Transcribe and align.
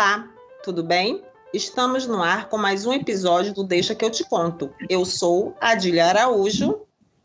Olá, 0.00 0.26
tudo 0.64 0.82
bem? 0.82 1.22
Estamos 1.52 2.06
no 2.06 2.22
ar 2.22 2.48
com 2.48 2.56
mais 2.56 2.86
um 2.86 2.92
episódio 2.94 3.52
do 3.52 3.62
Deixa 3.62 3.94
que 3.94 4.02
eu 4.02 4.08
te 4.08 4.24
conto. 4.24 4.70
Eu 4.88 5.04
sou 5.04 5.54
Adília 5.60 6.06
Araújo. 6.06 6.80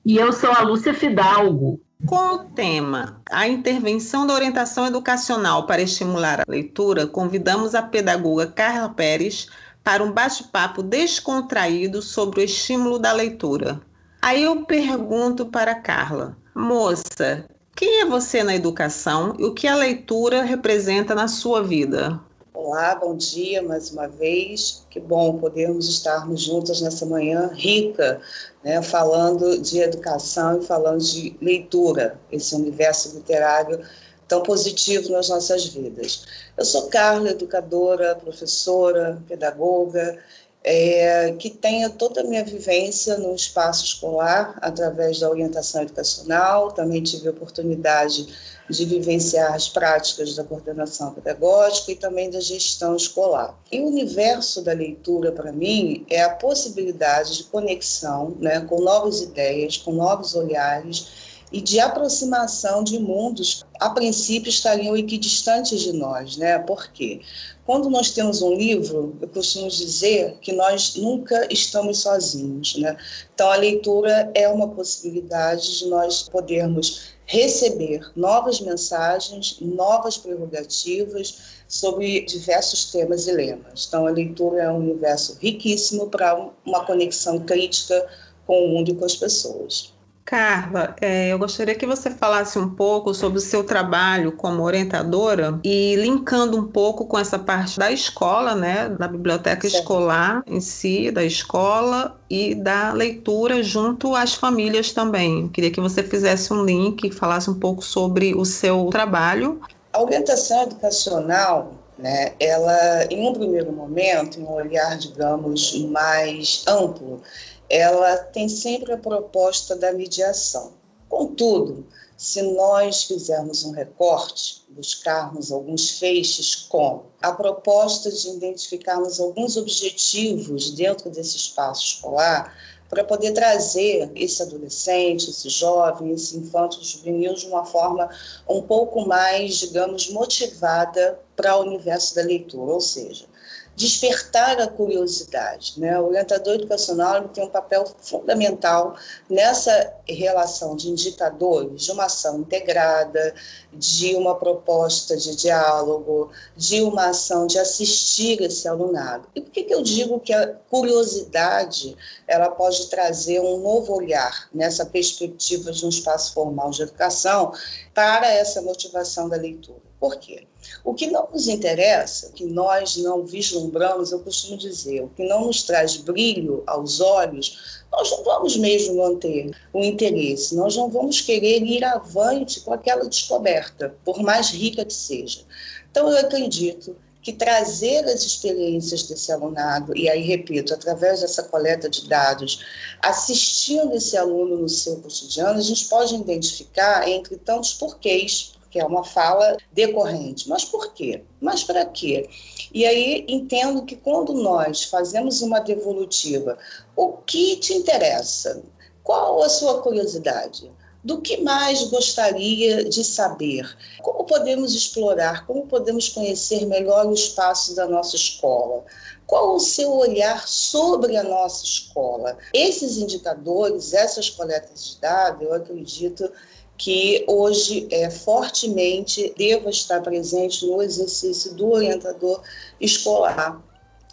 E 0.05 0.17
eu 0.17 0.33
sou 0.33 0.51
a 0.51 0.59
Lúcia 0.59 0.93
Fidalgo. 0.93 1.79
Com 2.05 2.33
o 2.33 2.37
tema 2.39 3.21
A 3.31 3.47
intervenção 3.47 4.27
da 4.27 4.33
orientação 4.33 4.85
educacional 4.85 5.65
para 5.65 5.83
estimular 5.83 6.41
a 6.41 6.51
leitura, 6.51 7.07
convidamos 7.07 7.73
a 7.73 7.81
pedagoga 7.81 8.45
Carla 8.45 8.89
Pérez 8.89 9.47
para 9.81 10.03
um 10.03 10.11
bate-papo 10.11 10.83
descontraído 10.83 12.01
sobre 12.01 12.41
o 12.41 12.43
estímulo 12.43 12.99
da 12.99 13.13
leitura. 13.13 13.79
Aí 14.21 14.43
eu 14.43 14.65
pergunto 14.65 15.45
para 15.45 15.75
Carla, 15.75 16.35
moça, 16.53 17.45
quem 17.73 18.01
é 18.01 18.05
você 18.05 18.43
na 18.43 18.53
educação 18.53 19.33
e 19.39 19.45
o 19.45 19.53
que 19.53 19.65
a 19.65 19.75
leitura 19.75 20.43
representa 20.43 21.15
na 21.15 21.29
sua 21.29 21.63
vida? 21.63 22.21
Olá, 22.55 22.95
bom 22.95 23.17
dia 23.17 23.61
mais 23.61 23.91
uma 23.91 24.07
vez. 24.07 24.85
Que 24.89 24.97
bom 24.97 25.37
podermos 25.37 25.89
estarmos 25.89 26.41
juntas 26.41 26.79
nessa 26.79 27.05
manhã 27.05 27.51
rica, 27.53 28.21
né, 28.63 28.81
falando 28.81 29.57
de 29.61 29.79
educação 29.79 30.59
e 30.59 30.65
falando 30.65 31.03
de 31.03 31.35
leitura, 31.41 32.17
esse 32.31 32.55
universo 32.55 33.13
literário 33.13 33.85
tão 34.25 34.41
positivo 34.41 35.11
nas 35.11 35.27
nossas 35.27 35.65
vidas. 35.65 36.25
Eu 36.55 36.63
sou 36.63 36.87
Carla, 36.87 37.31
educadora, 37.31 38.15
professora, 38.15 39.21
pedagoga, 39.27 40.17
é, 40.63 41.33
que 41.37 41.49
tenha 41.49 41.89
toda 41.89 42.21
a 42.21 42.23
minha 42.23 42.43
vivência 42.43 43.17
no 43.17 43.35
espaço 43.35 43.83
escolar, 43.83 44.57
através 44.61 45.19
da 45.19 45.29
orientação 45.29 45.81
educacional, 45.83 46.71
também 46.71 47.03
tive 47.03 47.27
a 47.27 47.31
oportunidade 47.31 48.54
de 48.69 48.85
vivenciar 48.85 49.53
as 49.53 49.69
práticas 49.69 50.35
da 50.35 50.43
coordenação 50.43 51.13
pedagógica 51.13 51.91
e 51.91 51.95
também 51.95 52.29
da 52.29 52.39
gestão 52.39 52.95
escolar. 52.95 53.57
E 53.71 53.79
o 53.79 53.87
universo 53.87 54.61
da 54.61 54.73
leitura, 54.73 55.31
para 55.31 55.51
mim, 55.51 56.05
é 56.09 56.23
a 56.23 56.31
possibilidade 56.31 57.37
de 57.37 57.43
conexão 57.45 58.35
né, 58.39 58.61
com 58.61 58.81
novas 58.81 59.21
ideias, 59.21 59.77
com 59.77 59.93
novos 59.93 60.33
olhares 60.33 61.35
e 61.51 61.61
de 61.61 61.79
aproximação 61.79 62.83
de 62.83 62.99
mundos 62.99 63.63
a 63.79 63.89
princípio 63.89 64.49
estariam 64.49 64.97
equidistantes 64.97 65.81
de 65.81 65.93
nós, 65.93 66.37
né? 66.37 66.57
Por 66.59 66.87
quê? 66.91 67.21
Quando 67.65 67.89
nós 67.89 68.11
temos 68.11 68.41
um 68.41 68.53
livro, 68.53 69.17
eu 69.21 69.27
costumo 69.27 69.69
dizer 69.69 70.37
que 70.41 70.53
nós 70.53 70.95
nunca 70.95 71.47
estamos 71.51 71.99
sozinhos, 71.99 72.75
né? 72.77 72.95
Então 73.33 73.51
a 73.51 73.55
leitura 73.55 74.29
é 74.33 74.47
uma 74.47 74.67
possibilidade 74.67 75.79
de 75.79 75.87
nós 75.87 76.23
podermos 76.23 77.14
receber 77.25 78.11
novas 78.15 78.61
mensagens, 78.61 79.57
novas 79.59 80.17
prerrogativas 80.17 81.63
sobre 81.67 82.21
diversos 82.21 82.91
temas 82.91 83.27
e 83.27 83.31
lemas. 83.31 83.85
Então 83.87 84.05
a 84.05 84.11
leitura 84.11 84.63
é 84.63 84.71
um 84.71 84.77
universo 84.77 85.37
riquíssimo 85.41 86.09
para 86.09 86.51
uma 86.65 86.85
conexão 86.85 87.39
crítica 87.39 88.07
com 88.45 88.65
o 88.65 88.67
mundo 88.69 88.91
e 88.91 88.95
com 88.95 89.05
as 89.05 89.15
pessoas. 89.15 89.94
Carla, 90.25 90.95
é, 90.99 91.31
eu 91.31 91.37
gostaria 91.37 91.75
que 91.75 91.85
você 91.85 92.09
falasse 92.09 92.57
um 92.57 92.67
pouco 92.67 93.13
sobre 93.13 93.37
o 93.37 93.41
seu 93.41 93.63
trabalho 93.63 94.31
como 94.31 94.63
orientadora 94.63 95.59
e 95.63 95.95
linkando 95.97 96.57
um 96.57 96.65
pouco 96.65 97.05
com 97.05 97.15
essa 97.15 97.37
parte 97.37 97.77
da 97.77 97.91
escola, 97.91 98.55
né, 98.55 98.89
da 98.89 99.07
biblioteca 99.07 99.69
certo. 99.69 99.83
escolar 99.83 100.43
em 100.47 100.59
si, 100.59 101.11
da 101.11 101.23
escola 101.23 102.19
e 102.27 102.55
da 102.55 102.91
leitura 102.91 103.61
junto 103.61 104.15
às 104.15 104.33
famílias 104.33 104.91
também. 104.91 105.47
queria 105.49 105.69
que 105.69 105.79
você 105.79 106.01
fizesse 106.01 106.51
um 106.51 106.65
link 106.65 107.03
e 107.05 107.11
falasse 107.11 107.47
um 107.47 107.59
pouco 107.59 107.83
sobre 107.83 108.33
o 108.33 108.43
seu 108.43 108.87
trabalho. 108.87 109.61
A 109.93 110.01
orientação 110.01 110.63
educacional 110.63 111.71
né, 111.97 112.33
ela, 112.39 113.05
em 113.09 113.27
um 113.27 113.33
primeiro 113.33 113.71
momento, 113.71 114.39
em 114.39 114.43
um 114.43 114.51
olhar, 114.51 114.97
digamos, 114.97 115.73
mais 115.85 116.63
amplo, 116.67 117.21
ela 117.69 118.17
tem 118.17 118.47
sempre 118.47 118.93
a 118.93 118.97
proposta 118.97 119.75
da 119.75 119.91
mediação. 119.91 120.73
Contudo, 121.09 121.85
se 122.17 122.41
nós 122.41 123.03
fizermos 123.03 123.63
um 123.65 123.71
recorte, 123.71 124.63
buscarmos 124.69 125.51
alguns 125.51 125.99
feixes 125.99 126.55
com 126.55 127.03
a 127.21 127.31
proposta 127.31 128.11
de 128.11 128.29
identificarmos 128.29 129.19
alguns 129.19 129.57
objetivos 129.57 130.71
dentro 130.71 131.09
desse 131.09 131.37
espaço 131.37 131.85
escolar, 131.85 132.55
para 132.89 133.03
poder 133.03 133.31
trazer 133.31 134.11
esse 134.15 134.41
adolescente, 134.41 135.29
esse 135.29 135.49
jovem, 135.49 136.11
esse 136.11 136.37
infanto 136.37 136.83
juvenil 136.83 137.33
de 137.33 137.47
uma 137.47 137.65
forma 137.65 138.09
um 138.47 138.61
pouco 138.61 139.05
mais, 139.05 139.55
digamos, 139.55 140.09
motivada 140.09 141.19
para 141.35 141.57
o 141.57 141.63
universo 141.63 142.15
da 142.15 142.21
leitura, 142.21 142.71
ou 142.71 142.81
seja, 142.81 143.25
despertar 143.75 144.59
a 144.59 144.67
curiosidade. 144.67 145.73
Né? 145.77 145.99
O 145.99 146.07
orientador 146.07 146.55
educacional 146.55 147.27
tem 147.29 147.43
um 147.43 147.49
papel 147.49 147.85
fundamental 147.99 148.95
nessa 149.29 149.93
relação 150.07 150.75
de 150.75 150.89
indicadores, 150.89 151.83
de 151.83 151.91
uma 151.91 152.05
ação 152.05 152.39
integrada, 152.39 153.35
de 153.73 154.15
uma 154.15 154.35
proposta 154.35 155.17
de 155.17 155.35
diálogo, 155.35 156.31
de 156.55 156.81
uma 156.81 157.07
ação 157.09 157.45
de 157.45 157.59
assistir 157.59 158.41
esse 158.41 158.67
alunado. 158.67 159.27
E 159.35 159.41
por 159.41 159.51
que, 159.51 159.63
que 159.63 159.73
eu 159.73 159.81
digo 159.81 160.19
que 160.19 160.33
a 160.33 160.53
curiosidade 160.69 161.97
ela 162.27 162.49
pode 162.49 162.89
trazer 162.89 163.41
um 163.41 163.57
novo 163.57 163.93
olhar 163.93 164.47
nessa 164.53 164.85
perspectiva 164.85 165.71
de 165.71 165.85
um 165.85 165.89
espaço 165.89 166.33
formal 166.33 166.69
de 166.69 166.83
educação 166.83 167.53
para 167.93 168.27
essa 168.27 168.61
motivação 168.61 169.27
da 169.27 169.35
leitura? 169.35 169.85
Por 170.05 170.17
quê? 170.17 170.45
O 170.83 170.93
que 170.93 171.07
não 171.07 171.27
nos 171.33 171.47
interessa, 171.47 172.27
o 172.27 172.31
que 172.31 172.45
nós 172.45 172.95
não 172.97 173.25
vislumbramos, 173.25 174.11
eu 174.11 174.19
costumo 174.19 174.55
dizer, 174.55 175.01
o 175.01 175.09
que 175.09 175.27
não 175.27 175.47
nos 175.47 175.63
traz 175.63 175.97
brilho 175.97 176.61
aos 176.67 176.99
olhos, 177.01 177.81
nós 177.91 178.11
não 178.11 178.23
vamos 178.23 178.55
mesmo 178.55 178.97
manter 178.97 179.49
o 179.73 179.83
interesse, 179.83 180.55
nós 180.55 180.77
não 180.77 180.91
vamos 180.91 181.21
querer 181.21 181.63
ir 181.63 181.83
avante 181.83 182.59
com 182.59 182.71
aquela 182.71 183.09
descoberta, 183.09 183.95
por 184.05 184.21
mais 184.21 184.51
rica 184.51 184.85
que 184.85 184.93
seja. 184.93 185.41
Então, 185.89 186.07
eu 186.07 186.19
acredito 186.19 186.95
que 187.23 187.33
trazer 187.33 188.05
as 188.05 188.23
experiências 188.23 189.01
desse 189.07 189.31
alunado, 189.31 189.97
e 189.97 190.07
aí 190.07 190.21
repito, 190.21 190.71
através 190.71 191.21
dessa 191.21 191.41
coleta 191.41 191.89
de 191.89 192.07
dados, 192.07 192.63
assistindo 193.01 193.95
esse 193.95 194.15
aluno 194.15 194.55
no 194.55 194.69
seu 194.69 194.97
cotidiano, 194.97 195.57
a 195.57 195.63
gente 195.63 195.85
pode 195.85 196.13
identificar, 196.13 197.09
entre 197.09 197.37
tantos 197.37 197.73
porquês, 197.73 198.53
que 198.75 198.79
é 198.81 198.85
uma 198.85 199.05
fala 199.05 199.55
decorrente. 199.71 200.49
Mas 200.49 200.65
por 200.65 200.91
quê? 200.91 201.23
Mas 201.39 201.63
para 201.63 201.85
quê? 201.85 202.29
E 202.73 202.85
aí 202.85 203.23
entendo 203.25 203.85
que 203.85 203.95
quando 203.95 204.33
nós 204.33 204.83
fazemos 204.83 205.41
uma 205.41 205.59
devolutiva, 205.59 206.57
o 206.93 207.13
que 207.13 207.55
te 207.55 207.73
interessa? 207.73 208.61
Qual 209.01 209.41
a 209.41 209.47
sua 209.47 209.81
curiosidade? 209.81 210.69
Do 211.01 211.21
que 211.21 211.37
mais 211.37 211.83
gostaria 211.83 212.83
de 212.83 213.01
saber? 213.05 213.77
Como 214.01 214.25
podemos 214.25 214.75
explorar? 214.75 215.47
Como 215.47 215.67
podemos 215.67 216.09
conhecer 216.09 216.65
melhor 216.65 217.05
o 217.05 217.13
espaço 217.13 217.73
da 217.77 217.87
nossa 217.87 218.17
escola? 218.17 218.83
Qual 219.25 219.55
o 219.55 219.59
seu 219.59 219.93
olhar 219.93 220.45
sobre 220.45 221.15
a 221.15 221.23
nossa 221.23 221.63
escola? 221.63 222.37
Esses 222.53 222.97
indicadores, 222.97 223.93
essas 223.93 224.29
coletas 224.29 224.85
de 224.85 224.99
dados, 224.99 225.41
eu 225.43 225.53
acredito 225.53 226.29
que 226.77 227.23
hoje 227.27 227.87
é, 227.91 228.09
fortemente 228.09 229.33
deva 229.37 229.69
estar 229.69 230.01
presente 230.01 230.65
no 230.65 230.81
exercício 230.81 231.53
do 231.53 231.71
orientador 231.71 232.41
escolar, 232.79 233.61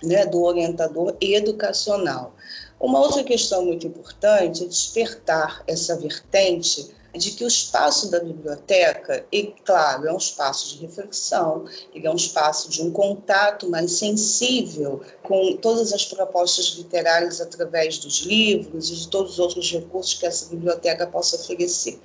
né, 0.02 0.26
do 0.26 0.42
orientador 0.42 1.16
educacional. 1.20 2.34
Uma 2.78 3.00
outra 3.00 3.22
questão 3.22 3.64
muito 3.64 3.86
importante 3.86 4.64
é 4.64 4.66
despertar 4.66 5.62
essa 5.66 5.96
vertente 5.96 6.90
de 7.14 7.32
que 7.32 7.44
o 7.44 7.48
espaço 7.48 8.10
da 8.10 8.20
biblioteca, 8.20 9.24
e 9.30 9.54
claro, 9.64 10.06
é 10.06 10.12
um 10.12 10.16
espaço 10.16 10.70
de 10.70 10.86
reflexão, 10.86 11.66
ele 11.94 12.06
é 12.06 12.10
um 12.10 12.16
espaço 12.16 12.70
de 12.70 12.82
um 12.82 12.90
contato 12.90 13.68
mais 13.68 13.92
sensível 13.92 15.02
com 15.22 15.56
todas 15.56 15.92
as 15.92 16.04
propostas 16.04 16.66
literárias 16.76 17.40
através 17.40 17.98
dos 17.98 18.20
livros 18.20 18.90
e 18.90 18.96
de 18.96 19.08
todos 19.08 19.32
os 19.32 19.38
outros 19.38 19.70
recursos 19.70 20.14
que 20.14 20.26
essa 20.26 20.46
biblioteca 20.46 21.06
possa 21.06 21.36
oferecer. 21.36 22.00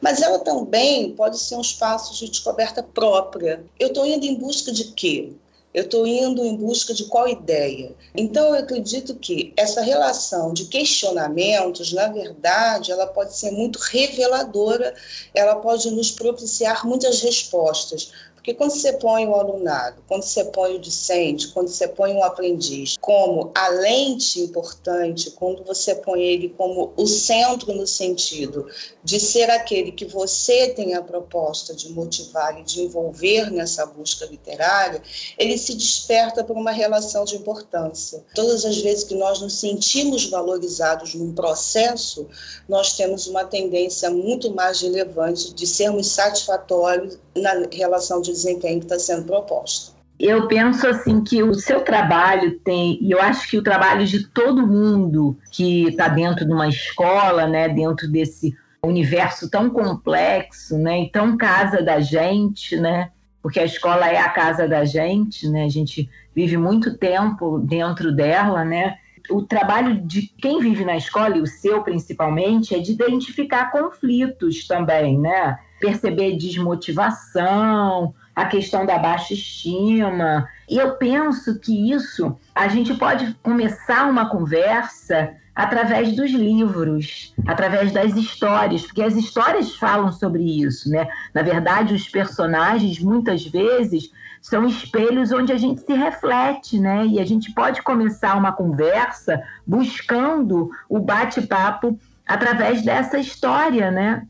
Mas 0.00 0.20
ela 0.20 0.38
também 0.38 1.12
pode 1.14 1.38
ser 1.38 1.56
um 1.56 1.60
espaço 1.60 2.14
de 2.14 2.28
descoberta 2.28 2.82
própria. 2.82 3.64
Eu 3.78 3.88
estou 3.88 4.04
indo 4.04 4.24
em 4.24 4.34
busca 4.34 4.72
de 4.72 4.92
quê? 4.92 5.32
Eu 5.72 5.84
estou 5.84 6.04
indo 6.04 6.44
em 6.44 6.56
busca 6.56 6.92
de 6.92 7.04
qual 7.04 7.28
ideia? 7.28 7.94
Então, 8.16 8.48
eu 8.48 8.54
acredito 8.54 9.14
que 9.14 9.52
essa 9.56 9.80
relação 9.80 10.52
de 10.52 10.64
questionamentos, 10.64 11.92
na 11.92 12.08
verdade, 12.08 12.90
ela 12.90 13.06
pode 13.06 13.36
ser 13.36 13.52
muito 13.52 13.78
reveladora, 13.78 14.92
ela 15.32 15.54
pode 15.56 15.88
nos 15.92 16.10
propiciar 16.10 16.84
muitas 16.84 17.22
respostas, 17.22 18.10
Porque 18.40 18.54
quando 18.54 18.70
você 18.70 18.94
põe 18.94 19.26
o 19.28 19.34
alunado, 19.34 20.02
quando 20.08 20.22
você 20.22 20.44
põe 20.44 20.74
o 20.74 20.78
discente, 20.78 21.48
quando 21.48 21.68
você 21.68 21.86
põe 21.86 22.14
o 22.14 22.24
aprendiz 22.24 22.96
como 22.98 23.52
a 23.54 23.68
lente 23.68 24.40
importante, 24.40 25.30
quando 25.32 25.62
você 25.62 25.94
põe 25.94 26.22
ele 26.22 26.48
como 26.56 26.90
o 26.96 27.06
centro 27.06 27.74
no 27.74 27.86
sentido 27.86 28.66
de 29.04 29.20
ser 29.20 29.50
aquele 29.50 29.92
que 29.92 30.06
você 30.06 30.68
tem 30.70 30.94
a 30.94 31.02
proposta 31.02 31.74
de 31.74 31.90
motivar 31.90 32.58
e 32.58 32.62
de 32.62 32.80
envolver 32.80 33.50
nessa 33.50 33.84
busca 33.84 34.24
literária, 34.24 35.02
ele 35.38 35.58
se 35.58 35.74
desperta 35.74 36.42
por 36.42 36.56
uma 36.56 36.70
relação 36.70 37.26
de 37.26 37.36
importância. 37.36 38.24
Todas 38.34 38.64
as 38.64 38.78
vezes 38.78 39.04
que 39.04 39.14
nós 39.14 39.42
nos 39.42 39.60
sentimos 39.60 40.24
valorizados 40.30 41.14
num 41.14 41.34
processo, 41.34 42.26
nós 42.66 42.96
temos 42.96 43.26
uma 43.26 43.44
tendência 43.44 44.08
muito 44.08 44.50
mais 44.54 44.80
relevante 44.80 45.52
de 45.52 45.66
sermos 45.66 46.06
satisfatórios 46.06 47.18
na 47.36 47.66
relação 47.70 48.22
de 48.22 48.29
desempenho 48.32 48.78
que 48.78 48.86
está 48.86 48.98
sendo 48.98 49.24
proposta. 49.24 49.92
Eu 50.18 50.46
penso 50.48 50.86
assim 50.86 51.22
que 51.22 51.42
o 51.42 51.54
seu 51.54 51.80
trabalho 51.80 52.58
tem, 52.60 52.98
e 53.00 53.10
eu 53.10 53.20
acho 53.22 53.48
que 53.48 53.56
o 53.56 53.62
trabalho 53.62 54.06
de 54.06 54.26
todo 54.28 54.66
mundo 54.66 55.36
que 55.50 55.88
está 55.88 56.08
dentro 56.08 56.44
de 56.44 56.52
uma 56.52 56.68
escola, 56.68 57.46
né, 57.46 57.68
dentro 57.68 58.06
desse 58.06 58.54
universo 58.84 59.48
tão 59.48 59.70
complexo, 59.70 60.76
né, 60.76 61.02
e 61.02 61.10
tão 61.10 61.38
casa 61.38 61.82
da 61.82 62.00
gente, 62.00 62.76
né, 62.76 63.10
porque 63.42 63.60
a 63.60 63.64
escola 63.64 64.08
é 64.08 64.18
a 64.18 64.28
casa 64.28 64.68
da 64.68 64.84
gente, 64.84 65.48
né, 65.48 65.64
a 65.64 65.70
gente 65.70 66.08
vive 66.34 66.58
muito 66.58 66.98
tempo 66.98 67.58
dentro 67.58 68.12
dela, 68.14 68.62
né, 68.62 68.96
o 69.30 69.42
trabalho 69.42 70.00
de 70.02 70.22
quem 70.38 70.60
vive 70.60 70.84
na 70.84 70.96
escola, 70.96 71.36
e 71.36 71.40
o 71.40 71.46
seu 71.46 71.82
principalmente, 71.82 72.74
é 72.74 72.78
de 72.78 72.92
identificar 72.92 73.70
conflitos 73.70 74.66
também, 74.66 75.18
né? 75.18 75.58
Perceber 75.80 76.36
desmotivação, 76.36 78.14
a 78.34 78.44
questão 78.44 78.86
da 78.86 78.98
baixa 78.98 79.34
estima. 79.34 80.48
E 80.68 80.78
eu 80.78 80.96
penso 80.96 81.58
que 81.58 81.92
isso 81.92 82.36
a 82.54 82.68
gente 82.68 82.94
pode 82.94 83.34
começar 83.42 84.08
uma 84.08 84.28
conversa 84.28 85.34
através 85.54 86.14
dos 86.14 86.30
livros, 86.30 87.34
através 87.46 87.92
das 87.92 88.14
histórias, 88.14 88.82
porque 88.82 89.02
as 89.02 89.14
histórias 89.14 89.76
falam 89.76 90.10
sobre 90.10 90.42
isso, 90.42 90.88
né? 90.88 91.08
Na 91.34 91.42
verdade, 91.42 91.92
os 91.92 92.08
personagens 92.08 92.98
muitas 92.98 93.44
vezes 93.44 94.10
são 94.40 94.66
espelhos 94.66 95.32
onde 95.32 95.52
a 95.52 95.58
gente 95.58 95.82
se 95.82 95.92
reflete, 95.92 96.78
né? 96.78 97.06
E 97.06 97.20
a 97.20 97.26
gente 97.26 97.52
pode 97.52 97.82
começar 97.82 98.36
uma 98.36 98.52
conversa 98.52 99.42
buscando 99.66 100.70
o 100.88 100.98
bate-papo 100.98 101.98
através 102.26 102.82
dessa 102.82 103.18
história, 103.18 103.90
né? 103.90 104.26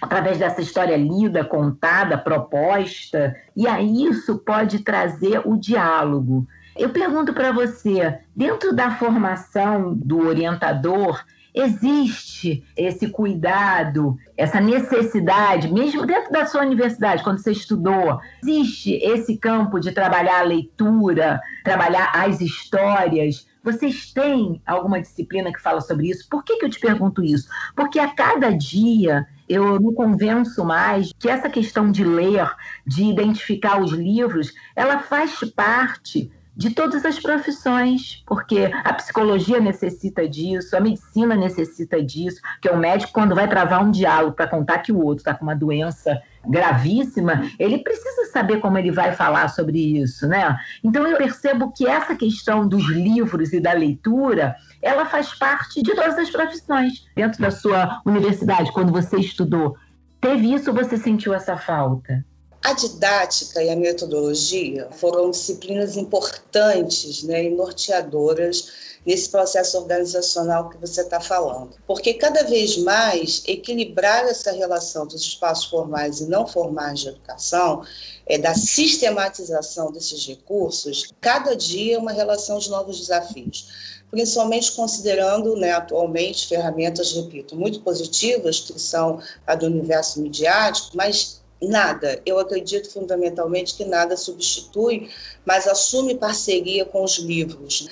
Através 0.00 0.38
dessa 0.38 0.60
história 0.60 0.96
lida, 0.96 1.44
contada, 1.44 2.18
proposta, 2.18 3.34
e 3.56 3.66
aí 3.66 4.06
isso 4.06 4.38
pode 4.38 4.80
trazer 4.80 5.40
o 5.44 5.56
diálogo. 5.56 6.46
Eu 6.76 6.90
pergunto 6.90 7.32
para 7.32 7.52
você, 7.52 8.18
dentro 8.34 8.74
da 8.74 8.90
formação 8.96 9.94
do 9.94 10.26
orientador, 10.26 11.24
existe 11.54 12.64
esse 12.76 13.08
cuidado, 13.08 14.16
essa 14.36 14.60
necessidade, 14.60 15.72
mesmo 15.72 16.04
dentro 16.04 16.32
da 16.32 16.44
sua 16.46 16.62
universidade, 16.62 17.22
quando 17.22 17.38
você 17.38 17.52
estudou, 17.52 18.18
existe 18.42 18.94
esse 18.94 19.36
campo 19.36 19.78
de 19.78 19.92
trabalhar 19.92 20.40
a 20.40 20.44
leitura, 20.44 21.40
trabalhar 21.62 22.10
as 22.12 22.40
histórias. 22.40 23.46
Vocês 23.62 24.12
têm 24.12 24.60
alguma 24.66 25.00
disciplina 25.00 25.52
que 25.52 25.62
fala 25.62 25.80
sobre 25.80 26.10
isso? 26.10 26.28
Por 26.28 26.42
que, 26.42 26.56
que 26.56 26.66
eu 26.66 26.70
te 26.70 26.80
pergunto 26.80 27.22
isso? 27.22 27.48
Porque 27.76 28.00
a 28.00 28.08
cada 28.08 28.50
dia 28.50 29.24
eu 29.48 29.80
me 29.80 29.92
convenço 29.94 30.64
mais 30.64 31.12
que 31.18 31.28
essa 31.28 31.48
questão 31.48 31.90
de 31.90 32.04
ler, 32.04 32.50
de 32.86 33.04
identificar 33.04 33.80
os 33.80 33.92
livros, 33.92 34.52
ela 34.74 34.98
faz 35.00 35.38
parte 35.54 36.30
de 36.56 36.70
todas 36.70 37.04
as 37.04 37.18
profissões, 37.18 38.22
porque 38.26 38.70
a 38.84 38.92
psicologia 38.94 39.60
necessita 39.60 40.28
disso, 40.28 40.76
a 40.76 40.80
medicina 40.80 41.34
necessita 41.34 42.02
disso, 42.02 42.40
que 42.60 42.68
é 42.68 42.72
o 42.72 42.78
médico, 42.78 43.12
quando 43.12 43.34
vai 43.34 43.48
travar 43.48 43.82
um 43.82 43.90
diálogo 43.90 44.36
para 44.36 44.46
contar 44.46 44.78
que 44.78 44.92
o 44.92 44.98
outro 44.98 45.18
está 45.18 45.34
com 45.34 45.44
uma 45.44 45.56
doença 45.56 46.22
gravíssima, 46.46 47.50
ele 47.58 47.78
precisa 47.78 48.26
saber 48.30 48.60
como 48.60 48.78
ele 48.78 48.90
vai 48.90 49.12
falar 49.12 49.48
sobre 49.48 49.98
isso, 50.00 50.28
né? 50.28 50.56
Então 50.82 51.06
eu 51.06 51.16
percebo 51.16 51.72
que 51.72 51.86
essa 51.86 52.14
questão 52.14 52.68
dos 52.68 52.86
livros 52.88 53.52
e 53.52 53.60
da 53.60 53.72
leitura, 53.72 54.54
ela 54.82 55.06
faz 55.06 55.34
parte 55.34 55.82
de 55.82 55.94
todas 55.94 56.18
as 56.18 56.30
profissões. 56.30 57.06
Dentro 57.16 57.40
da 57.40 57.50
sua 57.50 58.00
universidade, 58.04 58.72
quando 58.72 58.92
você 58.92 59.16
estudou, 59.16 59.76
teve 60.20 60.52
isso 60.52 60.70
ou 60.70 60.76
você 60.76 60.96
sentiu 60.96 61.34
essa 61.34 61.56
falta? 61.56 62.24
A 62.64 62.72
didática 62.72 63.62
e 63.62 63.68
a 63.68 63.76
metodologia 63.76 64.88
foram 64.92 65.30
disciplinas 65.30 65.98
importantes 65.98 67.22
né, 67.22 67.44
e 67.44 67.50
norteadoras 67.50 68.72
nesse 69.04 69.28
processo 69.28 69.76
organizacional 69.76 70.70
que 70.70 70.78
você 70.78 71.02
está 71.02 71.20
falando. 71.20 71.76
Porque 71.86 72.14
cada 72.14 72.42
vez 72.44 72.78
mais 72.78 73.42
equilibrar 73.46 74.24
essa 74.24 74.50
relação 74.50 75.06
dos 75.06 75.20
espaços 75.20 75.66
formais 75.66 76.20
e 76.20 76.26
não 76.26 76.46
formais 76.46 77.00
de 77.00 77.08
educação, 77.08 77.84
é, 78.24 78.38
da 78.38 78.54
sistematização 78.54 79.92
desses 79.92 80.26
recursos, 80.26 81.12
cada 81.20 81.54
dia 81.54 81.96
é 81.96 81.98
uma 81.98 82.12
relação 82.12 82.58
de 82.58 82.70
novos 82.70 82.98
desafios 82.98 83.92
principalmente 84.10 84.70
considerando 84.72 85.56
né, 85.56 85.72
atualmente 85.72 86.46
ferramentas, 86.46 87.12
repito, 87.14 87.56
muito 87.56 87.80
positivas, 87.80 88.60
que 88.60 88.78
são 88.78 89.20
a 89.44 89.56
do 89.56 89.66
universo 89.66 90.20
midiático, 90.20 90.96
mas 90.96 91.42
nada. 91.68 92.20
Eu 92.24 92.38
acredito 92.38 92.90
fundamentalmente 92.90 93.74
que 93.74 93.84
nada 93.84 94.16
substitui, 94.16 95.10
mas 95.44 95.66
assume 95.66 96.14
parceria 96.14 96.84
com 96.84 97.02
os 97.02 97.18
livros. 97.18 97.88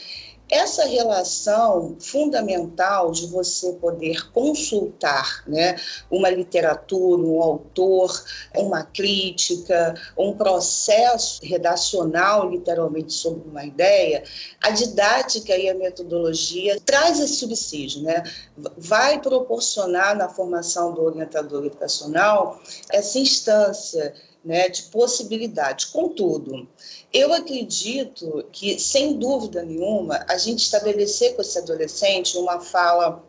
Essa 0.53 0.85
relação 0.85 1.97
fundamental 1.99 3.11
de 3.11 3.27
você 3.29 3.73
poder 3.73 4.31
consultar 4.33 5.43
né, 5.47 5.77
uma 6.11 6.29
literatura, 6.29 7.23
um 7.23 7.41
autor, 7.43 8.23
uma 8.55 8.83
crítica, 8.83 9.95
um 10.15 10.35
processo 10.37 11.41
redacional, 11.43 12.51
literalmente, 12.51 13.15
sobre 13.15 13.49
uma 13.49 13.65
ideia, 13.65 14.25
a 14.61 14.69
didática 14.69 15.57
e 15.57 15.71
a 15.71 15.75
metodologia 15.75 16.79
traz 16.85 17.19
esse 17.19 17.37
subsídio, 17.37 18.03
né? 18.03 18.23
vai 18.77 19.23
proporcionar 19.23 20.15
na 20.15 20.29
formação 20.29 20.93
do 20.93 21.03
orientador 21.03 21.65
educacional 21.65 22.61
essa 22.91 23.19
instância 23.19 24.15
né, 24.45 24.69
de 24.69 24.83
possibilidade. 24.85 25.89
Contudo, 25.89 26.69
eu 27.13 27.33
acredito 27.33 28.45
que, 28.53 28.79
sem 28.79 29.19
dúvida 29.19 29.63
nenhuma, 29.63 30.25
a 30.29 30.37
gente 30.37 30.61
estabelecer 30.61 31.35
com 31.35 31.43
esse 31.43 31.59
adolescente 31.59 32.37
uma 32.37 32.61
fala 32.61 33.25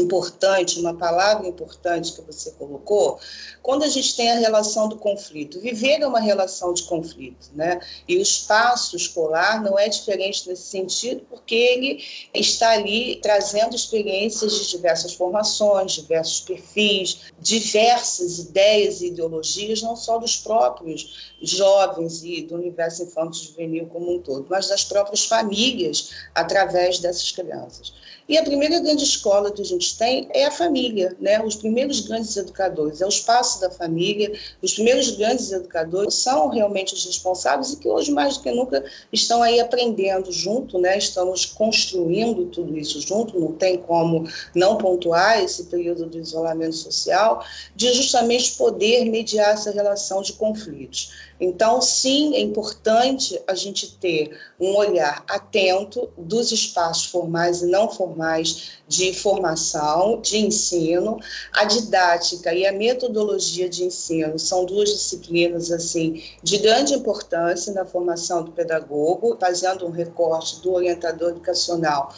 importante, 0.00 0.80
uma 0.80 0.94
palavra 0.94 1.46
importante 1.46 2.12
que 2.12 2.22
você 2.22 2.50
colocou, 2.52 3.18
quando 3.62 3.82
a 3.82 3.88
gente 3.88 4.14
tem 4.16 4.30
a 4.30 4.38
relação 4.38 4.88
do 4.88 4.96
conflito. 4.96 5.60
Viver 5.60 6.02
é 6.02 6.06
uma 6.06 6.20
relação 6.20 6.74
de 6.74 6.82
conflito, 6.84 7.50
né? 7.54 7.80
E 8.06 8.16
o 8.16 8.20
espaço 8.20 8.96
escolar 8.96 9.62
não 9.62 9.78
é 9.78 9.88
diferente 9.88 10.48
nesse 10.48 10.64
sentido, 10.64 11.24
porque 11.30 11.54
ele 11.54 12.04
está 12.34 12.70
ali 12.70 13.16
trazendo 13.16 13.74
experiências 13.74 14.52
de 14.52 14.70
diversas 14.70 15.14
formações, 15.14 15.92
diversos 15.92 16.40
perfis, 16.40 17.32
diversas 17.40 18.38
ideias 18.38 19.00
e 19.00 19.06
ideologias, 19.06 19.82
não 19.82 19.96
só 19.96 20.18
dos 20.18 20.36
próprios 20.36 21.32
jovens 21.42 22.22
e 22.22 22.42
do 22.42 22.54
universo 22.54 23.02
infanto-juvenil 23.02 23.86
como 23.86 24.14
um 24.14 24.18
todo, 24.18 24.46
mas 24.48 24.68
das 24.68 24.84
próprias 24.84 25.24
famílias 25.24 26.10
através 26.34 26.98
dessas 26.98 27.30
crianças. 27.30 27.92
E 28.26 28.38
a 28.38 28.42
primeira 28.42 28.80
grande 28.80 29.04
escola 29.04 29.52
que 29.52 29.60
a 29.60 29.64
gente 29.64 29.98
tem 29.98 30.26
é 30.32 30.46
a 30.46 30.50
família, 30.50 31.14
né? 31.20 31.42
Os 31.44 31.56
primeiros 31.56 32.00
grandes 32.00 32.34
educadores, 32.36 33.02
é 33.02 33.04
o 33.04 33.08
espaço 33.08 33.60
da 33.60 33.70
família. 33.70 34.32
Os 34.62 34.72
primeiros 34.72 35.10
grandes 35.10 35.52
educadores 35.52 36.14
são 36.14 36.48
realmente 36.48 36.94
os 36.94 37.04
responsáveis 37.04 37.74
e 37.74 37.76
que 37.76 37.86
hoje 37.86 38.10
mais 38.10 38.38
do 38.38 38.42
que 38.42 38.50
nunca 38.50 38.82
estão 39.12 39.42
aí 39.42 39.60
aprendendo 39.60 40.32
junto, 40.32 40.78
né? 40.78 40.96
Estamos 40.96 41.44
construindo 41.44 42.46
tudo 42.46 42.78
isso 42.78 42.98
junto, 42.98 43.38
não 43.38 43.52
tem 43.52 43.76
como 43.76 44.26
não 44.54 44.78
pontuar 44.78 45.44
esse 45.44 45.64
período 45.64 46.06
do 46.06 46.18
isolamento 46.18 46.76
social, 46.76 47.44
de 47.76 47.92
justamente 47.92 48.52
poder 48.52 49.04
mediar 49.04 49.52
essa 49.52 49.70
relação 49.70 50.22
de 50.22 50.32
conflitos. 50.32 51.12
Então, 51.40 51.82
sim, 51.82 52.34
é 52.34 52.40
importante 52.40 53.40
a 53.46 53.54
gente 53.54 53.96
ter 53.96 54.38
um 54.58 54.76
olhar 54.76 55.24
atento 55.28 56.08
dos 56.16 56.52
espaços 56.52 57.06
formais 57.06 57.60
e 57.62 57.66
não 57.66 57.90
formais 57.90 58.74
de 58.86 59.12
formação, 59.12 60.20
de 60.20 60.38
ensino. 60.38 61.18
A 61.52 61.64
didática 61.64 62.54
e 62.54 62.66
a 62.66 62.72
metodologia 62.72 63.68
de 63.68 63.84
ensino 63.84 64.38
são 64.38 64.64
duas 64.64 64.90
disciplinas 64.90 65.72
assim 65.72 66.22
de 66.42 66.58
grande 66.58 66.94
importância 66.94 67.72
na 67.72 67.84
formação 67.84 68.44
do 68.44 68.52
pedagogo, 68.52 69.36
fazendo 69.40 69.86
um 69.86 69.90
recorte 69.90 70.60
do 70.60 70.72
orientador 70.72 71.30
educacional 71.30 72.14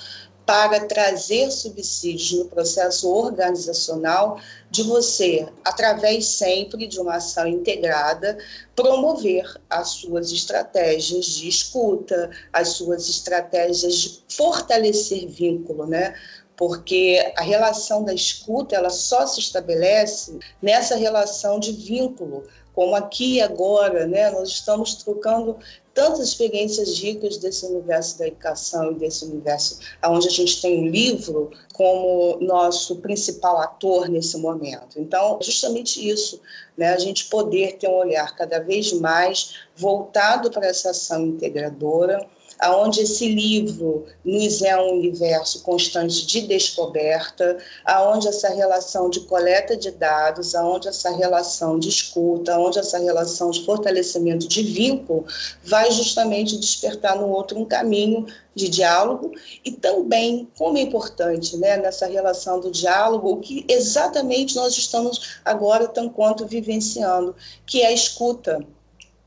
para 0.47 0.87
trazer 0.87 1.50
subsídios 1.50 2.33
no 2.33 2.45
processo 2.45 3.12
organizacional 3.12 4.41
de 4.71 4.85
você, 4.85 5.49
através 5.65 6.26
sempre 6.26 6.87
de 6.87 7.00
uma 7.00 7.17
ação 7.17 7.49
integrada, 7.49 8.38
promover 8.76 9.45
as 9.69 9.88
suas 9.88 10.31
estratégias 10.31 11.26
de 11.26 11.49
escuta, 11.49 12.31
as 12.53 12.69
suas 12.69 13.09
estratégias 13.09 13.95
de 13.97 14.23
fortalecer 14.29 15.26
vínculo, 15.26 15.85
né? 15.85 16.15
porque 16.57 17.35
a 17.37 17.43
relação 17.43 18.03
da 18.03 18.15
escuta 18.15 18.75
ela 18.75 18.88
só 18.88 19.26
se 19.26 19.41
estabelece 19.41 20.38
nessa 20.62 20.97
relação 20.97 21.61
de 21.61 21.73
vínculo, 21.73 22.45
como 22.76 22.95
aqui 22.95 23.37
e 23.37 23.40
agora, 23.40 24.06
né? 24.06 24.30
Nós 24.30 24.50
estamos 24.50 24.97
trocando 24.97 25.56
tantas 25.95 26.21
experiências 26.21 26.99
ricas 26.99 27.38
desse 27.38 27.64
universo 27.64 28.18
da 28.18 28.26
educação 28.26 28.92
e 28.92 28.97
desse 28.97 29.25
universo 29.25 29.78
onde 30.04 30.28
a 30.28 30.30
gente 30.30 30.61
tem 30.61 30.87
o 30.87 30.90
livro 30.90 31.50
como 31.73 32.37
nosso 32.38 32.97
principal 32.97 33.62
ator 33.62 34.11
nesse 34.11 34.37
momento. 34.37 35.00
Então, 35.00 35.38
justamente 35.40 36.06
isso, 36.06 36.38
né, 36.76 36.92
a 36.92 36.99
gente 36.99 37.25
poder 37.30 37.78
ter 37.78 37.88
um 37.88 37.95
olhar 37.95 38.37
cada 38.37 38.59
vez 38.59 38.92
mais 38.92 39.54
voltado 39.75 40.50
para 40.50 40.66
essa 40.66 40.90
ação 40.90 41.25
integradora, 41.25 42.28
aonde 42.59 43.01
esse 43.01 43.29
livro 43.29 44.07
nos 44.25 44.63
é 44.63 44.77
um 44.77 44.95
universo 44.95 45.63
constante 45.63 46.27
de 46.27 46.43
descoberta, 46.43 47.59
aonde 47.85 48.29
essa 48.29 48.49
relação 48.49 49.11
de 49.11 49.21
coleta 49.21 49.77
de 49.77 49.91
dados, 49.91 50.55
aonde 50.55 50.89
essa 50.89 51.11
relação 51.15 51.79
de 51.79 51.89
escuta, 51.89 52.55
aonde 52.55 52.79
essa 52.79 52.99
relação 52.99 53.51
de 53.51 53.65
fortalecimento 53.65 54.49
de 54.49 54.63
vínculo 54.63 55.25
vai 55.65 55.91
justamente 55.91 56.57
despertar 56.59 57.17
no 57.17 57.29
outro 57.29 57.59
um 57.59 57.65
caminho 57.65 58.27
de 58.55 58.71
diálogo 58.71 59.33
e 59.63 59.71
também, 59.71 60.49
como 60.57 60.79
é 60.79 60.81
importante 60.81 61.59
né, 61.59 61.77
nessa 61.77 62.07
relação 62.07 62.59
do 62.59 62.71
diálogo, 62.71 63.33
o 63.33 63.37
que 63.37 63.67
exatamente 63.69 64.57
nós 64.57 64.77
estamos 64.77 65.39
agora, 65.45 65.87
tão 65.87 66.09
quanto, 66.09 66.47
vivenciando, 66.47 67.37
que 67.67 67.83
é 67.83 67.89
a 67.89 67.93
escuta 67.93 68.67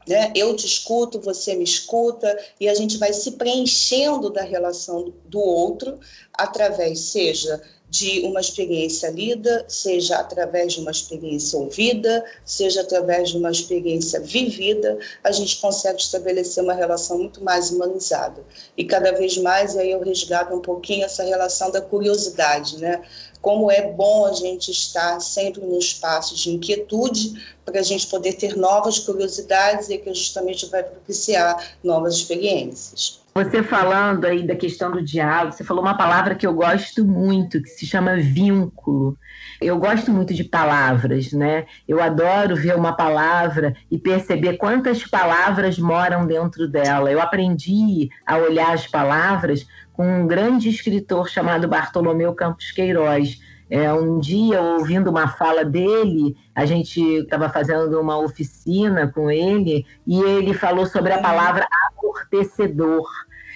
né? 0.10 0.32
Eu 0.36 0.56
te 0.56 0.66
escuto, 0.66 1.22
você 1.22 1.56
me 1.56 1.64
escuta, 1.64 2.38
e 2.60 2.68
a 2.68 2.74
gente 2.74 2.98
vai 2.98 3.14
se 3.14 3.34
preenchendo 3.34 4.32
da 4.32 4.42
relação 4.42 5.14
do 5.26 5.40
outro 5.40 6.00
através, 6.34 7.00
seja 7.00 7.62
de 7.90 8.22
uma 8.22 8.40
experiência 8.40 9.10
lida, 9.10 9.66
seja 9.68 10.18
através 10.18 10.74
de 10.74 10.80
uma 10.80 10.92
experiência 10.92 11.58
ouvida, 11.58 12.24
seja 12.46 12.82
através 12.82 13.30
de 13.30 13.38
uma 13.38 13.50
experiência 13.50 14.20
vivida, 14.20 14.98
a 15.24 15.32
gente 15.32 15.60
consegue 15.60 16.00
estabelecer 16.00 16.64
uma 16.64 16.74
relação 16.74 17.18
muito 17.18 17.44
mais 17.44 17.72
humanizada. 17.72 18.44
E 18.78 18.86
cada 18.86 19.12
vez 19.12 19.38
mais 19.38 19.76
aí 19.76 19.92
eu 19.92 20.02
resgato 20.02 20.54
um 20.54 20.62
pouquinho 20.62 21.04
essa 21.04 21.24
relação 21.24 21.72
da 21.72 21.82
curiosidade, 21.82 22.78
né? 22.78 23.02
Como 23.42 23.72
é 23.72 23.92
bom 23.92 24.26
a 24.26 24.34
gente 24.34 24.72
estar 24.72 25.20
sempre 25.20 25.62
no 25.62 25.78
espaço 25.78 26.36
de 26.36 26.52
inquietude 26.52 27.34
para 27.66 27.80
a 27.80 27.84
gente 27.84 28.08
poder 28.08 28.34
ter 28.34 28.58
novas 28.58 29.00
curiosidades 29.00 29.90
e 29.90 29.98
que 29.98 30.14
justamente 30.14 30.66
vai 30.70 30.84
propiciar 30.84 31.58
novas 31.84 32.16
experiências. 32.16 33.20
Você 33.34 33.64
falando 33.64 34.26
aí 34.26 34.46
da 34.46 34.56
questão 34.56 34.92
do 34.92 35.02
diálogo, 35.02 35.56
você 35.56 35.64
falou 35.64 35.84
uma 35.84 35.96
palavra 35.96 36.36
que 36.36 36.46
eu 36.46 36.54
gosto 36.54 37.06
muito, 37.06 37.62
que 37.62 37.70
se 37.70 37.86
chama 37.86 38.18
vínculo. 38.18 39.18
Eu 39.62 39.78
gosto 39.78 40.12
muito 40.12 40.34
de 40.34 40.44
palavras, 40.44 41.32
né? 41.32 41.66
Eu 41.88 42.02
adoro 42.02 42.56
ver 42.56 42.76
uma 42.76 42.94
palavra 42.94 43.76
e 43.90 43.98
perceber 43.98 44.58
quantas 44.58 45.06
palavras 45.06 45.78
moram 45.78 46.26
dentro 46.26 46.68
dela. 46.68 47.12
Eu 47.12 47.22
aprendi 47.22 48.10
a 48.26 48.38
olhar 48.38 48.74
as 48.74 48.88
palavras 48.88 49.66
com 50.00 50.22
um 50.22 50.26
grande 50.26 50.70
escritor 50.70 51.28
chamado 51.28 51.68
Bartolomeu 51.68 52.34
Campos 52.34 52.72
Queiroz. 52.72 53.42
É, 53.70 53.92
um 53.92 54.18
dia, 54.18 54.62
ouvindo 54.62 55.10
uma 55.10 55.28
fala 55.28 55.66
dele, 55.66 56.38
a 56.56 56.66
gente 56.66 57.02
estava 57.02 57.50
fazendo 57.50 58.00
uma 58.00 58.18
oficina 58.18 59.12
com 59.14 59.30
ele 59.30 59.86
e 60.08 60.22
ele 60.22 60.54
falou 60.54 60.86
sobre 60.86 61.12
a 61.12 61.22
palavra 61.22 61.68
amortecedor. 61.90 63.06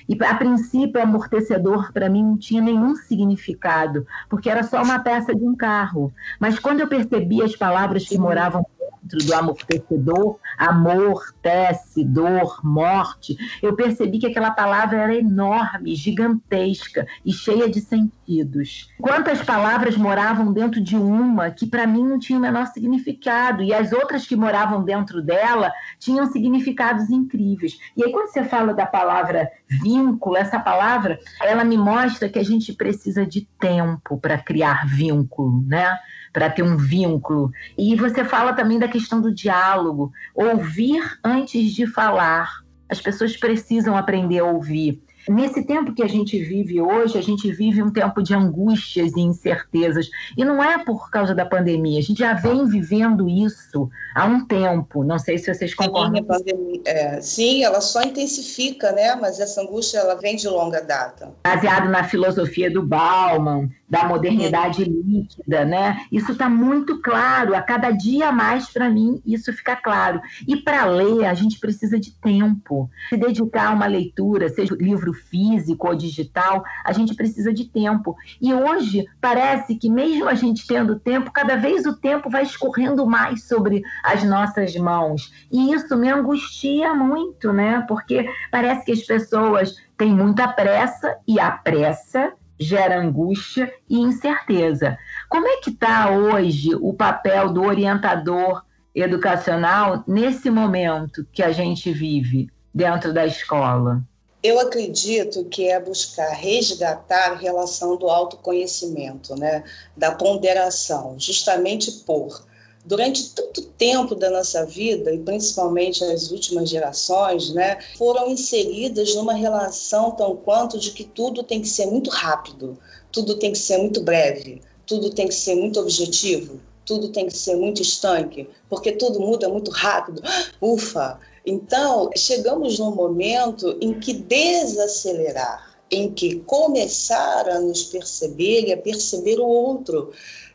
E 0.09 0.21
a 0.21 0.35
princípio, 0.35 1.01
amortecedor 1.01 1.93
para 1.93 2.09
mim 2.09 2.21
não 2.21 2.37
tinha 2.37 2.61
nenhum 2.61 2.93
significado, 2.93 4.05
porque 4.29 4.49
era 4.49 4.63
só 4.63 4.83
uma 4.83 4.99
peça 4.99 5.33
de 5.33 5.45
um 5.45 5.55
carro. 5.55 6.13
Mas 6.41 6.59
quando 6.59 6.81
eu 6.81 6.89
percebi 6.89 7.41
as 7.41 7.55
palavras 7.55 8.05
que 8.05 8.17
moravam 8.17 8.65
dentro 9.03 9.25
do 9.25 9.33
amortecedor, 9.33 10.39
amor, 10.57 11.21
tece, 11.41 12.03
dor, 12.03 12.59
morte, 12.63 13.35
eu 13.61 13.75
percebi 13.75 14.19
que 14.19 14.27
aquela 14.27 14.51
palavra 14.51 14.97
era 15.01 15.15
enorme, 15.15 15.95
gigantesca 15.95 17.05
e 17.25 17.33
cheia 17.33 17.69
de 17.69 17.81
sentidos. 18.23 18.89
Quantas 18.99 19.41
palavras 19.41 19.97
moravam 19.97 20.51
dentro 20.51 20.81
de 20.81 20.95
uma 20.95 21.51
que 21.51 21.67
para 21.67 21.85
mim 21.85 22.05
não 22.05 22.17
tinha 22.17 22.39
o 22.39 22.41
menor 22.41 22.67
significado 22.67 23.61
e 23.61 23.73
as 23.73 23.91
outras 23.91 24.25
que 24.25 24.35
moravam 24.35 24.83
dentro 24.83 25.21
dela 25.21 25.71
tinham 25.99 26.25
significados 26.27 27.09
incríveis. 27.09 27.77
E 27.95 28.03
aí 28.03 28.11
quando 28.11 28.29
você 28.29 28.43
fala 28.43 28.73
da 28.73 28.85
palavra 28.85 29.49
vínculo, 29.67 30.37
essa 30.37 30.59
palavra, 30.59 31.19
ela 31.41 31.63
me 31.63 31.77
mostra 31.77 32.29
que 32.29 32.39
a 32.39 32.43
gente 32.43 32.73
precisa 32.73 33.25
de 33.25 33.47
tempo 33.59 34.17
para 34.17 34.37
criar 34.37 34.87
vínculo, 34.87 35.63
né? 35.67 35.97
para 36.31 36.49
ter 36.49 36.63
um 36.63 36.75
vínculo. 36.75 37.51
E 37.77 37.95
você 37.95 38.25
fala 38.25 38.53
também 38.53 38.79
da 38.79 38.87
questão 38.87 39.21
do 39.21 39.31
diálogo, 39.31 40.11
ouvir 40.33 41.03
antes 41.23 41.71
de 41.71 41.85
falar. 41.85 42.63
As 42.89 42.99
pessoas 42.99 43.37
precisam 43.37 43.95
aprender 43.95 44.39
a 44.39 44.45
ouvir. 44.45 44.99
Nesse 45.27 45.63
tempo 45.63 45.93
que 45.93 46.03
a 46.03 46.07
gente 46.07 46.41
vive 46.43 46.81
hoje, 46.81 47.17
a 47.17 47.21
gente 47.21 47.51
vive 47.51 47.81
um 47.81 47.91
tempo 47.91 48.21
de 48.21 48.33
angústias 48.33 49.13
e 49.15 49.21
incertezas. 49.21 50.09
E 50.37 50.43
não 50.43 50.63
é 50.63 50.83
por 50.83 51.09
causa 51.09 51.33
da 51.33 51.45
pandemia, 51.45 51.99
a 51.99 52.03
gente 52.03 52.19
já 52.19 52.33
vem 52.33 52.65
vivendo 52.65 53.29
isso 53.29 53.89
há 54.15 54.25
um 54.25 54.45
tempo. 54.45 55.03
Não 55.03 55.17
sei 55.17 55.37
se 55.37 55.53
vocês 55.53 55.73
concordam. 55.73 56.23
Sim, 56.37 56.81
é, 56.85 57.21
sim, 57.21 57.63
ela 57.63 57.81
só 57.81 58.01
intensifica, 58.01 58.91
né? 58.91 59.15
Mas 59.15 59.39
essa 59.39 59.61
angústia 59.61 59.99
ela 59.99 60.15
vem 60.15 60.35
de 60.35 60.47
longa 60.47 60.81
data. 60.81 61.31
Baseado 61.43 61.89
na 61.89 62.03
filosofia 62.03 62.69
do 62.69 62.83
Bauman, 62.83 63.69
da 63.89 64.05
modernidade 64.05 64.83
líquida, 64.83 65.63
né? 65.65 66.05
Isso 66.11 66.31
está 66.31 66.49
muito 66.49 67.01
claro. 67.01 67.55
A 67.55 67.61
cada 67.61 67.91
dia 67.91 68.31
mais, 68.31 68.69
para 68.69 68.89
mim, 68.89 69.21
isso 69.25 69.53
fica 69.53 69.75
claro. 69.75 70.19
E 70.47 70.57
para 70.57 70.85
ler, 70.85 71.25
a 71.25 71.33
gente 71.33 71.59
precisa 71.59 71.99
de 71.99 72.11
tempo. 72.11 72.89
Se 73.09 73.17
dedicar 73.17 73.67
a 73.67 73.73
uma 73.73 73.85
leitura, 73.85 74.49
seja 74.49 74.75
livro 74.75 75.12
físico 75.13 75.87
ou 75.87 75.95
digital, 75.95 76.63
a 76.83 76.91
gente 76.91 77.15
precisa 77.15 77.53
de 77.53 77.65
tempo. 77.65 78.15
E 78.41 78.53
hoje 78.53 79.05
parece 79.21 79.75
que 79.75 79.89
mesmo 79.89 80.27
a 80.27 80.33
gente 80.33 80.65
tendo 80.67 80.99
tempo, 80.99 81.31
cada 81.31 81.55
vez 81.55 81.85
o 81.85 81.95
tempo 81.95 82.29
vai 82.29 82.43
escorrendo 82.43 83.05
mais 83.05 83.43
sobre 83.43 83.83
as 84.03 84.23
nossas 84.23 84.75
mãos. 84.75 85.31
E 85.51 85.73
isso 85.73 85.95
me 85.95 86.09
angustia 86.09 86.93
muito, 86.93 87.53
né? 87.53 87.85
Porque 87.87 88.29
parece 88.51 88.85
que 88.85 88.91
as 88.91 89.01
pessoas 89.01 89.75
têm 89.97 90.13
muita 90.13 90.47
pressa 90.47 91.17
e 91.27 91.39
a 91.39 91.51
pressa 91.51 92.33
gera 92.59 92.99
angústia 92.99 93.71
e 93.89 93.99
incerteza. 93.99 94.97
Como 95.29 95.47
é 95.47 95.57
que 95.57 95.69
está 95.69 96.09
hoje 96.11 96.75
o 96.75 96.93
papel 96.93 97.51
do 97.51 97.63
orientador 97.63 98.63
educacional 98.95 100.03
nesse 100.07 100.49
momento 100.49 101.27
que 101.31 101.43
a 101.43 101.51
gente 101.51 101.91
vive 101.91 102.49
dentro 102.73 103.13
da 103.13 103.25
escola? 103.25 104.03
Eu 104.43 104.59
acredito 104.59 105.45
que 105.45 105.69
é 105.69 105.79
buscar 105.79 106.29
resgatar 106.31 107.31
a 107.31 107.35
relação 107.35 107.95
do 107.95 108.09
autoconhecimento, 108.09 109.35
né? 109.39 109.63
da 109.95 110.11
ponderação, 110.11 111.15
justamente 111.17 111.91
por 112.05 112.43
durante 112.85 113.29
tanto 113.29 113.61
tempo 113.61 114.13
da 114.13 114.29
nossa 114.29 114.65
vida, 114.65 115.13
e 115.13 115.17
principalmente 115.17 116.03
as 116.03 116.31
últimas 116.31 116.69
gerações, 116.69 117.53
né, 117.53 117.79
foram 117.97 118.29
inseridas 118.29 119.15
numa 119.15 119.33
relação 119.33 120.11
tão 120.11 120.35
quanto 120.35 120.77
de 120.77 120.91
que 120.91 121.03
tudo 121.03 121.43
tem 121.43 121.61
que 121.61 121.69
ser 121.69 121.85
muito 121.85 122.09
rápido, 122.09 122.77
tudo 123.11 123.35
tem 123.35 123.53
que 123.53 123.57
ser 123.57 123.77
muito 123.77 124.01
breve, 124.01 124.61
tudo 124.85 125.09
tem 125.11 125.27
que 125.27 125.33
ser 125.33 125.55
muito 125.55 125.79
objetivo, 125.79 126.59
tudo 126.85 127.09
tem 127.09 127.27
que 127.27 127.37
ser 127.37 127.55
muito 127.55 127.81
estanque, 127.81 128.49
porque 128.69 128.91
tudo 128.91 129.19
muda 129.19 129.47
muito 129.47 129.71
rápido. 129.71 130.21
Ufa! 130.59 131.19
Então, 131.45 132.09
chegamos 132.15 132.79
num 132.79 132.95
momento 132.95 133.77
em 133.81 133.99
que 133.99 134.13
desacelerar, 134.13 135.75
em 135.91 136.11
que 136.11 136.39
começar 136.41 137.49
a 137.49 137.59
nos 137.59 137.83
perceber 137.83 138.67
e 138.67 138.73
a 138.73 138.77
perceber 138.77 139.39
o 139.39 139.45
outro, 139.45 140.11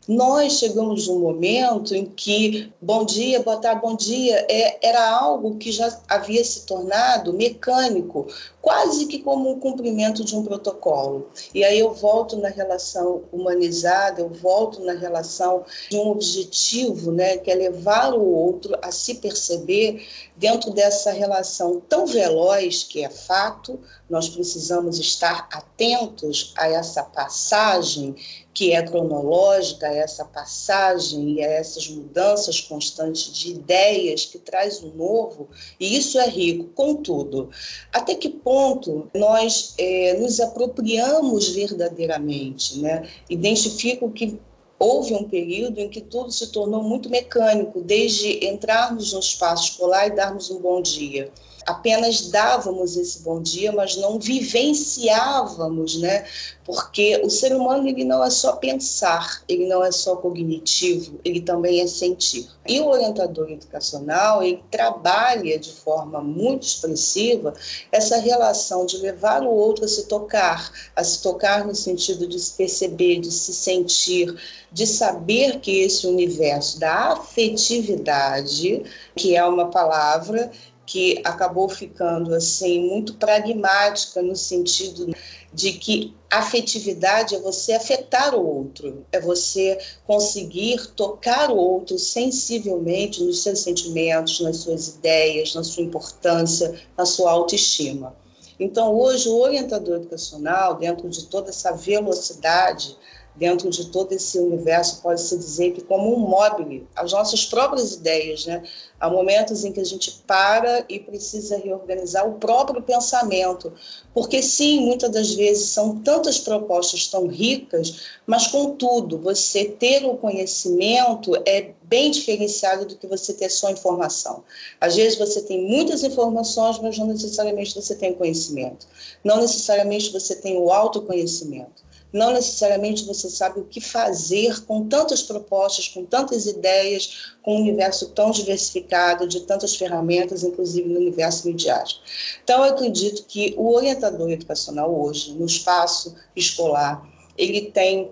nós 0.09 0.53
chegamos 0.53 1.07
num 1.07 1.19
momento 1.19 1.93
em 1.93 2.03
que 2.03 2.73
bom 2.81 3.05
dia, 3.05 3.43
boa 3.43 3.57
tarde, 3.57 3.79
bom 3.79 3.95
dia 3.95 4.43
é, 4.49 4.79
era 4.81 5.07
algo 5.07 5.57
que 5.57 5.71
já 5.71 5.95
havia 6.09 6.43
se 6.43 6.65
tornado 6.65 7.31
mecânico. 7.31 8.25
quase 8.59 9.05
que 9.05 9.19
como 9.19 9.51
um 9.51 9.59
cumprimento 9.59 10.23
de 10.23 10.35
um 10.35 10.43
protocolo. 10.43 11.29
E 11.53 11.63
aí 11.63 11.79
eu 11.79 11.93
volto 11.93 12.35
na 12.37 12.49
relação 12.49 13.23
humanizada, 13.31 14.19
eu 14.19 14.29
volto 14.29 14.83
na 14.83 14.93
relação 14.93 15.63
de 15.89 15.95
um 15.95 16.09
objetivo, 16.09 17.11
né, 17.11 17.37
que 17.37 17.49
é 17.49 17.55
levar 17.55 18.13
o 18.13 18.21
outro 18.21 18.75
a 18.81 18.91
se 18.91 19.15
perceber 19.15 20.05
dentro 20.35 20.71
dessa 20.71 21.11
relação 21.11 21.81
tão 21.87 22.05
veloz 22.05 22.83
que 22.83 23.03
é 23.03 23.09
fato, 23.09 23.79
nós 24.09 24.27
precisamos 24.27 24.97
estar 24.97 25.47
atentos 25.51 26.53
a 26.57 26.67
essa 26.67 27.03
passagem 27.03 28.15
que 28.59 28.73
é 28.73 28.83
cronológica, 28.83 29.87
essa 29.87 30.25
passagem 30.25 31.35
e 31.35 31.39
essas 31.39 31.87
mudanças 31.87 32.59
constantes 32.59 33.31
de 33.31 33.51
ideias 33.51 34.25
que 34.25 34.37
traz 34.37 34.83
o 34.83 34.87
novo, 34.87 35.47
e 35.79 35.97
isso 35.97 36.19
é 36.19 36.27
rico. 36.27 36.65
Contudo, 36.75 37.49
até 37.93 38.15
que 38.15 38.27
ponto 38.27 39.09
nós 39.15 39.75
é, 39.77 40.17
nos 40.19 40.41
apropriamos 40.41 41.47
verdadeiramente? 41.47 42.79
Né? 42.79 43.07
Identifico 43.29 44.11
que 44.11 44.37
houve 44.77 45.13
um 45.13 45.23
período 45.23 45.79
em 45.79 45.87
que 45.87 46.01
tudo 46.01 46.29
se 46.29 46.47
tornou 46.47 46.83
muito 46.83 47.09
mecânico, 47.09 47.79
desde 47.79 48.45
entrarmos 48.45 49.13
no 49.13 49.21
espaço 49.21 49.71
escolar 49.71 50.07
e 50.07 50.11
darmos 50.11 50.51
um 50.51 50.59
bom 50.59 50.81
dia 50.81 51.31
apenas 51.69 52.29
dávamos 52.29 52.97
esse 52.97 53.21
bom 53.21 53.41
dia, 53.41 53.71
mas 53.71 53.95
não 53.95 54.19
vivenciávamos, 54.19 55.99
né? 55.99 56.25
Porque 56.65 57.19
o 57.23 57.29
ser 57.29 57.55
humano 57.55 57.87
ele 57.87 58.03
não 58.03 58.23
é 58.23 58.29
só 58.29 58.53
pensar, 58.55 59.43
ele 59.47 59.67
não 59.67 59.83
é 59.83 59.91
só 59.91 60.15
cognitivo, 60.15 61.19
ele 61.23 61.41
também 61.41 61.81
é 61.81 61.87
sentir. 61.87 62.47
E 62.67 62.79
o 62.79 62.87
orientador 62.87 63.49
educacional, 63.49 64.43
ele 64.43 64.63
trabalha 64.69 65.57
de 65.57 65.71
forma 65.71 66.21
muito 66.21 66.63
expressiva 66.63 67.53
essa 67.91 68.17
relação 68.17 68.85
de 68.85 68.97
levar 68.97 69.43
o 69.43 69.49
outro 69.49 69.85
a 69.85 69.87
se 69.87 70.05
tocar, 70.05 70.71
a 70.95 71.03
se 71.03 71.21
tocar 71.21 71.65
no 71.65 71.73
sentido 71.73 72.27
de 72.27 72.39
se 72.39 72.53
perceber, 72.53 73.19
de 73.19 73.31
se 73.31 73.53
sentir, 73.53 74.35
de 74.71 74.85
saber 74.85 75.59
que 75.59 75.81
esse 75.81 76.05
universo 76.05 76.79
da 76.79 77.13
afetividade, 77.13 78.83
que 79.15 79.35
é 79.35 79.43
uma 79.43 79.71
palavra 79.71 80.51
que 80.89 81.21
acabou 81.23 81.69
ficando 81.69 82.33
assim 82.33 82.89
muito 82.89 83.13
pragmática 83.13 84.23
no 84.23 84.35
sentido 84.35 85.15
de 85.53 85.73
que 85.73 86.15
afetividade 86.31 87.35
é 87.35 87.39
você 87.39 87.73
afetar 87.73 88.33
o 88.33 88.43
outro, 88.43 89.05
é 89.11 89.21
você 89.21 89.77
conseguir 90.07 90.87
tocar 90.95 91.51
o 91.51 91.55
outro 91.55 91.99
sensivelmente 91.99 93.23
nos 93.23 93.43
seus 93.43 93.59
sentimentos, 93.59 94.39
nas 94.39 94.57
suas 94.57 94.87
ideias, 94.87 95.53
na 95.53 95.63
sua 95.63 95.83
importância, 95.83 96.81
na 96.97 97.05
sua 97.05 97.31
autoestima. 97.33 98.15
Então, 98.59 98.91
hoje, 98.99 99.29
o 99.29 99.39
orientador 99.39 99.97
educacional, 99.97 100.75
dentro 100.75 101.07
de 101.07 101.25
toda 101.25 101.49
essa 101.49 101.71
velocidade, 101.71 102.97
dentro 103.35 103.69
de 103.69 103.85
todo 103.89 104.11
esse 104.11 104.37
universo, 104.39 105.01
pode-se 105.01 105.37
dizer 105.37 105.71
que 105.71 105.81
como 105.81 106.13
um 106.13 106.19
móvel, 106.19 106.83
as 106.95 107.11
nossas 107.11 107.45
próprias 107.45 107.93
ideias, 107.93 108.45
né? 108.45 108.63
Há 108.99 109.09
momentos 109.09 109.63
em 109.63 109.71
que 109.71 109.79
a 109.79 109.85
gente 109.85 110.11
para 110.27 110.83
e 110.89 110.99
precisa 110.99 111.57
reorganizar 111.57 112.27
o 112.27 112.33
próprio 112.33 112.81
pensamento, 112.81 113.71
porque 114.13 114.41
sim, 114.43 114.81
muitas 114.81 115.09
das 115.09 115.33
vezes 115.33 115.69
são 115.69 115.99
tantas 115.99 116.37
propostas 116.37 117.07
tão 117.07 117.27
ricas, 117.27 118.09
mas 118.27 118.47
contudo, 118.47 119.17
você 119.17 119.65
ter 119.65 120.05
o 120.05 120.17
conhecimento 120.17 121.31
é 121.45 121.71
bem 121.83 122.11
diferenciado 122.11 122.85
do 122.85 122.97
que 122.97 123.07
você 123.07 123.33
ter 123.33 123.49
só 123.49 123.69
informação. 123.69 124.43
Às 124.81 124.97
vezes 124.97 125.17
você 125.17 125.41
tem 125.41 125.61
muitas 125.61 126.03
informações, 126.03 126.77
mas 126.79 126.97
não 126.97 127.07
necessariamente 127.07 127.73
você 127.73 127.95
tem 127.95 128.13
conhecimento. 128.13 128.85
Não 129.23 129.37
necessariamente 129.37 130.11
você 130.11 130.35
tem 130.35 130.57
o 130.57 130.71
autoconhecimento 130.71 131.88
não 132.11 132.31
necessariamente 132.33 133.05
você 133.05 133.29
sabe 133.29 133.59
o 133.59 133.65
que 133.65 133.79
fazer 133.79 134.63
com 134.65 134.87
tantas 134.87 135.21
propostas, 135.21 135.87
com 135.87 136.05
tantas 136.05 136.45
ideias, 136.45 137.33
com 137.41 137.55
um 137.55 137.61
universo 137.61 138.09
tão 138.09 138.31
diversificado, 138.31 139.27
de 139.27 139.41
tantas 139.41 139.75
ferramentas, 139.75 140.43
inclusive 140.43 140.87
no 140.87 140.99
universo 140.99 141.47
midiático. 141.47 142.01
Então, 142.43 142.65
eu 142.65 142.73
acredito 142.73 143.25
que 143.25 143.53
o 143.57 143.73
orientador 143.73 144.29
educacional 144.31 144.93
hoje, 144.93 145.33
no 145.33 145.45
espaço 145.45 146.15
escolar, 146.35 147.07
ele 147.37 147.71
tem 147.71 148.11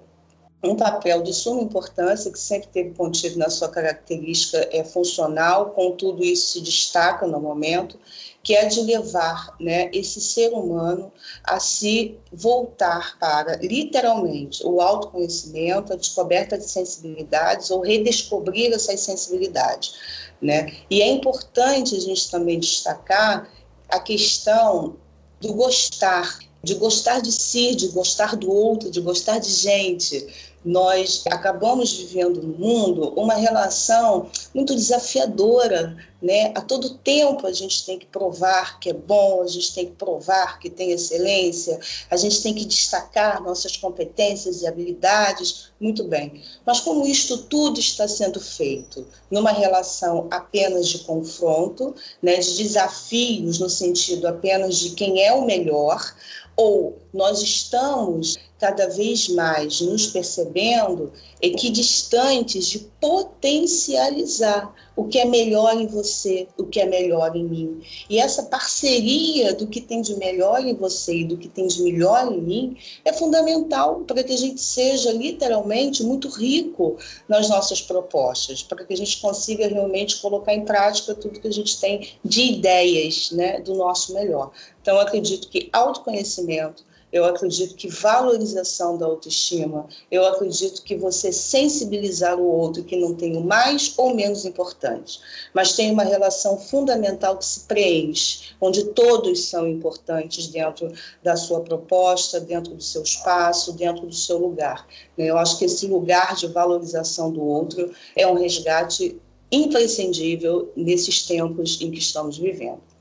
um 0.63 0.75
papel 0.75 1.21
de 1.21 1.33
suma 1.33 1.61
importância, 1.61 2.31
que 2.31 2.39
sempre 2.39 2.67
teve 2.69 2.91
contido 2.95 3.37
na 3.37 3.49
sua 3.49 3.69
característica 3.69 4.67
é, 4.71 4.83
funcional, 4.83 5.71
contudo 5.71 6.23
isso 6.23 6.53
se 6.53 6.61
destaca 6.61 7.27
no 7.27 7.39
momento, 7.39 7.99
que 8.41 8.55
é 8.55 8.65
de 8.65 8.81
levar 8.81 9.55
né, 9.59 9.89
esse 9.93 10.21
ser 10.21 10.53
humano 10.53 11.11
a 11.43 11.59
se 11.59 12.17
voltar 12.31 13.17
para, 13.19 13.57
literalmente, 13.57 14.65
o 14.65 14.79
autoconhecimento, 14.81 15.93
a 15.93 15.97
descoberta 15.97 16.57
de 16.57 16.63
sensibilidades 16.63 17.69
ou 17.69 17.81
redescobrir 17.81 18.71
essas 18.73 19.01
sensibilidades. 19.01 19.93
Né? 20.41 20.77
E 20.89 21.01
é 21.01 21.07
importante 21.07 21.95
a 21.95 21.99
gente 21.99 22.31
também 22.31 22.59
destacar 22.59 23.51
a 23.89 23.99
questão 23.99 24.95
do 25.41 25.53
gostar, 25.53 26.39
de 26.63 26.73
gostar 26.75 27.21
de 27.21 27.31
si, 27.31 27.75
de 27.75 27.89
gostar 27.89 28.35
do 28.35 28.51
outro, 28.51 28.89
de 28.89 29.01
gostar 29.01 29.39
de 29.39 29.49
gente, 29.49 30.25
nós 30.67 31.23
acabamos 31.27 31.93
vivendo 31.93 32.41
no 32.41 32.53
mundo 32.57 33.13
uma 33.15 33.35
relação 33.35 34.29
muito 34.53 34.75
desafiadora, 34.75 35.95
né? 36.21 36.51
A 36.55 36.61
todo 36.61 36.97
tempo 36.97 37.47
a 37.47 37.53
gente 37.53 37.85
tem 37.85 37.97
que 37.97 38.05
provar 38.05 38.77
que 38.77 38.89
é 38.89 38.93
bom, 38.93 39.41
a 39.41 39.47
gente 39.47 39.73
tem 39.73 39.85
que 39.85 39.93
provar 39.93 40.59
que 40.59 40.69
tem 40.69 40.91
excelência, 40.91 41.79
a 42.11 42.17
gente 42.17 42.43
tem 42.43 42.53
que 42.53 42.65
destacar 42.65 43.41
nossas 43.41 43.77
competências 43.77 44.61
e 44.61 44.67
habilidades, 44.67 45.71
muito 45.79 46.03
bem. 46.03 46.43
Mas 46.65 46.81
como 46.81 47.07
isto 47.07 47.37
tudo 47.43 47.79
está 47.79 48.05
sendo 48.05 48.41
feito 48.41 49.07
numa 49.31 49.51
relação 49.51 50.27
apenas 50.29 50.89
de 50.89 50.99
confronto, 50.99 51.95
né, 52.21 52.35
de 52.39 52.57
desafios 52.57 53.57
no 53.57 53.69
sentido 53.69 54.27
apenas 54.27 54.75
de 54.75 54.89
quem 54.89 55.23
é 55.23 55.31
o 55.31 55.45
melhor, 55.45 56.13
ou 56.57 56.97
nós 57.13 57.41
estamos 57.41 58.37
cada 58.59 58.87
vez 58.89 59.29
mais 59.29 59.81
nos 59.81 60.07
percebendo 60.07 61.11
equidistantes 61.41 62.65
de 62.65 62.79
potencializar 62.99 64.73
o 64.95 65.07
que 65.07 65.19
é 65.19 65.25
melhor 65.25 65.79
em 65.79 65.85
você, 65.85 66.47
o 66.57 66.65
que 66.65 66.79
é 66.79 66.85
melhor 66.85 67.35
em 67.35 67.43
mim. 67.43 67.81
E 68.09 68.17
essa 68.17 68.41
parceria 68.41 69.53
do 69.53 69.67
que 69.67 69.79
tem 69.79 70.01
de 70.01 70.15
melhor 70.15 70.65
em 70.65 70.73
você 70.73 71.17
e 71.17 71.23
do 71.23 71.37
que 71.37 71.47
tem 71.47 71.67
de 71.67 71.83
melhor 71.83 72.31
em 72.33 72.41
mim 72.41 72.77
é 73.05 73.13
fundamental 73.13 74.03
para 74.07 74.23
que 74.23 74.33
a 74.33 74.37
gente 74.37 74.59
seja 74.59 75.11
literalmente 75.11 76.03
muito 76.03 76.27
rico 76.29 76.97
nas 77.29 77.47
nossas 77.47 77.79
propostas, 77.79 78.63
para 78.63 78.83
que 78.83 78.93
a 78.93 78.97
gente 78.97 79.21
consiga 79.21 79.67
realmente 79.67 80.19
colocar 80.19 80.55
em 80.55 80.65
prática 80.65 81.13
tudo 81.13 81.39
que 81.39 81.47
a 81.47 81.53
gente 81.53 81.79
tem 81.79 82.09
de 82.25 82.41
ideias 82.41 83.29
né, 83.31 83.59
do 83.59 83.75
nosso 83.75 84.15
melhor. 84.15 84.51
Então, 84.81 84.99
acredito 84.99 85.49
que 85.49 85.69
autoconhecimento, 85.71 86.86
eu 87.11 87.23
acredito 87.25 87.75
que 87.75 87.87
valorização 87.87 88.97
da 88.97 89.05
autoestima, 89.05 89.87
eu 90.11 90.25
acredito 90.25 90.83
que 90.83 90.95
você 90.95 91.31
sensibilizar 91.31 92.37
o 92.37 92.45
outro 92.45 92.83
que 92.83 92.97
não 92.97 93.13
tem 93.13 93.37
o 93.37 93.41
mais 93.41 93.93
ou 93.97 94.13
menos 94.13 94.45
importante, 94.45 95.19
mas 95.53 95.73
tem 95.73 95.91
uma 95.91 96.03
relação 96.03 96.57
fundamental 96.57 97.37
que 97.37 97.45
se 97.45 97.61
preenche, 97.61 98.55
onde 98.59 98.83
todos 98.85 99.45
são 99.45 99.67
importantes 99.67 100.47
dentro 100.47 100.91
da 101.23 101.35
sua 101.35 101.61
proposta, 101.61 102.39
dentro 102.39 102.75
do 102.75 102.83
seu 102.83 103.03
espaço, 103.03 103.73
dentro 103.73 104.05
do 104.05 104.15
seu 104.15 104.37
lugar. 104.37 104.87
Eu 105.17 105.37
acho 105.37 105.57
que 105.57 105.65
esse 105.65 105.87
lugar 105.87 106.35
de 106.35 106.47
valorização 106.47 107.31
do 107.31 107.43
outro 107.43 107.91
é 108.15 108.27
um 108.27 108.33
resgate 108.33 109.19
imprescindível 109.51 110.71
nesses 110.75 111.25
tempos 111.25 111.79
em 111.81 111.89
que 111.89 111.99
estamos 111.99 112.37
vivendo. 112.37 112.96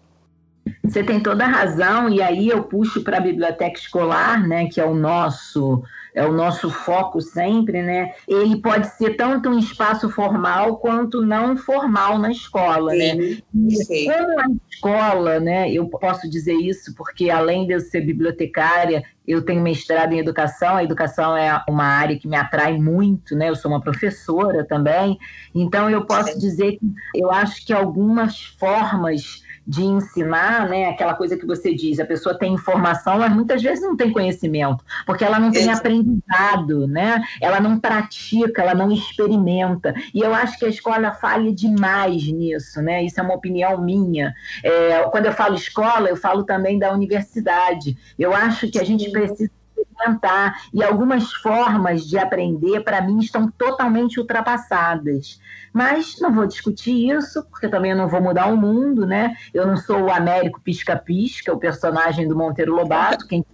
Você 0.88 1.03
tem 1.03 1.20
toda 1.20 1.44
a 1.44 1.49
razão, 1.49 2.09
e 2.09 2.22
aí 2.22 2.49
eu 2.49 2.62
puxo 2.64 3.03
para 3.03 3.18
a 3.18 3.20
biblioteca 3.20 3.79
escolar, 3.79 4.46
né, 4.46 4.66
que 4.66 4.81
é 4.81 4.85
o 4.85 4.94
nosso 4.94 5.83
é 6.16 6.27
o 6.27 6.33
nosso 6.33 6.70
foco 6.70 7.20
sempre, 7.20 7.83
né? 7.83 8.14
Ele 8.27 8.57
pode 8.62 8.87
ser 8.96 9.18
tanto 9.18 9.51
um 9.51 9.59
espaço 9.59 10.09
formal 10.09 10.79
quanto 10.79 11.20
não 11.20 11.59
formal 11.59 12.18
na 12.18 12.31
escola, 12.31 12.92
sim, 12.92 12.99
né? 12.99 13.38
E 13.55 14.07
como 14.07 14.40
a 14.40 14.46
escola, 14.72 15.38
né? 15.38 15.70
Eu 15.70 15.87
posso 15.88 16.29
dizer 16.31 16.55
isso 16.55 16.94
porque 16.94 17.29
além 17.29 17.66
de 17.66 17.75
eu 17.75 17.81
ser 17.81 18.01
bibliotecária, 18.01 19.05
eu 19.29 19.42
tenho 19.44 19.61
mestrado 19.61 20.14
em 20.14 20.18
educação, 20.18 20.77
a 20.77 20.85
educação 20.85 21.37
é 21.37 21.62
uma 21.68 21.85
área 21.85 22.18
que 22.18 22.27
me 22.27 22.37
atrai 22.37 22.79
muito, 22.79 23.37
né? 23.37 23.51
Eu 23.51 23.55
sou 23.55 23.70
uma 23.70 23.83
professora 23.83 24.64
também, 24.64 25.18
então 25.55 25.90
eu 25.90 26.07
posso 26.07 26.38
dizer 26.38 26.79
que 26.79 26.94
eu 27.14 27.31
acho 27.31 27.66
que 27.66 27.75
algumas 27.75 28.42
formas 28.59 29.44
de 29.66 29.83
ensinar, 29.85 30.68
né? 30.68 30.87
Aquela 30.87 31.14
coisa 31.14 31.37
que 31.37 31.44
você 31.44 31.74
diz, 31.74 31.98
a 31.98 32.07
pessoa 32.07 32.38
tem 32.38 32.55
informação, 32.55 33.18
mas 33.18 33.33
muitas 33.35 33.62
vezes 33.62 33.83
não 33.83 33.96
tem 33.96 34.12
conhecimento, 34.12 34.85
porque 35.05 35.24
ela 35.24 35.38
não 35.38 35.50
tem 35.50 35.70
aprendizado, 35.72 36.87
né? 36.87 37.22
Ela 37.40 37.61
não 37.61 37.81
pratica, 37.81 38.62
ela 38.62 38.74
não 38.74 38.92
experimenta. 38.92 39.94
E 40.14 40.20
eu 40.20 40.33
acho 40.35 40.59
que 40.59 40.64
a 40.64 40.68
escola 40.68 41.12
falha 41.12 41.52
demais 41.52 42.26
nisso, 42.29 42.81
né? 42.81 43.02
Isso 43.02 43.18
é 43.18 43.22
uma 43.22 43.35
opinião 43.35 43.81
minha. 43.83 44.33
É, 44.62 45.02
quando 45.11 45.26
eu 45.26 45.33
falo 45.33 45.57
escola, 45.57 46.09
eu 46.09 46.16
falo 46.16 46.44
também 46.44 46.79
da 46.79 46.92
universidade. 46.92 47.96
Eu 48.18 48.35
acho 48.35 48.70
que 48.70 48.79
a 48.79 48.85
gente 48.85 49.11
precisa 49.11 49.50
experimentar. 49.81 50.62
E 50.73 50.83
algumas 50.83 51.33
formas 51.33 52.05
de 52.05 52.19
aprender, 52.19 52.81
para 52.81 53.01
mim, 53.01 53.19
estão 53.19 53.51
totalmente 53.51 54.19
ultrapassadas. 54.19 55.41
Mas 55.73 56.19
não 56.21 56.33
vou 56.33 56.47
discutir 56.47 57.11
isso, 57.11 57.45
porque 57.51 57.69
também 57.69 57.95
não 57.95 58.09
vou 58.09 58.21
mudar 58.21 58.47
o 58.47 58.57
mundo, 58.57 59.07
né? 59.07 59.37
Eu 59.53 59.67
não 59.67 59.77
sou 59.77 60.05
o 60.05 60.12
Américo 60.12 60.61
Pisca-Pisca, 60.61 61.53
o 61.53 61.59
personagem 61.59 62.27
do 62.27 62.37
Monteiro 62.37 62.75
Lobato. 62.75 63.27
Quem 63.27 63.45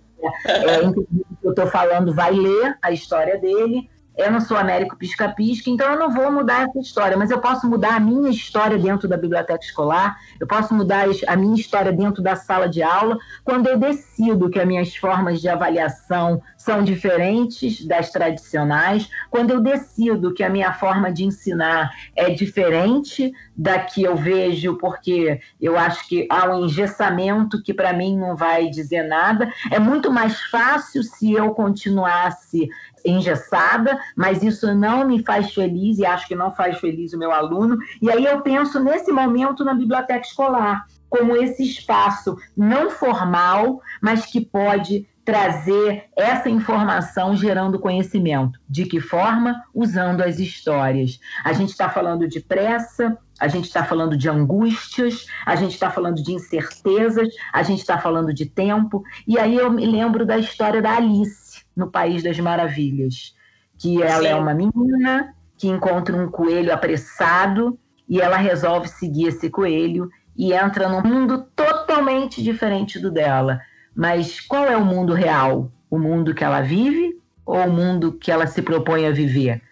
é, 0.45 0.87
o 0.87 0.93
que 0.93 1.07
eu 1.43 1.51
estou 1.51 1.67
falando 1.67 2.15
vai 2.15 2.33
ler 2.33 2.79
a 2.81 2.93
história 2.93 3.39
dele. 3.39 3.91
Eu 4.17 4.31
não 4.31 4.41
sou 4.41 4.59
Américo 4.59 4.97
Pisca-Pisca, 4.97 5.71
então 5.71 5.91
eu 5.93 5.99
não 5.99 6.11
vou 6.11 6.31
mudar 6.31 6.69
essa 6.69 6.79
história, 6.79 7.17
mas 7.17 7.31
eu 7.31 7.41
posso 7.41 7.67
mudar 7.67 7.97
a 7.97 8.01
minha 8.01 8.31
história 8.31 8.79
dentro 8.79 9.09
da 9.09 9.17
biblioteca 9.17 9.65
escolar, 9.65 10.19
eu 10.39 10.47
posso 10.47 10.75
mudar 10.75 11.07
a 11.27 11.37
minha 11.37 11.55
história 11.55 11.91
dentro 11.91 12.23
da 12.23 12.37
sala 12.37 12.69
de 12.69 12.83
aula, 12.83 13.19
quando 13.43 13.69
eu 13.69 13.79
decido 13.79 14.51
que 14.51 14.61
as 14.61 14.67
minhas 14.67 14.95
formas 14.95 15.41
de 15.41 15.49
avaliação 15.49 16.43
são 16.63 16.85
diferentes 16.85 17.85
das 17.85 18.11
tradicionais, 18.11 19.11
quando 19.29 19.51
eu 19.51 19.61
decido 19.61 20.33
que 20.33 20.45
a 20.45 20.49
minha 20.49 20.73
forma 20.73 21.13
de 21.13 21.25
ensinar 21.25 21.91
é 22.15 22.31
diferente 22.31 23.33
da 23.57 23.81
que 23.81 24.05
eu 24.05 24.15
vejo, 24.15 24.79
porque 24.79 25.41
eu 25.61 25.77
acho 25.77 26.09
que 26.09 26.27
há 26.31 26.49
um 26.49 26.65
engessamento 26.65 27.61
que 27.61 27.75
para 27.75 27.93
mim 27.93 28.17
não 28.17 28.37
vai 28.37 28.69
dizer 28.71 29.03
nada, 29.03 29.53
é 29.73 29.81
muito 29.81 30.11
mais 30.11 30.41
fácil 30.43 31.03
se 31.03 31.33
eu 31.33 31.51
continuasse 31.51 32.69
engessada, 33.05 33.99
mas 34.17 34.45
isso 34.45 34.73
não 34.73 35.05
me 35.05 35.25
faz 35.25 35.53
feliz 35.53 35.99
e 35.99 36.07
acho 36.07 36.29
que 36.29 36.37
não 36.37 36.55
faz 36.55 36.79
feliz 36.79 37.13
o 37.13 37.19
meu 37.19 37.33
aluno. 37.33 37.77
E 38.01 38.09
aí 38.09 38.25
eu 38.25 38.41
penso 38.41 38.79
nesse 38.79 39.11
momento 39.11 39.65
na 39.65 39.75
biblioteca 39.75 40.25
escolar, 40.25 40.87
como 41.11 41.37
esse 41.37 41.65
espaço 41.65 42.37
não 42.57 42.89
formal, 42.89 43.83
mas 44.01 44.27
que 44.27 44.41
pode 44.41 45.09
trazer 45.25 46.05
essa 46.17 46.51
informação 46.51 47.37
gerando 47.37 47.79
conhecimento. 47.79 48.59
De 48.69 48.85
que 48.85 49.01
forma? 49.01 49.63
Usando 49.75 50.23
as 50.23 50.39
histórias. 50.39 51.21
A 51.45 51.53
gente 51.53 51.71
está 51.71 51.89
falando 51.89 52.27
de 52.27 52.41
pressa, 52.41 53.17
a 53.39 53.49
gente 53.49 53.67
está 53.67 53.85
falando 53.85 54.17
de 54.17 54.29
angústias, 54.29 55.27
a 55.47 55.55
gente 55.55 55.73
está 55.73 55.91
falando 55.91 56.23
de 56.23 56.33
incertezas, 56.33 57.29
a 57.53 57.63
gente 57.63 57.81
está 57.81 57.99
falando 57.99 58.33
de 58.33 58.47
tempo. 58.47 59.03
E 59.27 59.39
aí 59.39 59.57
eu 59.57 59.71
me 59.71 59.87
lembro 59.87 60.27
da 60.27 60.39
história 60.39 60.83
da 60.83 60.97
Alice 60.97 61.65
no 61.75 61.91
País 61.91 62.23
das 62.23 62.39
Maravilhas, 62.39 63.35
que 63.79 64.03
ela 64.03 64.25
é 64.25 64.29
Sim. 64.31 64.35
é 64.35 64.37
uma 64.37 64.55
menina 64.55 65.35
que 65.57 65.69
encontra 65.69 66.17
um 66.17 66.29
coelho 66.29 66.73
apressado 66.73 67.79
e 68.09 68.21
ela 68.21 68.37
resolve 68.37 68.89
seguir 68.89 69.29
esse 69.29 69.49
coelho 69.49 70.11
e 70.37 70.53
entra 70.53 70.89
num 70.89 71.03
mundo 71.03 71.47
totalmente 71.55 72.43
diferente 72.43 72.99
do 72.99 73.11
dela. 73.11 73.61
Mas 73.95 74.41
qual 74.41 74.67
é 74.67 74.77
o 74.77 74.85
mundo 74.85 75.13
real? 75.13 75.71
O 75.91 75.99
mundo 75.99 76.35
que 76.35 76.43
ela 76.45 76.61
vive 76.61 77.21
ou 77.45 77.59
o 77.67 77.73
mundo 77.73 78.13
que 78.13 78.31
ela 78.31 78.47
se 78.47 78.63
propõe 78.63 79.07
a 79.07 79.11
viver? 79.11 79.63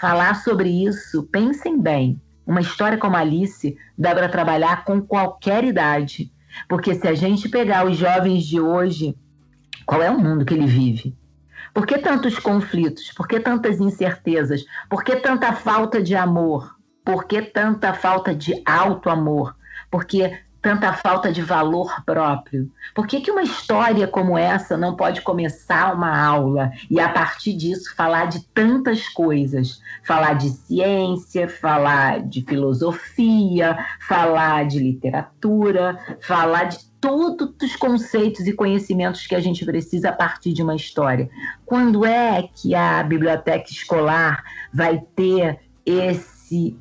Falar 0.00 0.34
sobre 0.42 0.68
isso, 0.68 1.24
pensem 1.24 1.80
bem. 1.80 2.20
Uma 2.46 2.60
história 2.60 2.98
como 2.98 3.16
Alice 3.16 3.76
dá 3.96 4.14
para 4.14 4.28
trabalhar 4.28 4.84
com 4.84 5.00
qualquer 5.00 5.64
idade. 5.64 6.32
Porque 6.68 6.94
se 6.94 7.06
a 7.06 7.14
gente 7.14 7.48
pegar 7.48 7.86
os 7.86 7.96
jovens 7.96 8.44
de 8.44 8.60
hoje, 8.60 9.16
qual 9.84 10.02
é 10.02 10.10
o 10.10 10.18
mundo 10.18 10.44
que 10.44 10.54
ele 10.54 10.66
vive? 10.66 11.16
Por 11.74 11.86
que 11.86 11.98
tantos 11.98 12.38
conflitos? 12.38 13.12
Por 13.12 13.28
que 13.28 13.38
tantas 13.38 13.80
incertezas? 13.80 14.64
Por 14.88 15.04
que 15.04 15.16
tanta 15.16 15.52
falta 15.52 16.02
de 16.02 16.14
amor? 16.14 16.74
Por 17.04 17.26
que 17.26 17.42
tanta 17.42 17.92
falta 17.94 18.34
de 18.34 18.60
alto 18.66 19.08
amor? 19.10 19.56
Por 19.90 20.04
que 20.04 20.30
tanta 20.68 20.92
falta 20.92 21.32
de 21.32 21.40
valor 21.40 22.04
próprio? 22.04 22.70
Por 22.94 23.06
que, 23.06 23.22
que 23.22 23.30
uma 23.30 23.42
história 23.42 24.06
como 24.06 24.36
essa 24.36 24.76
não 24.76 24.94
pode 24.94 25.22
começar 25.22 25.94
uma 25.94 26.14
aula 26.22 26.70
e, 26.90 27.00
a 27.00 27.08
partir 27.08 27.54
disso, 27.54 27.96
falar 27.96 28.26
de 28.26 28.44
tantas 28.48 29.08
coisas? 29.08 29.80
Falar 30.04 30.34
de 30.34 30.50
ciência, 30.50 31.48
falar 31.48 32.20
de 32.20 32.42
filosofia, 32.42 33.78
falar 34.06 34.66
de 34.66 34.78
literatura, 34.78 35.98
falar 36.20 36.64
de 36.64 36.80
todos 37.00 37.54
os 37.62 37.74
conceitos 37.74 38.46
e 38.46 38.52
conhecimentos 38.52 39.26
que 39.26 39.34
a 39.34 39.40
gente 39.40 39.64
precisa 39.64 40.10
a 40.10 40.12
partir 40.12 40.52
de 40.52 40.62
uma 40.62 40.76
história. 40.76 41.30
Quando 41.64 42.04
é 42.04 42.46
que 42.54 42.74
a 42.74 43.02
biblioteca 43.02 43.70
escolar 43.70 44.44
vai 44.70 45.00
ter 45.16 45.60
esse 45.86 46.37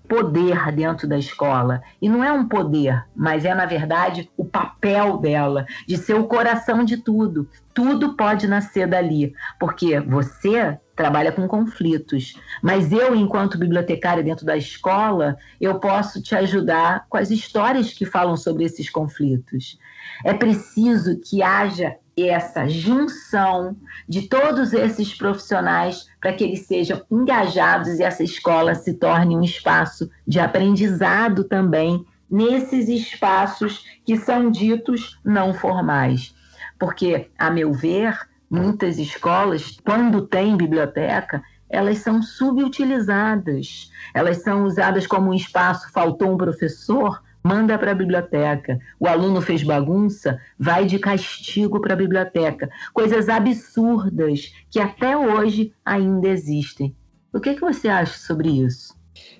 poder 0.07 0.71
dentro 0.71 1.07
da 1.07 1.17
escola? 1.17 1.81
E 2.01 2.09
não 2.09 2.23
é 2.23 2.31
um 2.31 2.47
poder, 2.47 3.05
mas 3.15 3.45
é, 3.45 3.53
na 3.53 3.65
verdade, 3.65 4.29
o 4.37 4.45
papel 4.45 5.17
dela, 5.17 5.65
de 5.87 5.97
ser 5.97 6.15
o 6.15 6.27
coração 6.27 6.83
de 6.83 6.97
tudo. 6.97 7.49
Tudo 7.73 8.15
pode 8.15 8.47
nascer 8.47 8.87
dali, 8.87 9.33
porque 9.59 9.99
você 9.99 10.79
trabalha 10.95 11.31
com 11.31 11.47
conflitos. 11.47 12.33
Mas 12.61 12.91
eu, 12.91 13.15
enquanto 13.15 13.59
bibliotecária 13.59 14.23
dentro 14.23 14.45
da 14.45 14.57
escola, 14.57 15.37
eu 15.61 15.79
posso 15.79 16.21
te 16.21 16.35
ajudar 16.35 17.05
com 17.07 17.17
as 17.17 17.29
histórias 17.29 17.93
que 17.93 18.05
falam 18.05 18.35
sobre 18.35 18.63
esses 18.63 18.89
conflitos. 18.89 19.77
É 20.25 20.33
preciso 20.33 21.19
que 21.21 21.43
haja 21.43 21.95
essa 22.25 22.67
junção 22.67 23.77
de 24.09 24.23
todos 24.23 24.73
esses 24.73 25.13
profissionais 25.13 26.07
para 26.19 26.33
que 26.33 26.43
eles 26.43 26.65
sejam 26.65 27.03
engajados 27.11 27.99
e 27.99 28.03
essa 28.03 28.23
escola 28.23 28.73
se 28.73 28.95
torne 28.95 29.37
um 29.37 29.43
espaço 29.43 30.09
de 30.25 30.39
aprendizado 30.39 31.43
também 31.43 32.03
nesses 32.29 32.89
espaços 32.89 33.85
que 34.03 34.17
são 34.17 34.49
ditos 34.49 35.19
não 35.23 35.53
formais. 35.53 36.35
Porque, 36.79 37.29
a 37.37 37.49
meu 37.51 37.71
ver, 37.71 38.17
muitas 38.49 38.97
escolas, 38.97 39.77
quando 39.85 40.27
tem 40.27 40.57
biblioteca, 40.57 41.43
elas 41.69 41.99
são 41.99 42.21
subutilizadas. 42.21 43.91
Elas 44.13 44.41
são 44.41 44.63
usadas 44.63 45.05
como 45.05 45.29
um 45.29 45.33
espaço, 45.33 45.91
faltou 45.91 46.31
um 46.31 46.37
professor, 46.37 47.21
manda 47.47 47.77
para 47.77 47.91
a 47.91 47.95
biblioteca. 47.95 48.77
O 48.99 49.07
aluno 49.07 49.41
fez 49.41 49.63
bagunça, 49.63 50.39
vai 50.59 50.85
de 50.85 50.99
castigo 50.99 51.79
para 51.79 51.93
a 51.93 51.97
biblioteca. 51.97 52.69
Coisas 52.93 53.29
absurdas 53.29 54.51
que 54.69 54.79
até 54.79 55.15
hoje 55.15 55.73
ainda 55.85 56.27
existem. 56.27 56.93
O 57.33 57.39
que, 57.39 57.55
que 57.55 57.61
você 57.61 57.87
acha 57.87 58.17
sobre 58.17 58.49
isso? 58.49 58.97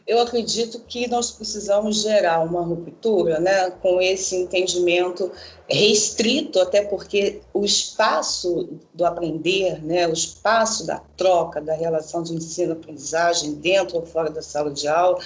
eu 0.07 0.21
acredito 0.21 0.79
que 0.87 1.05
nós 1.09 1.31
precisamos 1.31 2.01
gerar 2.01 2.39
uma 2.39 2.61
ruptura 2.61 3.41
né, 3.41 3.69
com 3.81 4.01
esse 4.01 4.37
entendimento 4.37 5.29
restrito, 5.69 6.61
até 6.61 6.81
porque 6.81 7.41
o 7.53 7.65
espaço 7.65 8.69
do 8.93 9.05
aprender, 9.05 9.83
né, 9.83 10.07
o 10.07 10.13
espaço 10.13 10.87
da 10.87 11.01
troca, 11.17 11.59
da 11.59 11.73
relação 11.73 12.23
de 12.23 12.33
ensino-aprendizagem 12.33 13.55
dentro 13.55 13.97
ou 13.97 14.05
fora 14.05 14.29
da 14.29 14.41
sala 14.41 14.71
de 14.71 14.87
aula, 14.87 15.19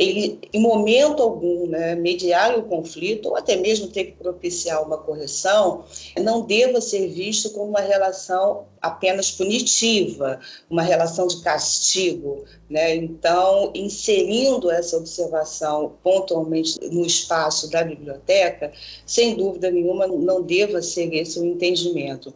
ele, 0.00 0.40
em 0.50 0.60
momento 0.62 1.22
algum, 1.22 1.66
né, 1.66 1.94
mediar 1.94 2.58
o 2.58 2.62
conflito 2.62 3.28
ou 3.28 3.36
até 3.36 3.54
mesmo 3.54 3.88
ter 3.88 4.04
que 4.04 4.12
propiciar 4.12 4.82
uma 4.82 4.96
correção, 4.96 5.84
não 6.18 6.40
deva 6.40 6.80
ser 6.80 7.08
visto 7.08 7.50
como 7.50 7.66
uma 7.66 7.82
relação 7.82 8.64
apenas 8.80 9.30
punitiva, 9.30 10.40
uma 10.70 10.80
relação 10.80 11.26
de 11.26 11.42
castigo. 11.42 12.46
Né? 12.70 12.96
Então, 12.96 13.70
inserindo 13.74 14.70
essa 14.70 14.96
observação 14.96 15.92
pontualmente 16.02 16.80
no 16.90 17.04
espaço 17.04 17.70
da 17.70 17.84
biblioteca, 17.84 18.72
sem 19.04 19.36
dúvida 19.36 19.70
nenhuma, 19.70 20.06
não 20.06 20.40
deva 20.40 20.80
ser 20.80 21.12
esse 21.12 21.38
o 21.38 21.44
entendimento. 21.44 22.32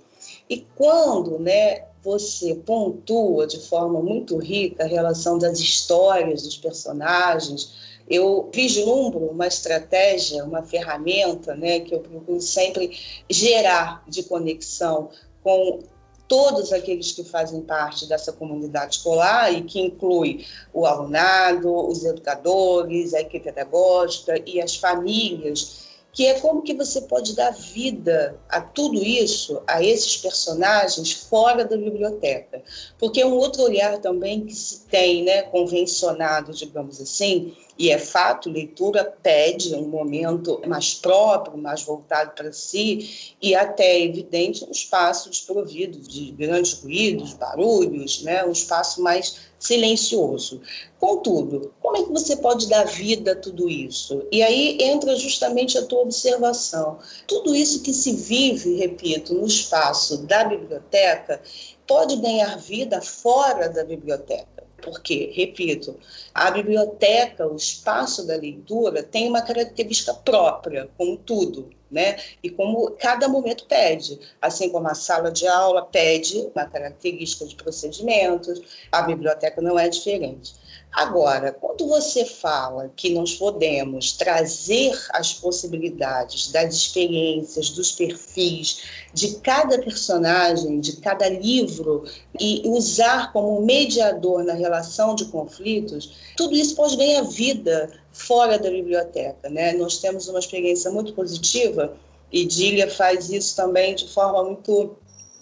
E 0.50 0.66
quando 0.76 1.38
né, 1.38 1.84
você 2.04 2.54
pontua 2.54 3.46
de 3.46 3.58
forma 3.60 4.00
muito 4.00 4.36
rica 4.36 4.84
a 4.84 4.86
relação 4.86 5.38
das 5.38 5.58
histórias 5.58 6.42
dos 6.42 6.56
personagens, 6.58 7.72
eu 8.08 8.50
vislumbro 8.52 9.20
uma 9.20 9.46
estratégia, 9.46 10.44
uma 10.44 10.62
ferramenta 10.62 11.54
né, 11.54 11.80
que 11.80 11.94
eu 11.94 12.00
procuro 12.00 12.40
sempre 12.42 12.94
gerar 13.30 14.04
de 14.06 14.22
conexão 14.24 15.08
com 15.42 15.80
todos 16.28 16.72
aqueles 16.72 17.12
que 17.12 17.24
fazem 17.24 17.62
parte 17.62 18.06
dessa 18.06 18.32
comunidade 18.32 18.96
escolar 18.96 19.52
e 19.52 19.62
que 19.62 19.80
inclui 19.80 20.44
o 20.72 20.84
alunado, 20.86 21.72
os 21.88 22.04
educadores, 22.04 23.14
a 23.14 23.20
equipe 23.20 23.44
pedagógica 23.44 24.42
e 24.46 24.60
as 24.60 24.76
famílias 24.76 25.83
que 26.14 26.26
é 26.26 26.38
como 26.38 26.62
que 26.62 26.72
você 26.72 27.02
pode 27.02 27.34
dar 27.34 27.50
vida 27.50 28.40
a 28.48 28.60
tudo 28.60 29.02
isso, 29.02 29.60
a 29.66 29.82
esses 29.82 30.16
personagens 30.16 31.12
fora 31.12 31.64
da 31.64 31.76
biblioteca. 31.76 32.62
Porque 32.98 33.20
é 33.20 33.26
um 33.26 33.34
outro 33.34 33.62
olhar 33.62 33.98
também 33.98 34.46
que 34.46 34.54
se 34.54 34.84
tem, 34.86 35.24
né, 35.24 35.42
convencionado, 35.42 36.52
digamos 36.52 37.00
assim, 37.00 37.52
e 37.76 37.90
é 37.90 37.98
fato, 37.98 38.48
leitura 38.48 39.04
pede 39.04 39.74
um 39.74 39.88
momento 39.88 40.62
mais 40.66 40.94
próprio, 40.94 41.58
mais 41.58 41.82
voltado 41.82 42.30
para 42.30 42.52
si, 42.52 43.34
e 43.42 43.52
até, 43.52 44.00
evidente, 44.00 44.64
um 44.64 44.70
espaço 44.70 45.28
desprovido 45.28 45.98
de 45.98 46.30
grandes 46.30 46.74
ruídos, 46.74 47.34
barulhos, 47.34 48.22
né? 48.22 48.44
um 48.44 48.52
espaço 48.52 49.02
mais 49.02 49.53
silencioso. 49.64 50.60
Contudo, 51.00 51.72
como 51.80 51.96
é 51.96 52.02
que 52.02 52.12
você 52.12 52.36
pode 52.36 52.68
dar 52.68 52.84
vida 52.84 53.32
a 53.32 53.36
tudo 53.36 53.68
isso? 53.68 54.22
E 54.30 54.42
aí 54.42 54.76
entra 54.80 55.16
justamente 55.16 55.78
a 55.78 55.86
tua 55.86 56.02
observação. 56.02 56.98
Tudo 57.26 57.54
isso 57.54 57.82
que 57.82 57.92
se 57.92 58.12
vive, 58.14 58.76
repito, 58.76 59.32
no 59.34 59.46
espaço 59.46 60.18
da 60.26 60.44
biblioteca, 60.44 61.40
pode 61.86 62.16
ganhar 62.16 62.58
vida 62.58 63.00
fora 63.00 63.68
da 63.68 63.84
biblioteca. 63.84 64.64
Porque, 64.82 65.32
repito, 65.34 65.96
a 66.34 66.50
biblioteca, 66.50 67.46
o 67.46 67.56
espaço 67.56 68.26
da 68.26 68.36
leitura, 68.36 69.02
tem 69.02 69.26
uma 69.28 69.40
característica 69.40 70.12
própria, 70.12 70.90
como 70.98 71.16
tudo, 71.16 71.70
né? 71.94 72.16
E 72.42 72.50
como 72.50 72.90
cada 72.98 73.28
momento 73.28 73.64
pede, 73.66 74.18
assim 74.42 74.68
como 74.68 74.88
a 74.88 74.94
sala 74.94 75.30
de 75.30 75.46
aula 75.46 75.82
pede 75.82 76.50
uma 76.54 76.66
característica 76.66 77.46
de 77.46 77.54
procedimentos, 77.54 78.60
a 78.90 79.00
biblioteca 79.02 79.62
não 79.62 79.78
é 79.78 79.88
diferente. 79.88 80.52
Agora, 80.94 81.50
quando 81.50 81.88
você 81.88 82.24
fala 82.24 82.88
que 82.94 83.10
nós 83.10 83.34
podemos 83.34 84.12
trazer 84.12 84.96
as 85.10 85.32
possibilidades 85.32 86.52
das 86.52 86.72
experiências, 86.72 87.70
dos 87.70 87.90
perfis 87.90 88.84
de 89.12 89.34
cada 89.40 89.76
personagem, 89.80 90.78
de 90.78 90.96
cada 90.98 91.28
livro 91.28 92.04
e 92.38 92.62
usar 92.66 93.32
como 93.32 93.60
mediador 93.60 94.44
na 94.44 94.54
relação 94.54 95.16
de 95.16 95.24
conflitos, 95.24 96.12
tudo 96.36 96.54
isso 96.54 96.76
pode 96.76 96.96
ganhar 96.96 97.22
vida 97.22 97.90
fora 98.12 98.56
da 98.56 98.70
biblioteca, 98.70 99.50
né? 99.50 99.72
Nós 99.72 99.98
temos 99.98 100.28
uma 100.28 100.38
experiência 100.38 100.92
muito 100.92 101.12
positiva 101.12 101.96
e 102.30 102.44
Dília 102.44 102.88
faz 102.88 103.30
isso 103.30 103.56
também 103.56 103.96
de 103.96 104.08
forma 104.08 104.44
muito 104.44 104.96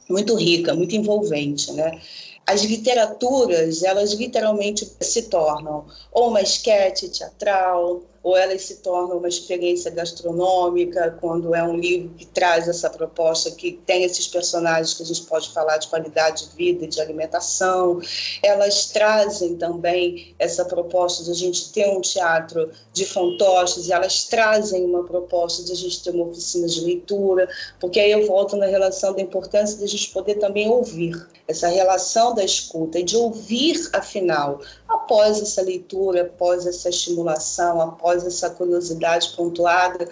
muito 0.08 0.34
rica, 0.34 0.74
muito 0.74 0.94
envolvente, 0.94 1.72
né? 1.72 2.00
As 2.46 2.62
literaturas, 2.62 3.82
elas 3.82 4.12
literalmente 4.12 4.90
se 5.00 5.22
tornam 5.22 5.86
ou 6.12 6.28
uma 6.28 6.42
esquete 6.42 7.08
teatral, 7.08 8.02
ou 8.22 8.36
elas 8.36 8.62
se 8.62 8.76
tornam 8.76 9.18
uma 9.18 9.28
experiência 9.28 9.90
gastronômica, 9.90 11.16
quando 11.20 11.54
é 11.54 11.62
um 11.62 11.76
livro 11.76 12.10
que 12.10 12.24
traz 12.24 12.68
essa 12.68 12.88
proposta, 12.88 13.50
que 13.50 13.72
tem 13.84 14.04
esses 14.04 14.28
personagens 14.28 14.94
que 14.94 15.02
a 15.02 15.06
gente 15.06 15.22
pode 15.22 15.50
falar 15.50 15.78
de 15.78 15.88
qualidade 15.88 16.48
de 16.48 16.56
vida 16.56 16.86
de 16.86 17.00
alimentação. 17.00 18.00
Elas 18.42 18.86
trazem 18.86 19.56
também 19.56 20.34
essa 20.38 20.64
proposta 20.64 21.24
de 21.24 21.30
a 21.32 21.34
gente 21.34 21.72
ter 21.72 21.88
um 21.88 22.00
teatro 22.00 22.70
de 22.92 23.04
fantoches, 23.04 23.90
elas 23.90 24.24
trazem 24.24 24.84
uma 24.84 25.02
proposta 25.02 25.64
de 25.64 25.72
a 25.72 25.76
gente 25.76 26.02
ter 26.02 26.10
uma 26.10 26.26
oficina 26.26 26.68
de 26.68 26.80
leitura, 26.80 27.48
porque 27.80 27.98
aí 27.98 28.12
eu 28.12 28.26
volto 28.26 28.56
na 28.56 28.66
relação 28.66 29.14
da 29.14 29.20
importância 29.20 29.78
de 29.78 29.84
a 29.84 29.88
gente 29.88 30.10
poder 30.10 30.36
também 30.36 30.68
ouvir, 30.68 31.26
essa 31.48 31.68
relação 31.68 32.31
da 32.34 32.44
escuta 32.44 32.98
e 32.98 33.02
de 33.02 33.16
ouvir, 33.16 33.88
afinal, 33.92 34.60
após 34.88 35.40
essa 35.40 35.62
leitura, 35.62 36.22
após 36.22 36.66
essa 36.66 36.88
estimulação, 36.88 37.80
após 37.80 38.24
essa 38.24 38.50
curiosidade 38.50 39.32
pontuada, 39.36 40.08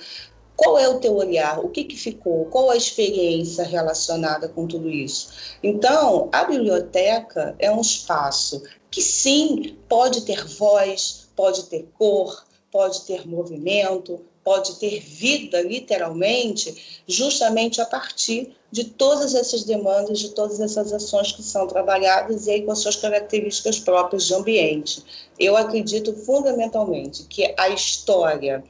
qual 0.57 0.79
é 0.79 0.87
o 0.89 1.01
teu 1.01 1.17
olhar? 1.17 1.65
O 1.65 1.71
que, 1.71 1.85
que 1.85 1.97
ficou? 1.97 2.45
Qual 2.47 2.71
a 2.71 2.77
experiência 2.77 3.65
relacionada 3.65 4.47
com 4.47 4.67
tudo 4.67 4.91
isso? 4.91 5.31
Então, 5.63 6.29
a 6.33 6.45
biblioteca 6.45 7.55
é 7.59 7.71
um 7.71 7.81
espaço 7.81 8.63
que 8.91 9.01
sim 9.01 9.79
pode 9.89 10.21
ter 10.27 10.45
voz, 10.47 11.31
pode 11.35 11.63
ter 11.65 11.89
cor, 11.97 12.45
pode 12.71 13.07
ter 13.07 13.27
movimento, 13.27 14.21
pode 14.45 14.79
ter 14.79 15.01
vida, 15.01 15.61
literalmente, 15.63 17.03
justamente 17.07 17.81
a 17.81 17.87
partir 17.87 18.55
de 18.73 18.85
todas 18.85 19.35
essas 19.35 19.65
demandas, 19.65 20.19
de 20.19 20.31
todas 20.31 20.61
essas 20.61 20.93
ações 20.93 21.33
que 21.33 21.43
são 21.43 21.67
trabalhadas 21.67 22.47
e 22.47 22.53
aí 22.53 22.63
com 22.63 22.73
as 22.73 22.79
suas 22.79 22.97
características 22.97 23.79
próprias 23.79 24.25
de 24.25 24.35
ambiente. 24.35 25.03
Eu 25.39 25.57
acredito 25.57 26.15
fundamentalmente 26.15 27.25
que 27.25 27.53
a 27.57 27.69
história 27.69 28.63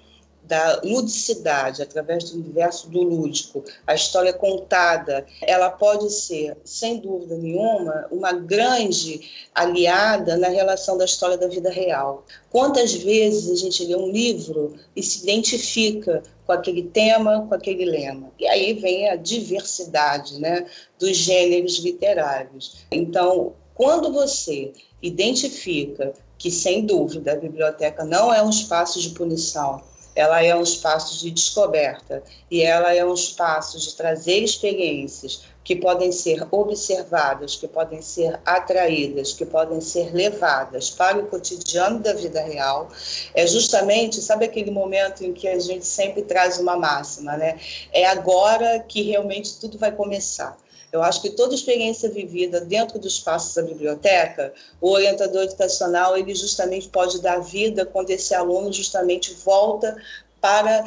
da 0.51 0.81
ludicidade, 0.83 1.81
através 1.81 2.25
do 2.25 2.37
universo 2.37 2.91
do 2.91 3.01
lúdico, 3.01 3.63
a 3.87 3.95
história 3.95 4.33
contada, 4.33 5.25
ela 5.43 5.71
pode 5.71 6.11
ser, 6.11 6.57
sem 6.65 6.99
dúvida 6.99 7.37
nenhuma, 7.37 8.09
uma 8.11 8.33
grande 8.33 9.31
aliada 9.55 10.37
na 10.37 10.49
relação 10.49 10.99
da 10.99 11.05
história 11.05 11.39
da 11.39 11.47
vida 11.47 11.71
real. 11.71 12.25
Quantas 12.51 12.93
vezes 12.93 13.49
a 13.49 13.55
gente 13.55 13.85
lê 13.85 13.95
um 13.95 14.11
livro 14.11 14.75
e 14.97 15.05
se 15.05 15.23
identifica 15.23 16.21
com 16.45 16.51
aquele 16.51 16.83
tema, 16.83 17.47
com 17.49 17.55
aquele 17.55 17.85
lema? 17.85 18.33
E 18.37 18.45
aí 18.49 18.73
vem 18.75 19.09
a 19.09 19.15
diversidade 19.15 20.41
né, 20.41 20.67
dos 20.99 21.17
gêneros 21.17 21.79
literários. 21.79 22.79
Então, 22.91 23.53
quando 23.73 24.13
você 24.13 24.73
identifica 25.01 26.13
que, 26.37 26.51
sem 26.51 26.85
dúvida, 26.85 27.35
a 27.35 27.37
biblioteca 27.37 28.05
não 28.05 28.35
é 28.35 28.43
um 28.43 28.51
espaço 28.51 29.01
de 29.01 29.11
punição, 29.11 29.81
ela 30.15 30.43
é 30.43 30.55
um 30.55 30.63
espaço 30.63 31.19
de 31.19 31.31
descoberta 31.31 32.23
e 32.51 32.63
ela 32.63 32.95
é 32.95 33.05
um 33.05 33.15
espaço 33.15 33.79
de 33.79 33.95
trazer 33.95 34.39
experiências 34.39 35.43
que 35.63 35.77
podem 35.77 36.11
ser 36.11 36.47
observadas, 36.51 37.55
que 37.55 37.69
podem 37.69 38.03
ser 38.03 38.41
atraídas, 38.45 39.33
que 39.33 39.45
podem 39.47 39.81
ser 39.81 40.13
levadas 40.13 40.91
para 40.91 41.19
o 41.19 41.27
cotidiano 41.27 42.01
da 42.01 42.13
vida 42.13 42.43
real, 42.43 42.89
é 43.35 43.47
justamente, 43.47 44.21
sabe 44.21 44.47
aquele 44.47 44.71
momento 44.71 45.25
em 45.25 45.33
que 45.33 45.47
a 45.47 45.59
gente 45.59 45.87
sempre 45.87 46.23
traz 46.23 46.59
uma 46.59 46.77
máxima, 46.77 47.37
né? 47.37 47.59
É 47.93 48.07
agora 48.07 48.81
que 48.81 49.03
realmente 49.03 49.61
tudo 49.61 49.79
vai 49.79 49.93
começar. 49.93 50.57
Eu 50.93 51.03
acho 51.03 51.23
que 51.23 51.31
toda 51.31 51.55
experiência 51.55 52.11
vivida 52.11 52.61
dentro 52.61 52.99
do 52.99 53.07
espaço 53.07 53.55
da 53.55 53.63
biblioteca, 53.63 54.53
o 54.81 54.91
orientador 54.91 55.43
educacional, 55.43 56.17
ele 56.17 56.35
justamente 56.35 56.89
pode 56.89 57.21
dar 57.21 57.39
vida 57.39 57.87
quando 57.87 58.11
esse 58.11 58.35
aluno 58.35 58.73
justamente 58.73 59.33
volta 59.35 59.97
para 60.41 60.85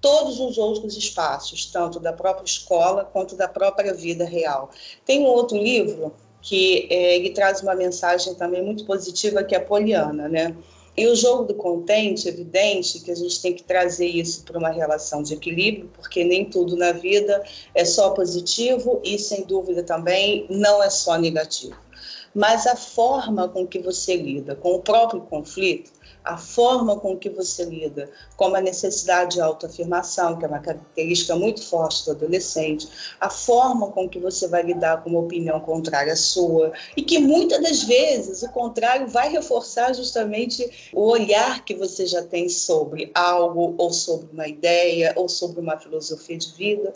todos 0.00 0.38
os 0.38 0.58
outros 0.58 0.96
espaços, 0.96 1.66
tanto 1.66 1.98
da 1.98 2.12
própria 2.12 2.44
escola 2.44 3.04
quanto 3.04 3.34
da 3.36 3.48
própria 3.48 3.94
vida 3.94 4.24
real. 4.24 4.70
Tem 5.04 5.20
um 5.20 5.26
outro 5.26 5.56
livro 5.56 6.14
que 6.40 6.86
é, 6.90 7.16
ele 7.16 7.30
traz 7.30 7.62
uma 7.62 7.74
mensagem 7.74 8.34
também 8.34 8.62
muito 8.62 8.84
positiva 8.84 9.42
que 9.42 9.54
é 9.54 9.58
a 9.58 9.64
Poliana, 9.64 10.28
né? 10.28 10.54
E 10.98 11.06
o 11.06 11.14
jogo 11.14 11.44
do 11.44 11.54
contente, 11.54 12.26
evidente 12.26 12.98
que 12.98 13.12
a 13.12 13.14
gente 13.14 13.40
tem 13.40 13.54
que 13.54 13.62
trazer 13.62 14.08
isso 14.08 14.42
para 14.42 14.58
uma 14.58 14.70
relação 14.70 15.22
de 15.22 15.32
equilíbrio, 15.32 15.88
porque 15.94 16.24
nem 16.24 16.44
tudo 16.44 16.76
na 16.76 16.90
vida 16.90 17.40
é 17.72 17.84
só 17.84 18.10
positivo 18.10 19.00
e, 19.04 19.16
sem 19.16 19.44
dúvida, 19.44 19.84
também 19.84 20.44
não 20.50 20.82
é 20.82 20.90
só 20.90 21.16
negativo. 21.16 21.76
Mas 22.34 22.66
a 22.66 22.74
forma 22.74 23.48
com 23.48 23.64
que 23.64 23.78
você 23.78 24.16
lida 24.16 24.56
com 24.56 24.74
o 24.74 24.80
próprio 24.80 25.20
conflito 25.20 25.92
a 26.28 26.36
forma 26.36 27.00
com 27.00 27.16
que 27.16 27.30
você 27.30 27.64
lida, 27.64 28.10
como 28.36 28.54
a 28.54 28.60
necessidade 28.60 29.36
de 29.36 29.40
autoafirmação, 29.40 30.38
que 30.38 30.44
é 30.44 30.48
uma 30.48 30.58
característica 30.58 31.34
muito 31.34 31.64
forte 31.64 32.04
do 32.04 32.10
adolescente, 32.10 32.86
a 33.18 33.30
forma 33.30 33.90
com 33.92 34.06
que 34.06 34.18
você 34.18 34.46
vai 34.46 34.62
lidar 34.62 35.02
com 35.02 35.08
uma 35.08 35.20
opinião 35.20 35.58
contrária 35.58 36.12
à 36.12 36.16
sua, 36.16 36.70
e 36.94 37.00
que 37.00 37.18
muitas 37.18 37.62
das 37.62 37.82
vezes 37.82 38.42
o 38.42 38.50
contrário 38.50 39.08
vai 39.08 39.32
reforçar 39.32 39.94
justamente 39.94 40.90
o 40.92 41.08
olhar 41.08 41.64
que 41.64 41.74
você 41.74 42.04
já 42.04 42.22
tem 42.22 42.46
sobre 42.50 43.10
algo, 43.14 43.74
ou 43.78 43.90
sobre 43.90 44.28
uma 44.30 44.46
ideia, 44.46 45.14
ou 45.16 45.30
sobre 45.30 45.60
uma 45.60 45.78
filosofia 45.78 46.36
de 46.36 46.52
vida, 46.52 46.92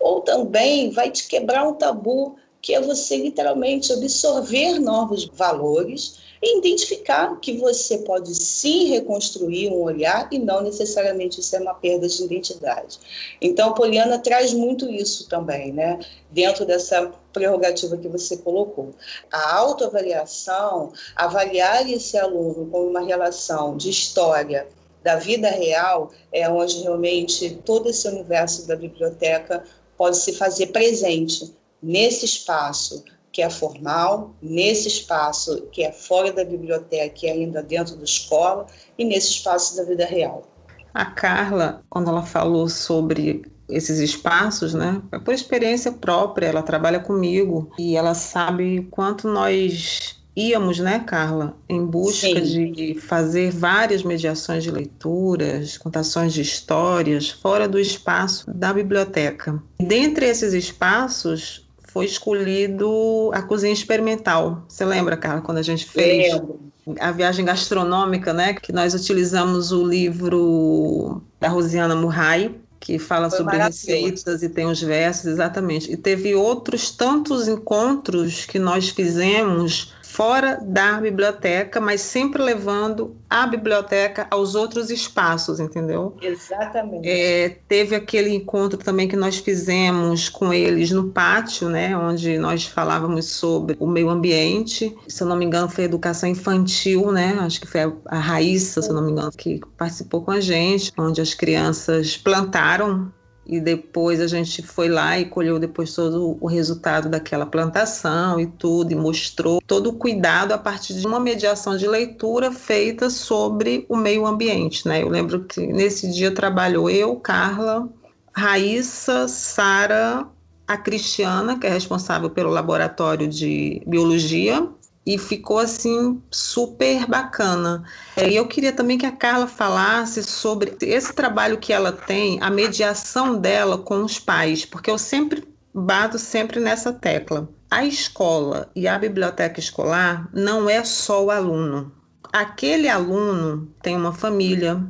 ou 0.00 0.22
também 0.22 0.90
vai 0.90 1.08
te 1.08 1.28
quebrar 1.28 1.68
um 1.68 1.74
tabu 1.74 2.34
que 2.60 2.74
é 2.74 2.80
você 2.80 3.16
literalmente 3.16 3.92
absorver 3.92 4.80
novos 4.80 5.24
valores 5.26 6.31
e 6.42 6.58
identificar 6.58 7.38
que 7.40 7.56
você 7.56 7.98
pode 7.98 8.34
sim 8.34 8.86
reconstruir 8.86 9.68
um 9.68 9.80
olhar 9.80 10.28
e 10.32 10.38
não 10.40 10.60
necessariamente 10.60 11.38
isso 11.38 11.54
é 11.54 11.60
uma 11.60 11.74
perda 11.74 12.08
de 12.08 12.24
identidade. 12.24 12.98
Então, 13.40 13.72
Poliana 13.72 14.18
traz 14.18 14.52
muito 14.52 14.90
isso 14.90 15.28
também, 15.28 15.72
né? 15.72 16.00
Dentro 16.32 16.66
dessa 16.66 17.12
prerrogativa 17.32 17.96
que 17.96 18.08
você 18.08 18.36
colocou. 18.38 18.92
A 19.30 19.54
autoavaliação, 19.56 20.92
avaliar 21.14 21.88
esse 21.88 22.18
aluno 22.18 22.66
com 22.66 22.88
uma 22.88 23.00
relação 23.00 23.76
de 23.76 23.88
história 23.88 24.66
da 25.02 25.16
vida 25.16 25.48
real, 25.48 26.10
é 26.32 26.48
onde 26.48 26.82
realmente 26.82 27.60
todo 27.64 27.88
esse 27.88 28.08
universo 28.08 28.66
da 28.66 28.74
biblioteca 28.74 29.64
pode 29.96 30.16
se 30.16 30.32
fazer 30.32 30.68
presente 30.68 31.54
nesse 31.80 32.24
espaço 32.24 33.04
que 33.32 33.40
é 33.40 33.48
formal, 33.48 34.34
nesse 34.42 34.88
espaço 34.88 35.62
que 35.72 35.82
é 35.82 35.90
fora 35.90 36.32
da 36.32 36.44
biblioteca 36.44 37.26
e 37.26 37.30
ainda 37.30 37.62
dentro 37.62 37.96
da 37.96 38.04
escola, 38.04 38.66
e 38.98 39.04
nesse 39.04 39.30
espaço 39.30 39.76
da 39.76 39.84
vida 39.84 40.04
real. 40.04 40.46
A 40.92 41.06
Carla, 41.06 41.82
quando 41.88 42.10
ela 42.10 42.22
falou 42.22 42.68
sobre 42.68 43.42
esses 43.68 43.98
espaços, 43.98 44.74
né? 44.74 45.00
Por 45.24 45.32
experiência 45.32 45.90
própria, 45.90 46.46
ela 46.46 46.62
trabalha 46.62 47.00
comigo 47.00 47.70
e 47.78 47.96
ela 47.96 48.14
sabe 48.14 48.86
quanto 48.90 49.26
nós 49.26 50.20
íamos, 50.36 50.78
né, 50.78 51.00
Carla, 51.00 51.56
em 51.68 51.84
busca 51.84 52.26
Sim. 52.26 52.72
de 52.72 52.94
fazer 52.94 53.50
várias 53.50 54.02
mediações 54.02 54.64
de 54.64 54.70
leituras, 54.70 55.76
contações 55.76 56.32
de 56.32 56.40
histórias 56.40 57.30
fora 57.30 57.68
do 57.68 57.78
espaço 57.78 58.50
da 58.50 58.72
biblioteca. 58.72 59.62
Dentre 59.78 60.26
esses 60.26 60.54
espaços 60.54 61.68
foi 61.92 62.06
escolhido 62.06 63.30
a 63.34 63.42
cozinha 63.42 63.72
experimental. 63.72 64.64
Você 64.66 64.84
lembra, 64.84 65.16
Carla, 65.16 65.42
quando 65.42 65.58
a 65.58 65.62
gente 65.62 65.84
fez 65.84 66.32
Lembro. 66.32 66.58
a 66.98 67.12
viagem 67.12 67.44
gastronômica, 67.44 68.32
né, 68.32 68.54
que 68.54 68.72
nós 68.72 68.94
utilizamos 68.94 69.72
o 69.72 69.84
livro 69.84 71.22
da 71.38 71.48
Rosiana 71.48 71.94
Murray, 71.94 72.58
que 72.80 72.98
fala 72.98 73.28
Foi 73.28 73.38
sobre 73.38 73.58
receitas 73.58 74.42
e 74.42 74.48
tem 74.48 74.66
os 74.66 74.80
versos, 74.80 75.26
exatamente. 75.26 75.92
E 75.92 75.96
teve 75.96 76.34
outros 76.34 76.90
tantos 76.90 77.46
encontros 77.46 78.46
que 78.46 78.58
nós 78.58 78.88
fizemos 78.88 79.92
fora 80.12 80.58
da 80.62 81.00
biblioteca, 81.00 81.80
mas 81.80 82.02
sempre 82.02 82.42
levando 82.42 83.16
a 83.30 83.46
biblioteca 83.46 84.26
aos 84.30 84.54
outros 84.54 84.90
espaços, 84.90 85.58
entendeu? 85.58 86.14
Exatamente. 86.20 87.08
É, 87.08 87.56
teve 87.66 87.96
aquele 87.96 88.28
encontro 88.34 88.78
também 88.78 89.08
que 89.08 89.16
nós 89.16 89.38
fizemos 89.38 90.28
com 90.28 90.52
eles 90.52 90.90
no 90.90 91.08
pátio, 91.08 91.70
né, 91.70 91.96
onde 91.96 92.36
nós 92.36 92.66
falávamos 92.66 93.24
sobre 93.24 93.74
o 93.80 93.86
meio 93.86 94.10
ambiente. 94.10 94.94
Se 95.08 95.22
eu 95.22 95.26
não 95.26 95.36
me 95.36 95.46
engano, 95.46 95.70
foi 95.70 95.84
educação 95.84 96.28
infantil, 96.28 97.10
né? 97.10 97.34
Acho 97.40 97.62
que 97.62 97.66
foi 97.66 97.80
a 98.06 98.18
Raíssa, 98.18 98.82
se 98.82 98.90
eu 98.90 98.94
não 98.94 99.02
me 99.02 99.12
engano, 99.12 99.30
que 99.30 99.60
participou 99.78 100.22
com 100.22 100.30
a 100.30 100.40
gente, 100.40 100.92
onde 100.98 101.22
as 101.22 101.32
crianças 101.32 102.18
plantaram 102.18 103.10
e 103.46 103.60
depois 103.60 104.20
a 104.20 104.26
gente 104.26 104.62
foi 104.62 104.88
lá 104.88 105.18
e 105.18 105.24
colheu 105.24 105.58
depois 105.58 105.94
todo 105.94 106.38
o 106.40 106.46
resultado 106.46 107.08
daquela 107.08 107.44
plantação 107.44 108.38
e 108.38 108.46
tudo, 108.46 108.92
e 108.92 108.94
mostrou 108.94 109.60
todo 109.66 109.90
o 109.90 109.92
cuidado 109.94 110.52
a 110.52 110.58
partir 110.58 110.94
de 110.94 111.06
uma 111.06 111.18
mediação 111.18 111.76
de 111.76 111.86
leitura 111.86 112.52
feita 112.52 113.10
sobre 113.10 113.84
o 113.88 113.96
meio 113.96 114.26
ambiente, 114.26 114.86
né? 114.86 115.02
Eu 115.02 115.08
lembro 115.08 115.44
que 115.44 115.66
nesse 115.66 116.10
dia 116.10 116.30
trabalhou 116.30 116.88
eu, 116.88 117.16
Carla, 117.16 117.88
Raíssa, 118.32 119.26
Sara, 119.28 120.26
a 120.66 120.76
Cristiana, 120.76 121.58
que 121.58 121.66
é 121.66 121.70
responsável 121.70 122.30
pelo 122.30 122.50
laboratório 122.50 123.28
de 123.28 123.82
biologia, 123.86 124.66
e 125.04 125.18
ficou 125.18 125.58
assim 125.58 126.22
super 126.30 127.06
bacana. 127.06 127.84
É, 128.16 128.28
e 128.28 128.36
eu 128.36 128.46
queria 128.46 128.72
também 128.72 128.96
que 128.96 129.06
a 129.06 129.12
Carla 129.12 129.46
falasse 129.46 130.22
sobre 130.22 130.76
esse 130.80 131.12
trabalho 131.12 131.58
que 131.58 131.72
ela 131.72 131.92
tem, 131.92 132.38
a 132.40 132.50
mediação 132.50 133.38
dela 133.38 133.78
com 133.78 134.02
os 134.04 134.18
pais, 134.18 134.64
porque 134.64 134.90
eu 134.90 134.98
sempre 134.98 135.44
bato 135.74 136.18
sempre 136.18 136.60
nessa 136.60 136.92
tecla. 136.92 137.48
A 137.70 137.84
escola 137.84 138.70
e 138.76 138.86
a 138.86 138.98
biblioteca 138.98 139.58
escolar 139.58 140.28
não 140.32 140.68
é 140.68 140.84
só 140.84 141.24
o 141.24 141.30
aluno. 141.30 141.90
Aquele 142.32 142.88
aluno 142.88 143.68
tem 143.82 143.96
uma 143.96 144.12
família, 144.12 144.82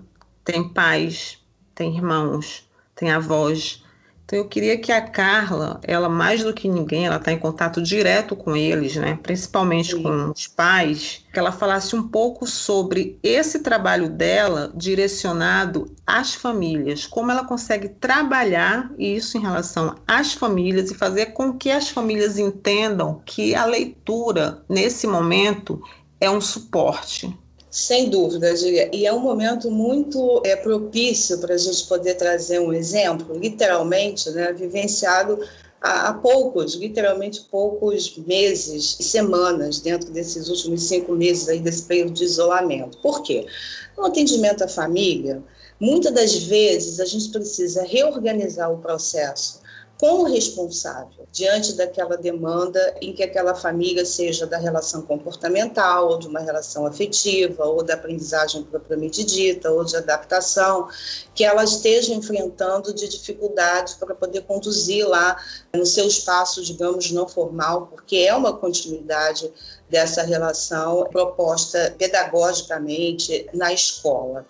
tem 0.44 0.68
pais, 0.68 1.38
tem 1.74 1.96
irmãos, 1.96 2.68
tem 2.94 3.10
avós, 3.10 3.81
então 4.32 4.40
eu 4.40 4.48
queria 4.48 4.78
que 4.78 4.90
a 4.90 5.02
Carla, 5.02 5.78
ela 5.82 6.08
mais 6.08 6.42
do 6.42 6.54
que 6.54 6.66
ninguém, 6.66 7.04
ela 7.04 7.16
está 7.16 7.30
em 7.30 7.38
contato 7.38 7.82
direto 7.82 8.34
com 8.34 8.56
eles, 8.56 8.96
né? 8.96 9.18
Principalmente 9.22 9.90
Sim. 9.90 10.02
com 10.02 10.30
os 10.30 10.46
pais, 10.46 11.22
que 11.30 11.38
ela 11.38 11.52
falasse 11.52 11.94
um 11.94 12.08
pouco 12.08 12.46
sobre 12.46 13.18
esse 13.22 13.58
trabalho 13.58 14.08
dela 14.08 14.72
direcionado 14.74 15.94
às 16.06 16.34
famílias, 16.34 17.06
como 17.06 17.30
ela 17.30 17.44
consegue 17.44 17.90
trabalhar 17.90 18.90
isso 18.98 19.36
em 19.36 19.42
relação 19.42 19.96
às 20.08 20.32
famílias 20.32 20.90
e 20.90 20.94
fazer 20.94 21.26
com 21.26 21.52
que 21.52 21.70
as 21.70 21.90
famílias 21.90 22.38
entendam 22.38 23.20
que 23.26 23.54
a 23.54 23.66
leitura 23.66 24.64
nesse 24.66 25.06
momento 25.06 25.82
é 26.18 26.30
um 26.30 26.40
suporte, 26.40 27.36
sem 27.72 28.10
dúvida, 28.10 28.52
e 28.92 29.06
é 29.06 29.12
um 29.14 29.18
momento 29.18 29.70
muito 29.70 30.42
é, 30.44 30.54
propício 30.54 31.38
para 31.38 31.54
a 31.54 31.56
gente 31.56 31.86
poder 31.86 32.16
trazer 32.16 32.60
um 32.60 32.70
exemplo, 32.70 33.34
literalmente, 33.38 34.30
né, 34.32 34.52
vivenciado 34.52 35.40
há, 35.80 36.08
há 36.08 36.12
poucos, 36.12 36.74
literalmente 36.74 37.40
poucos 37.50 38.14
meses 38.18 38.98
e 39.00 39.02
semanas 39.02 39.80
dentro 39.80 40.10
desses 40.10 40.50
últimos 40.50 40.82
cinco 40.82 41.14
meses 41.14 41.48
aí 41.48 41.60
desse 41.60 41.84
período 41.84 42.12
de 42.12 42.24
isolamento. 42.24 42.98
Por 42.98 43.22
quê? 43.22 43.46
No 43.96 44.04
atendimento 44.04 44.62
à 44.62 44.68
família, 44.68 45.42
muitas 45.80 46.12
das 46.12 46.34
vezes 46.42 47.00
a 47.00 47.06
gente 47.06 47.30
precisa 47.30 47.84
reorganizar 47.84 48.70
o 48.70 48.82
processo 48.82 49.62
com 49.98 50.20
o 50.20 50.24
responsável 50.24 51.21
diante 51.32 51.72
daquela 51.72 52.14
demanda 52.18 52.94
em 53.00 53.14
que 53.14 53.22
aquela 53.22 53.54
família 53.54 54.04
seja 54.04 54.46
da 54.46 54.58
relação 54.58 55.00
comportamental, 55.00 56.10
ou 56.10 56.18
de 56.18 56.28
uma 56.28 56.40
relação 56.40 56.86
afetiva, 56.86 57.64
ou 57.64 57.82
da 57.82 57.94
aprendizagem 57.94 58.62
propriamente 58.64 59.24
dita, 59.24 59.70
ou 59.70 59.82
de 59.82 59.96
adaptação, 59.96 60.88
que 61.34 61.42
ela 61.42 61.64
esteja 61.64 62.12
enfrentando 62.12 62.92
de 62.92 63.08
dificuldades 63.08 63.94
para 63.94 64.14
poder 64.14 64.42
conduzir 64.42 65.08
lá 65.08 65.42
no 65.74 65.86
seu 65.86 66.06
espaço, 66.06 66.62
digamos, 66.62 67.10
não 67.10 67.26
formal, 67.26 67.86
porque 67.86 68.16
é 68.16 68.34
uma 68.34 68.52
continuidade 68.54 69.50
dessa 69.88 70.22
relação 70.22 71.08
proposta 71.10 71.94
pedagogicamente 71.96 73.48
na 73.54 73.72
escola. 73.72 74.44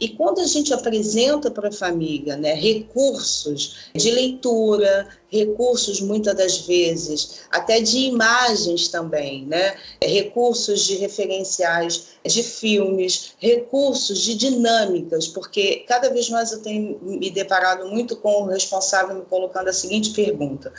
E 0.00 0.08
quando 0.08 0.40
a 0.40 0.46
gente 0.46 0.72
apresenta 0.72 1.50
para 1.50 1.68
a 1.68 1.72
família 1.72 2.36
né, 2.36 2.54
recursos 2.54 3.90
de 3.94 4.10
leitura, 4.10 5.08
recursos 5.30 6.00
muitas 6.00 6.34
das 6.34 6.58
vezes 6.60 7.40
até 7.50 7.80
de 7.80 7.98
imagens 7.98 8.88
também, 8.88 9.44
né, 9.44 9.76
recursos 10.02 10.86
de 10.86 10.96
referenciais 10.96 12.08
de 12.24 12.42
filmes, 12.42 13.32
recursos 13.38 14.20
de 14.22 14.34
dinâmicas, 14.34 15.26
porque 15.26 15.84
cada 15.86 16.08
vez 16.10 16.30
mais 16.30 16.52
eu 16.52 16.62
tenho 16.62 16.98
me 17.02 17.30
deparado 17.30 17.86
muito 17.88 18.16
com 18.16 18.42
o 18.42 18.46
responsável 18.46 19.16
me 19.16 19.22
colocando 19.22 19.68
a 19.68 19.72
seguinte 19.72 20.10
pergunta: 20.10 20.72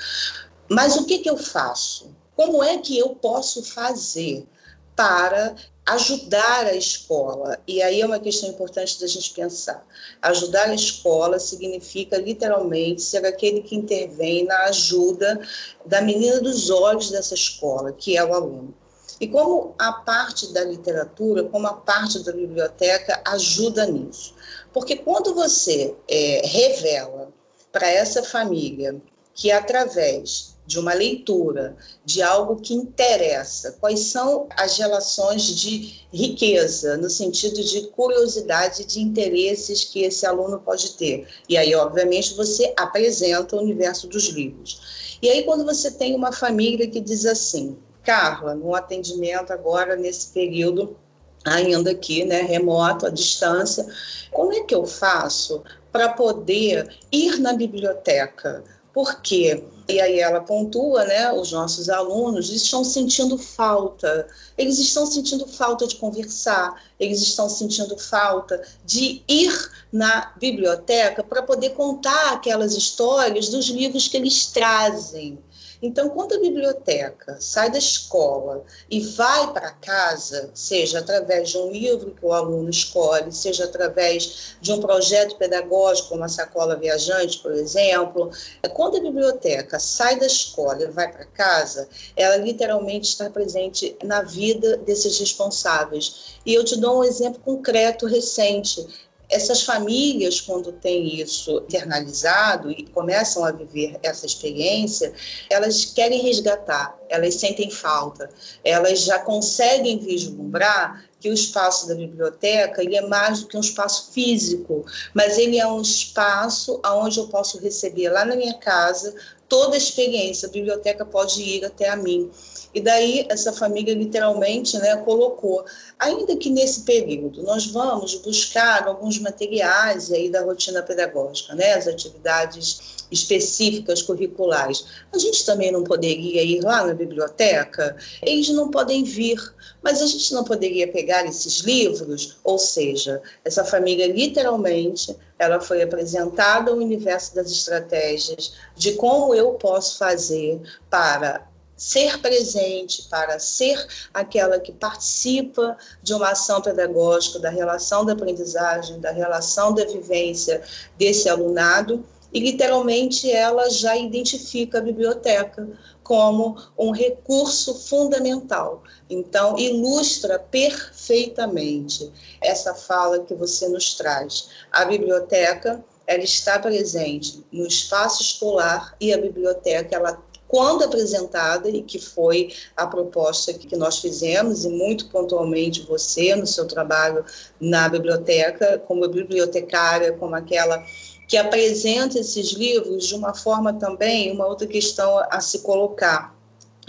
mas 0.69 0.95
o 0.95 1.05
que, 1.05 1.19
que 1.19 1.29
eu 1.29 1.37
faço? 1.37 2.09
Como 2.35 2.63
é 2.63 2.77
que 2.77 2.97
eu 2.97 3.09
posso 3.09 3.63
fazer 3.63 4.47
para 4.95 5.55
ajudar 5.93 6.65
a 6.65 6.75
escola. 6.75 7.59
E 7.67 7.81
aí 7.81 8.01
é 8.01 8.05
uma 8.05 8.19
questão 8.19 8.49
importante 8.49 8.99
da 8.99 9.07
gente 9.07 9.33
pensar. 9.33 9.85
Ajudar 10.21 10.69
a 10.69 10.75
escola 10.75 11.39
significa 11.39 12.17
literalmente 12.17 13.01
ser 13.01 13.25
aquele 13.25 13.61
que 13.61 13.75
intervém 13.75 14.45
na 14.45 14.65
ajuda 14.65 15.39
da 15.85 16.01
menina 16.01 16.39
dos 16.41 16.69
olhos 16.69 17.09
dessa 17.09 17.33
escola, 17.33 17.91
que 17.91 18.17
é 18.17 18.23
o 18.23 18.33
aluno. 18.33 18.73
E 19.19 19.27
como 19.27 19.75
a 19.77 19.91
parte 19.91 20.53
da 20.53 20.63
literatura, 20.63 21.43
como 21.43 21.67
a 21.67 21.73
parte 21.73 22.23
da 22.23 22.31
biblioteca 22.31 23.21
ajuda 23.25 23.85
nisso. 23.85 24.33
Porque 24.71 24.95
quando 24.95 25.33
você 25.33 25.95
é, 26.07 26.41
revela 26.45 27.29
para 27.71 27.87
essa 27.87 28.23
família 28.23 29.01
que 29.33 29.51
através 29.51 30.57
de 30.69 30.77
uma 30.77 30.93
leitura, 30.93 31.75
de 32.05 32.21
algo 32.21 32.57
que 32.57 32.75
interessa. 32.75 33.75
Quais 33.79 34.01
são 34.01 34.47
as 34.55 34.77
relações 34.77 35.41
de 35.41 36.05
riqueza, 36.13 36.95
no 36.95 37.09
sentido 37.09 37.63
de 37.63 37.87
curiosidade, 37.87 38.85
de 38.85 38.99
interesses 38.99 39.83
que 39.83 40.03
esse 40.03 40.27
aluno 40.27 40.59
pode 40.59 40.91
ter? 40.91 41.27
E 41.49 41.57
aí, 41.57 41.73
obviamente, 41.73 42.35
você 42.35 42.71
apresenta 42.77 43.55
o 43.55 43.61
universo 43.61 44.07
dos 44.07 44.25
livros. 44.25 45.17
E 45.19 45.27
aí, 45.27 45.41
quando 45.41 45.65
você 45.65 45.89
tem 45.89 46.15
uma 46.15 46.31
família 46.31 46.87
que 46.87 47.01
diz 47.01 47.25
assim, 47.25 47.75
Carla, 48.03 48.53
no 48.53 48.75
atendimento 48.75 49.51
agora, 49.51 49.95
nesse 49.95 50.27
período 50.27 50.95
ainda 51.43 51.89
aqui, 51.89 52.23
né, 52.25 52.41
remoto, 52.43 53.07
à 53.07 53.09
distância, 53.09 53.87
como 54.29 54.53
é 54.53 54.59
que 54.59 54.75
eu 54.75 54.85
faço 54.85 55.63
para 55.91 56.09
poder 56.09 56.95
ir 57.11 57.39
na 57.39 57.53
biblioteca? 57.53 58.63
Por 58.93 59.19
quê? 59.23 59.63
E 59.89 59.99
aí 59.99 60.19
ela 60.19 60.39
pontua, 60.39 61.03
né, 61.03 61.33
os 61.33 61.51
nossos 61.51 61.89
alunos 61.89 62.51
estão 62.51 62.83
sentindo 62.83 63.39
falta, 63.39 64.27
eles 64.55 64.77
estão 64.77 65.03
sentindo 65.03 65.47
falta 65.47 65.87
de 65.87 65.95
conversar, 65.95 66.79
eles 66.99 67.19
estão 67.23 67.49
sentindo 67.49 67.97
falta 67.97 68.61
de 68.85 69.23
ir 69.27 69.51
na 69.91 70.31
biblioteca 70.39 71.23
para 71.23 71.41
poder 71.41 71.71
contar 71.71 72.33
aquelas 72.33 72.75
histórias 72.75 73.49
dos 73.49 73.65
livros 73.69 74.07
que 74.07 74.15
eles 74.15 74.45
trazem. 74.45 75.39
Então, 75.81 76.09
quando 76.09 76.33
a 76.33 76.39
biblioteca 76.39 77.37
sai 77.39 77.71
da 77.71 77.77
escola 77.77 78.65
e 78.89 78.99
vai 78.99 79.53
para 79.53 79.71
casa, 79.71 80.51
seja 80.53 80.99
através 80.99 81.49
de 81.49 81.57
um 81.57 81.71
livro 81.71 82.11
que 82.11 82.25
o 82.25 82.33
aluno 82.33 82.69
escolhe, 82.69 83.31
seja 83.31 83.63
através 83.63 84.57
de 84.59 84.73
um 84.73 84.81
projeto 84.81 85.37
pedagógico, 85.37 86.09
como 86.09 86.23
a 86.25 86.27
Sacola 86.27 86.75
Viajante, 86.75 87.39
por 87.39 87.53
exemplo, 87.53 88.29
quando 88.73 88.97
a 88.97 89.01
biblioteca 89.01 89.79
sai 89.79 90.19
da 90.19 90.25
escola 90.25 90.83
e 90.83 90.87
vai 90.87 91.09
para 91.09 91.25
casa, 91.25 91.87
ela 92.15 92.35
literalmente 92.35 93.07
está 93.07 93.29
presente 93.29 93.95
na 94.03 94.21
vida 94.21 94.77
desses 94.77 95.17
responsáveis. 95.17 96.39
E 96.45 96.53
eu 96.53 96.63
te 96.65 96.75
dou 96.75 96.99
um 96.99 97.03
exemplo 97.05 97.39
concreto, 97.39 98.05
recente 98.05 98.85
Essas 99.29 99.61
famílias, 99.61 100.41
quando 100.41 100.71
têm 100.71 101.21
isso 101.21 101.57
internalizado 101.67 102.71
e 102.71 102.85
começam 102.87 103.45
a 103.45 103.51
viver 103.51 103.99
essa 104.01 104.25
experiência, 104.25 105.13
elas 105.49 105.85
querem 105.85 106.21
resgatar, 106.21 106.97
elas 107.07 107.35
sentem 107.35 107.69
falta, 107.69 108.29
elas 108.63 109.01
já 109.01 109.19
conseguem 109.19 109.99
vislumbrar 109.99 111.05
que 111.19 111.29
o 111.29 111.33
espaço 111.33 111.87
da 111.87 111.95
biblioteca 111.95 112.81
ele 112.81 112.95
é 112.95 113.05
mais 113.05 113.41
do 113.41 113.47
que 113.47 113.57
um 113.57 113.61
espaço 113.61 114.11
físico, 114.11 114.85
mas 115.13 115.37
ele 115.37 115.59
é 115.59 115.67
um 115.67 115.81
espaço 115.81 116.81
onde 116.85 117.19
eu 117.19 117.27
posso 117.27 117.59
receber 117.59 118.09
lá 118.09 118.23
na 118.25 118.35
minha 118.35 118.53
casa 118.55 119.13
toda 119.47 119.75
a 119.75 119.77
experiência. 119.77 120.47
A 120.47 120.51
biblioteca 120.51 121.05
pode 121.05 121.41
ir 121.41 121.65
até 121.65 121.89
a 121.89 121.95
mim. 121.95 122.31
E 122.73 122.81
daí 122.81 123.25
essa 123.29 123.51
família 123.51 123.93
literalmente 123.95 124.77
né, 124.77 124.95
colocou, 124.97 125.65
ainda 125.97 126.35
que 126.35 126.49
nesse 126.49 126.81
período 126.81 127.41
nós 127.41 127.65
vamos 127.65 128.15
buscar 128.15 128.87
alguns 128.87 129.17
materiais 129.19 130.11
aí 130.11 130.29
da 130.29 130.43
rotina 130.43 130.83
pedagógica, 130.83 131.55
né, 131.55 131.73
as 131.73 131.87
atividades 131.87 132.99
específicas 133.11 134.03
curriculares, 134.03 134.85
a 135.11 135.17
gente 135.17 135.43
também 135.43 135.71
não 135.71 135.83
poderia 135.83 136.43
ir 136.43 136.61
lá 136.61 136.85
na 136.85 136.93
biblioteca? 136.93 137.97
Eles 138.21 138.49
não 138.49 138.69
podem 138.69 139.03
vir, 139.03 139.41
mas 139.81 139.99
a 139.99 140.05
gente 140.05 140.31
não 140.31 140.43
poderia 140.43 140.87
pegar 140.87 141.25
esses 141.25 141.61
livros? 141.61 142.37
Ou 142.43 142.59
seja, 142.59 143.19
essa 143.43 143.63
família 143.63 144.05
literalmente 144.05 145.15
ela 145.39 145.59
foi 145.59 145.81
apresentada 145.81 146.69
ao 146.69 146.77
universo 146.77 147.33
das 147.33 147.49
estratégias 147.49 148.53
de 148.75 148.93
como 148.93 149.33
eu 149.33 149.53
posso 149.53 149.97
fazer 149.97 150.61
para 150.89 151.47
ser 151.79 152.19
presente, 152.19 153.03
para 153.03 153.39
ser 153.39 153.87
aquela 154.13 154.59
que 154.59 154.73
participa 154.73 155.77
de 156.03 156.13
uma 156.13 156.31
ação 156.31 156.61
pedagógica, 156.61 157.39
da 157.39 157.49
relação 157.49 158.05
da 158.05 158.11
aprendizagem, 158.11 158.99
da 158.99 159.11
relação 159.11 159.73
da 159.73 159.85
vivência 159.85 160.61
desse 160.97 161.29
alunado, 161.29 162.05
e 162.33 162.39
literalmente 162.39 163.31
ela 163.31 163.69
já 163.69 163.95
identifica 163.95 164.77
a 164.77 164.81
biblioteca 164.81 165.67
como 166.03 166.57
um 166.77 166.91
recurso 166.91 167.73
fundamental. 167.73 168.83
Então, 169.09 169.57
ilustra 169.57 170.37
perfeitamente 170.37 172.11
essa 172.41 172.75
fala 172.75 173.19
que 173.19 173.33
você 173.33 173.69
nos 173.69 173.93
traz. 173.93 174.49
A 174.71 174.85
biblioteca 174.85 175.83
ela 176.05 176.23
está 176.23 176.57
presente 176.57 177.45
no 177.51 177.67
espaço 177.67 178.23
escolar 178.23 178.95
e 178.99 179.13
a 179.13 179.17
biblioteca 179.17 179.95
ela 179.95 180.19
quando 180.49 180.83
apresentada, 180.83 181.69
e 181.69 181.83
que 181.83 181.99
foi 181.99 182.51
a 182.75 182.87
proposta 182.87 183.53
que 183.53 183.75
nós 183.77 183.99
fizemos, 183.99 184.65
e 184.65 184.69
muito 184.69 185.07
pontualmente 185.09 185.83
você, 185.83 186.35
no 186.35 186.47
seu 186.47 186.67
trabalho 186.67 187.23
na 187.61 187.87
biblioteca, 187.87 188.81
como 188.87 189.07
bibliotecária, 189.07 190.11
como 190.13 190.35
aquela 190.35 190.83
que 191.27 191.37
apresenta 191.37 192.17
esses 192.17 192.53
livros 192.53 193.07
de 193.07 193.13
uma 193.13 193.35
forma 193.35 193.71
também, 193.73 194.31
uma 194.31 194.47
outra 194.47 194.65
questão 194.65 195.19
a 195.29 195.39
se 195.39 195.59
colocar 195.59 196.38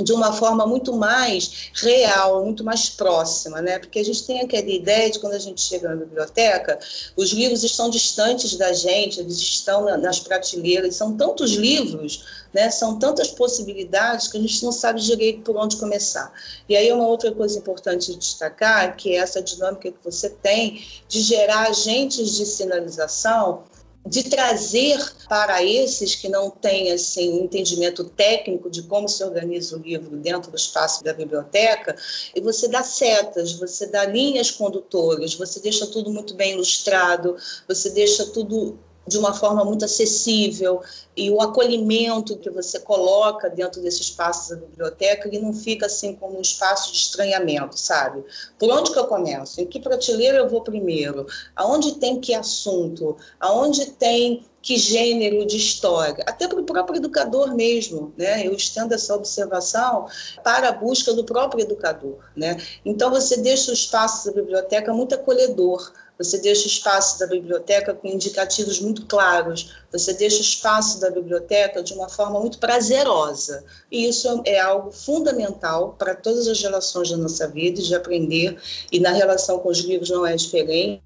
de 0.03 0.12
uma 0.12 0.32
forma 0.32 0.66
muito 0.66 0.94
mais 0.94 1.70
real, 1.74 2.44
muito 2.44 2.64
mais 2.64 2.88
próxima, 2.88 3.61
né? 3.61 3.78
Porque 3.78 3.98
a 3.98 4.05
gente 4.05 4.24
tem 4.26 4.40
aquela 4.40 4.68
ideia 4.68 5.11
de 5.11 5.18
quando 5.18 5.34
a 5.34 5.38
gente 5.38 5.61
chega 5.61 5.88
na 5.88 5.96
biblioteca, 5.96 6.78
os 7.16 7.30
livros 7.30 7.62
estão 7.64 7.90
distantes 7.90 8.57
da 8.57 8.72
gente, 8.72 9.20
eles 9.20 9.38
estão 9.38 9.84
nas 9.98 10.20
prateleiras, 10.20 10.96
são 10.96 11.16
tantos 11.16 11.53
livros, 11.53 12.24
né? 12.53 12.70
São 12.70 12.98
tantas 12.98 13.28
possibilidades 13.28 14.28
que 14.28 14.38
a 14.38 14.40
gente 14.40 14.62
não 14.64 14.72
sabe 14.72 15.01
direito 15.01 15.42
por 15.42 15.57
onde 15.57 15.76
começar. 15.76 16.32
E 16.68 16.76
aí 16.76 16.92
uma 16.92 17.07
outra 17.07 17.32
coisa 17.32 17.59
importante 17.59 18.12
de 18.12 18.18
destacar, 18.18 18.96
que 18.96 19.14
é 19.14 19.18
essa 19.18 19.42
dinâmica 19.42 19.90
que 19.90 19.98
você 20.05 20.30
tem 20.30 20.84
de 21.09 21.20
gerar 21.20 21.68
agentes 21.68 22.36
de 22.36 22.46
sinalização 22.46 23.64
de 24.07 24.24
trazer 24.24 24.98
para 25.28 25.62
esses 25.62 26.14
que 26.14 26.28
não 26.28 26.51
têm 26.51 26.90
assim 26.90 27.38
um 27.38 27.44
entendimento 27.44 28.05
técnico 28.05 28.70
de 28.70 28.82
como 28.82 29.09
se 29.09 29.22
organiza 29.22 29.76
o 29.76 29.80
livro 29.80 30.16
dentro 30.16 30.51
do 30.51 30.57
espaço 30.57 31.05
da 31.05 31.12
biblioteca, 31.12 31.96
e 32.34 32.40
você 32.40 32.66
dá 32.66 32.82
setas, 32.82 33.53
você 33.53 33.86
dá 33.86 34.07
linhas 34.07 34.51
condutoras, 34.51 35.34
você 35.34 35.61
deixa 35.61 35.86
tudo 35.86 36.11
muito 36.11 36.34
bem 36.34 36.53
ilustrado, 36.53 37.36
você 37.68 37.90
deixa 37.90 38.26
tudo 38.26 38.78
de 39.07 39.18
uma 39.18 39.34
forma 39.34 39.64
muito 39.64 39.84
acessível 39.84 40.82
e 41.16 41.30
o 41.30 41.40
acolhimento 41.40 42.36
que 42.36 42.51
você 42.51 42.78
coloca 42.78 43.51
dentro 43.51 43.80
desse 43.82 44.03
espaço 44.03 44.51
da 44.51 44.57
biblioteca, 44.57 45.26
ele 45.26 45.40
não 45.40 45.53
fica 45.53 45.86
assim 45.86 46.14
como 46.14 46.38
um 46.38 46.40
espaço 46.40 46.92
de 46.92 46.98
estranhamento, 46.98 47.78
sabe? 47.78 48.24
Por 48.59 48.70
onde 48.70 48.92
que 48.92 48.98
eu 48.98 49.07
começo? 49.07 49.61
Em 49.61 49.66
que 49.66 49.80
prateleira 49.80 50.38
eu 50.38 50.48
vou 50.48 50.62
primeiro? 50.62 51.26
Aonde 51.57 51.96
tem 51.96 52.20
que 52.20 52.34
assunto? 52.34 53.16
Aonde 53.38 53.86
tem 53.86 54.44
que 54.62 54.76
gênero 54.76 55.44
de 55.46 55.57
história? 55.57 56.22
Até 56.26 56.46
para 56.46 56.61
o 56.61 56.64
próprio 56.64 56.98
educador 56.98 57.55
mesmo, 57.55 58.12
né? 58.16 58.46
Eu 58.46 58.53
estendo 58.53 58.94
essa 58.94 59.14
observação 59.14 60.07
para 60.44 60.68
a 60.68 60.72
busca 60.72 61.12
do 61.12 61.24
próprio 61.24 61.62
educador, 61.62 62.18
né? 62.36 62.57
Então 62.84 63.11
você 63.11 63.38
deixa 63.38 63.70
o 63.70 63.74
espaço 63.74 64.26
da 64.26 64.32
biblioteca 64.32 64.92
muito 64.92 65.14
acolhedor, 65.14 65.92
você 66.22 66.38
deixa 66.38 66.64
o 66.64 66.66
espaço 66.66 67.18
da 67.18 67.26
biblioteca 67.26 67.94
com 67.94 68.06
indicativos 68.06 68.78
muito 68.78 69.06
claros, 69.06 69.74
você 69.93 70.12
deixa 70.12 70.38
o 70.38 70.43
espaço 70.43 71.01
da 71.01 71.11
biblioteca 71.11 71.82
de 71.82 71.93
uma 71.95 72.09
forma 72.09 72.41
muito 72.41 72.59
prazerosa. 72.59 73.64
E 73.91 74.09
isso 74.09 74.43
é 74.45 74.61
algo 74.61 74.91
fundamental 74.91 75.95
para 75.99 76.14
todas 76.14 76.47
as 76.47 76.61
relações 76.61 77.11
da 77.11 77.16
nossa 77.16 77.49
vida, 77.49 77.82
de 77.82 77.95
aprender, 77.95 78.57
e 78.93 79.01
na 79.01 79.12
relação 79.12 79.59
com 79.59 79.68
os 79.68 79.78
livros 79.78 80.11
não 80.11 80.24
é 80.24 80.36
diferente 80.36 81.03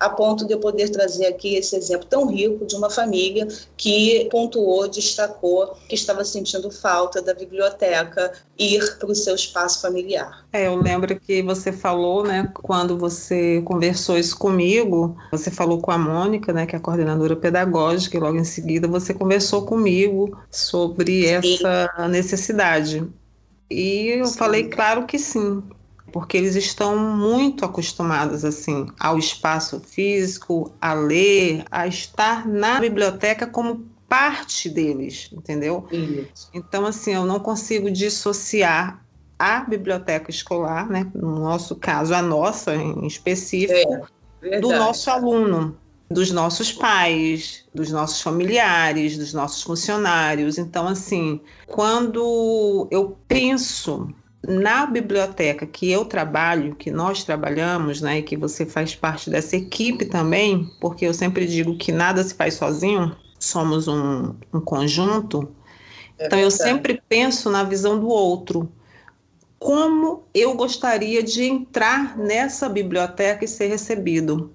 a 0.00 0.08
ponto 0.10 0.46
de 0.46 0.52
eu 0.52 0.58
poder 0.58 0.90
trazer 0.90 1.26
aqui 1.26 1.54
esse 1.54 1.76
exemplo 1.76 2.06
tão 2.08 2.26
rico 2.26 2.66
de 2.66 2.74
uma 2.74 2.90
família 2.90 3.46
que 3.76 4.28
pontuou, 4.30 4.88
destacou 4.88 5.74
que 5.88 5.94
estava 5.94 6.24
sentindo 6.24 6.70
falta 6.70 7.22
da 7.22 7.34
biblioteca 7.34 8.32
ir 8.58 8.98
para 8.98 9.10
o 9.10 9.14
seu 9.14 9.34
espaço 9.34 9.80
familiar. 9.80 10.44
É, 10.52 10.66
eu 10.66 10.76
lembro 10.76 11.18
que 11.18 11.42
você 11.42 11.72
falou, 11.72 12.24
né, 12.24 12.50
quando 12.54 12.96
você 12.96 13.60
conversou 13.62 14.18
isso 14.18 14.38
comigo, 14.38 15.16
você 15.30 15.50
falou 15.50 15.80
com 15.80 15.90
a 15.90 15.98
Mônica, 15.98 16.52
né, 16.52 16.66
que 16.66 16.74
é 16.74 16.78
a 16.78 16.82
coordenadora 16.82 17.34
pedagógica, 17.34 18.13
e 18.16 18.20
logo 18.20 18.38
em 18.38 18.44
seguida 18.44 18.86
você 18.86 19.12
conversou 19.12 19.64
comigo 19.64 20.38
sobre 20.50 21.22
sim. 21.22 21.26
essa 21.26 22.08
necessidade. 22.08 23.06
E 23.70 24.08
eu 24.08 24.26
sim. 24.26 24.38
falei, 24.38 24.68
claro 24.68 25.06
que 25.06 25.18
sim, 25.18 25.62
porque 26.12 26.36
eles 26.36 26.54
estão 26.54 26.96
muito 26.96 27.64
acostumados 27.64 28.44
assim 28.44 28.86
ao 29.00 29.18
espaço 29.18 29.80
físico, 29.80 30.72
a 30.80 30.94
ler, 30.94 31.64
a 31.70 31.86
estar 31.86 32.46
na 32.46 32.80
biblioteca 32.80 33.46
como 33.46 33.84
parte 34.08 34.68
deles, 34.68 35.28
entendeu? 35.32 35.88
Isso. 35.90 36.50
Então 36.54 36.86
assim, 36.86 37.14
eu 37.14 37.26
não 37.26 37.40
consigo 37.40 37.90
dissociar 37.90 39.04
a 39.36 39.60
biblioteca 39.60 40.30
escolar, 40.30 40.88
né, 40.88 41.10
no 41.14 41.40
nosso 41.40 41.74
caso 41.74 42.14
a 42.14 42.22
nossa 42.22 42.74
em 42.74 43.06
específico, 43.06 44.06
é, 44.40 44.60
do 44.60 44.68
nosso 44.68 45.10
aluno, 45.10 45.76
dos 46.10 46.30
nossos 46.30 46.72
pais, 46.72 47.64
dos 47.74 47.90
nossos 47.90 48.20
familiares, 48.20 49.16
dos 49.16 49.32
nossos 49.32 49.62
funcionários. 49.62 50.58
Então 50.58 50.86
assim, 50.86 51.40
quando 51.66 52.88
eu 52.90 53.16
penso 53.26 54.08
na 54.46 54.86
biblioteca 54.86 55.66
que 55.66 55.90
eu 55.90 56.04
trabalho, 56.04 56.74
que 56.74 56.90
nós 56.90 57.24
trabalhamos, 57.24 58.00
né, 58.00 58.18
e 58.18 58.22
que 58.22 58.36
você 58.36 58.66
faz 58.66 58.94
parte 58.94 59.30
dessa 59.30 59.56
equipe 59.56 60.04
também, 60.04 60.70
porque 60.80 61.06
eu 61.06 61.14
sempre 61.14 61.46
digo 61.46 61.76
que 61.76 61.90
nada 61.90 62.22
se 62.22 62.34
faz 62.34 62.54
sozinho, 62.54 63.16
somos 63.38 63.88
um, 63.88 64.34
um 64.52 64.60
conjunto. 64.60 65.54
É 66.18 66.26
então 66.26 66.38
eu 66.38 66.50
sempre 66.50 67.02
penso 67.08 67.50
na 67.50 67.62
visão 67.64 67.98
do 67.98 68.08
outro. 68.08 68.70
Como 69.58 70.24
eu 70.34 70.54
gostaria 70.54 71.22
de 71.22 71.44
entrar 71.44 72.18
nessa 72.18 72.68
biblioteca 72.68 73.44
e 73.44 73.48
ser 73.48 73.68
recebido? 73.68 74.54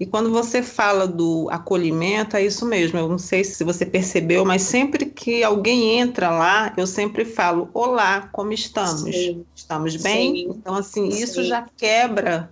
E 0.00 0.06
quando 0.06 0.30
você 0.30 0.62
fala 0.62 1.08
do 1.08 1.48
acolhimento, 1.50 2.36
é 2.36 2.44
isso 2.44 2.64
mesmo. 2.64 2.98
Eu 2.98 3.08
não 3.08 3.18
sei 3.18 3.42
se 3.42 3.64
você 3.64 3.84
percebeu, 3.84 4.44
mas 4.44 4.62
sempre 4.62 5.06
que 5.06 5.42
alguém 5.42 5.98
entra 5.98 6.30
lá, 6.30 6.72
eu 6.76 6.86
sempre 6.86 7.24
falo: 7.24 7.68
Olá, 7.74 8.28
como 8.32 8.52
estamos? 8.52 9.14
Sim. 9.14 9.44
Estamos 9.56 9.96
bem? 9.96 10.34
Sim. 10.34 10.50
Então, 10.50 10.76
assim, 10.76 11.10
Sim. 11.10 11.22
isso 11.22 11.42
já 11.42 11.66
quebra 11.76 12.48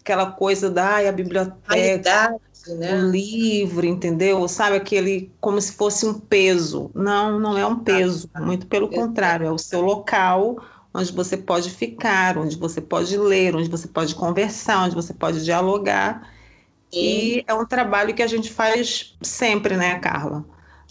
aquela 0.00 0.32
coisa 0.32 0.70
da 0.70 1.06
a 1.06 1.12
biblioteca, 1.12 2.40
né? 2.68 3.02
o 3.02 3.10
livro, 3.10 3.84
entendeu? 3.84 4.48
Sabe 4.48 4.76
aquele 4.76 5.30
como 5.42 5.60
se 5.60 5.72
fosse 5.72 6.06
um 6.06 6.14
peso. 6.14 6.90
Não, 6.94 7.38
não 7.38 7.58
é 7.58 7.66
um 7.66 7.80
peso. 7.80 8.30
Muito 8.40 8.66
pelo 8.66 8.88
contrário, 8.88 9.46
é 9.46 9.52
o 9.52 9.58
seu 9.58 9.82
local 9.82 10.56
onde 10.94 11.12
você 11.12 11.36
pode 11.36 11.68
ficar, 11.68 12.38
onde 12.38 12.56
você 12.56 12.80
pode 12.80 13.14
ler, 13.14 13.54
onde 13.54 13.68
você 13.68 13.86
pode 13.86 14.14
conversar, 14.14 14.84
onde 14.86 14.94
você 14.94 15.12
pode 15.12 15.44
dialogar 15.44 16.37
e 16.92 17.44
é 17.46 17.54
um 17.54 17.66
trabalho 17.66 18.14
que 18.14 18.22
a 18.22 18.26
gente 18.26 18.50
faz 18.50 19.16
sempre, 19.22 19.76
né, 19.76 19.98
Carla? 19.98 20.44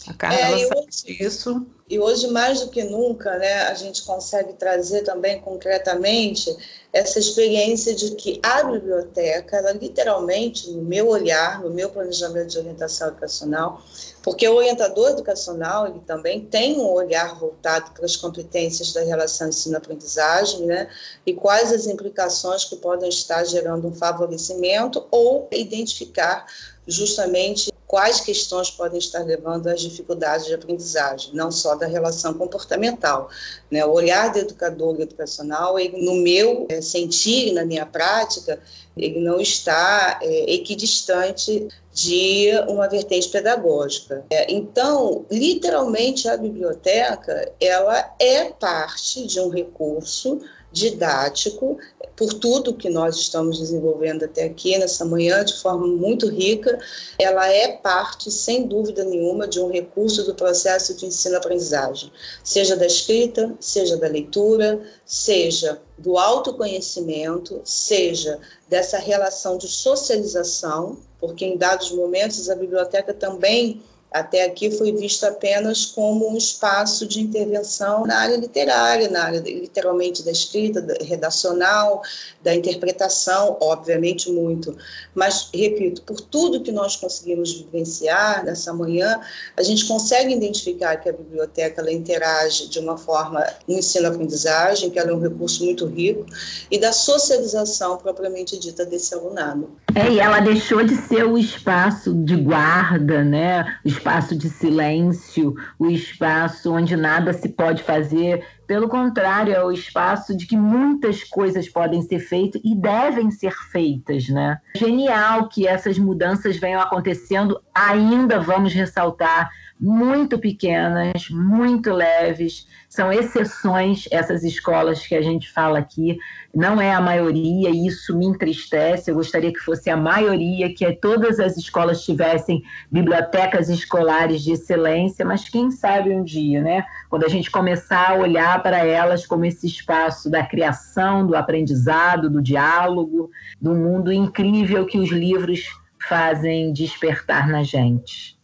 A 0.06 0.14
Carla 0.14 0.38
é, 0.38 0.68
sabe 0.68 0.80
hoje, 0.86 1.18
disso. 1.18 1.66
E 1.88 1.98
hoje, 1.98 2.28
mais 2.28 2.60
do 2.60 2.68
que 2.68 2.84
nunca, 2.84 3.36
né, 3.38 3.62
a 3.62 3.74
gente 3.74 4.02
consegue 4.02 4.52
trazer 4.52 5.02
também 5.02 5.40
concretamente 5.40 6.54
essa 6.92 7.18
experiência 7.18 7.94
de 7.94 8.14
que 8.14 8.38
a 8.42 8.62
biblioteca, 8.62 9.56
ela 9.56 9.72
literalmente, 9.72 10.70
no 10.70 10.82
meu 10.82 11.08
olhar, 11.08 11.60
no 11.62 11.70
meu 11.70 11.90
planejamento 11.90 12.48
de 12.48 12.58
orientação 12.58 13.08
educacional, 13.08 13.82
porque 14.22 14.46
o 14.48 14.54
orientador 14.54 15.10
educacional 15.10 15.86
ele 15.86 16.00
também 16.06 16.44
tem 16.44 16.78
um 16.78 16.90
olhar 16.92 17.38
voltado 17.38 17.90
para 17.92 18.04
as 18.04 18.16
competências 18.16 18.92
da 18.92 19.02
relação 19.02 19.48
ensino-aprendizagem, 19.48 20.66
né, 20.66 20.88
e 21.26 21.34
quais 21.34 21.72
as 21.72 21.86
implicações 21.86 22.64
que 22.64 22.76
podem 22.76 23.08
estar 23.08 23.44
gerando 23.44 23.88
um 23.88 23.94
favorecimento 23.94 25.06
ou 25.10 25.48
identificar 25.50 26.46
justamente 26.86 27.70
quais 27.88 28.20
questões 28.20 28.70
podem 28.70 28.98
estar 28.98 29.24
levando 29.24 29.66
às 29.66 29.80
dificuldades 29.80 30.46
de 30.46 30.52
aprendizagem, 30.52 31.30
não 31.32 31.50
só 31.50 31.74
da 31.74 31.86
relação 31.86 32.34
comportamental. 32.34 33.30
Né? 33.70 33.84
O 33.84 33.92
olhar 33.92 34.30
do 34.30 34.38
educador 34.38 35.00
educacional, 35.00 35.78
ele, 35.78 36.04
no 36.04 36.16
meu 36.16 36.66
é, 36.68 36.82
sentir, 36.82 37.52
na 37.54 37.64
minha 37.64 37.86
prática, 37.86 38.60
ele 38.94 39.20
não 39.20 39.40
está 39.40 40.18
é, 40.22 40.52
equidistante 40.52 41.66
de 41.94 42.50
uma 42.68 42.86
vertente 42.88 43.28
pedagógica. 43.28 44.22
É, 44.30 44.52
então, 44.52 45.24
literalmente, 45.30 46.28
a 46.28 46.36
biblioteca 46.36 47.50
ela 47.58 48.14
é 48.20 48.44
parte 48.50 49.26
de 49.26 49.40
um 49.40 49.48
recurso 49.48 50.40
didático 50.72 51.78
por 52.18 52.34
tudo 52.34 52.74
que 52.74 52.90
nós 52.90 53.16
estamos 53.16 53.60
desenvolvendo 53.60 54.24
até 54.24 54.44
aqui 54.44 54.76
nessa 54.76 55.04
manhã 55.04 55.44
de 55.44 55.54
forma 55.54 55.86
muito 55.86 56.28
rica, 56.28 56.76
ela 57.16 57.48
é 57.48 57.76
parte, 57.76 58.28
sem 58.28 58.66
dúvida 58.66 59.04
nenhuma, 59.04 59.46
de 59.46 59.60
um 59.60 59.70
recurso 59.70 60.24
do 60.24 60.34
processo 60.34 60.94
de 60.94 61.06
ensino-aprendizagem, 61.06 62.10
seja 62.42 62.76
da 62.76 62.86
escrita, 62.86 63.54
seja 63.60 63.96
da 63.96 64.08
leitura, 64.08 64.80
seja 65.06 65.80
do 65.96 66.18
autoconhecimento, 66.18 67.60
seja 67.64 68.40
dessa 68.68 68.98
relação 68.98 69.56
de 69.56 69.68
socialização, 69.68 70.98
porque 71.20 71.44
em 71.44 71.56
dados 71.56 71.92
momentos 71.92 72.50
a 72.50 72.56
biblioteca 72.56 73.14
também 73.14 73.80
até 74.10 74.44
aqui 74.44 74.70
foi 74.70 74.90
visto 74.92 75.24
apenas 75.24 75.84
como 75.84 76.30
um 76.30 76.36
espaço 76.36 77.06
de 77.06 77.20
intervenção 77.20 78.06
na 78.06 78.18
área 78.18 78.36
literária, 78.36 79.08
na 79.08 79.24
área 79.24 79.40
literalmente 79.40 80.22
da 80.22 80.30
escrita, 80.30 80.80
da, 80.80 80.94
redacional, 81.04 82.02
da 82.42 82.54
interpretação, 82.54 83.58
obviamente 83.60 84.30
muito. 84.30 84.76
Mas, 85.14 85.50
repito, 85.52 86.02
por 86.02 86.20
tudo 86.20 86.62
que 86.62 86.72
nós 86.72 86.96
conseguimos 86.96 87.52
vivenciar 87.52 88.44
nessa 88.44 88.72
manhã, 88.72 89.20
a 89.56 89.62
gente 89.62 89.86
consegue 89.86 90.32
identificar 90.32 90.96
que 90.96 91.10
a 91.10 91.12
biblioteca 91.12 91.82
ela 91.82 91.92
interage 91.92 92.68
de 92.68 92.78
uma 92.78 92.96
forma 92.96 93.44
no 93.66 93.78
ensino-aprendizagem, 93.78 94.90
que 94.90 94.98
ela 94.98 95.10
é 95.10 95.14
um 95.14 95.20
recurso 95.20 95.62
muito 95.64 95.86
rico, 95.86 96.24
e 96.70 96.78
da 96.78 96.92
socialização 96.92 97.98
propriamente 97.98 98.58
dita 98.58 98.86
desse 98.86 99.14
alunado. 99.14 99.70
É, 99.94 100.12
e 100.12 100.20
ela 100.20 100.40
deixou 100.40 100.84
de 100.84 100.94
ser 100.94 101.24
o 101.24 101.38
espaço 101.38 102.14
de 102.14 102.36
guarda, 102.36 103.24
né? 103.24 103.78
O 103.84 103.88
espaço 103.88 104.36
de 104.36 104.48
silêncio, 104.48 105.54
o 105.78 105.86
espaço 105.86 106.72
onde 106.72 106.94
nada 106.96 107.32
se 107.32 107.48
pode 107.48 107.82
fazer. 107.82 108.44
Pelo 108.66 108.86
contrário, 108.86 109.54
é 109.54 109.64
o 109.64 109.72
espaço 109.72 110.36
de 110.36 110.46
que 110.46 110.56
muitas 110.56 111.24
coisas 111.24 111.68
podem 111.68 112.02
ser 112.02 112.18
feitas 112.18 112.60
e 112.62 112.74
devem 112.74 113.30
ser 113.30 113.52
feitas, 113.72 114.28
né? 114.28 114.60
Genial 114.76 115.48
que 115.48 115.66
essas 115.66 115.98
mudanças 115.98 116.58
venham 116.58 116.80
acontecendo, 116.80 117.58
ainda 117.74 118.38
vamos 118.38 118.74
ressaltar, 118.74 119.50
muito 119.80 120.38
pequenas, 120.38 121.28
muito 121.30 121.92
leves, 121.92 122.66
são 122.88 123.12
exceções 123.12 124.08
essas 124.10 124.42
escolas 124.42 125.06
que 125.06 125.14
a 125.14 125.22
gente 125.22 125.52
fala 125.52 125.78
aqui, 125.78 126.18
não 126.54 126.80
é 126.80 126.92
a 126.92 127.00
maioria, 127.00 127.70
e 127.70 127.86
isso 127.86 128.16
me 128.16 128.26
entristece. 128.26 129.10
Eu 129.10 129.14
gostaria 129.14 129.52
que 129.52 129.58
fosse 129.60 129.90
a 129.90 129.96
maioria, 129.96 130.74
que 130.74 130.90
todas 130.94 131.38
as 131.38 131.56
escolas 131.56 132.02
tivessem 132.02 132.62
bibliotecas 132.90 133.68
escolares 133.68 134.42
de 134.42 134.52
excelência, 134.52 135.24
mas 135.24 135.48
quem 135.48 135.70
sabe 135.70 136.10
um 136.10 136.24
dia, 136.24 136.62
né? 136.62 136.84
Quando 137.10 137.24
a 137.24 137.28
gente 137.28 137.50
começar 137.50 138.10
a 138.10 138.14
olhar 138.14 138.62
para 138.62 138.84
elas 138.84 139.26
como 139.26 139.44
esse 139.44 139.66
espaço 139.66 140.30
da 140.30 140.44
criação, 140.44 141.26
do 141.26 141.36
aprendizado, 141.36 142.30
do 142.30 142.42
diálogo, 142.42 143.30
do 143.60 143.74
mundo 143.74 144.10
incrível 144.10 144.86
que 144.86 144.98
os 144.98 145.10
livros 145.10 145.68
fazem 146.08 146.72
despertar 146.72 147.48
na 147.48 147.62
gente. 147.62 148.37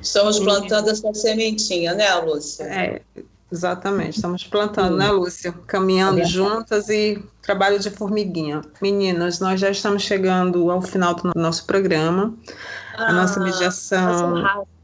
Estamos 0.00 0.38
plantando 0.38 0.90
essa 0.90 1.12
sementinha, 1.14 1.94
né, 1.94 2.14
Lúcia? 2.16 2.64
É, 2.64 3.02
Exatamente, 3.50 4.16
estamos 4.16 4.42
plantando, 4.42 4.96
né, 4.96 5.08
Lúcia? 5.08 5.52
Caminhando 5.68 6.20
é 6.20 6.24
juntas 6.24 6.88
e 6.88 7.22
trabalho 7.42 7.78
de 7.78 7.90
formiguinha. 7.90 8.60
Meninas, 8.82 9.38
nós 9.38 9.60
já 9.60 9.70
estamos 9.70 10.02
chegando 10.02 10.68
ao 10.70 10.82
final 10.82 11.14
do 11.14 11.30
nosso 11.36 11.64
programa. 11.64 12.34
Ah, 12.96 13.10
a 13.10 13.12
nossa 13.12 13.38
mediação. 13.38 14.04
Passou 14.04 14.42
rápido. 14.42 14.75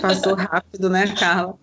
Passou 0.00 0.34
rápido, 0.34 0.90
né, 0.90 1.06
Carla? 1.18 1.54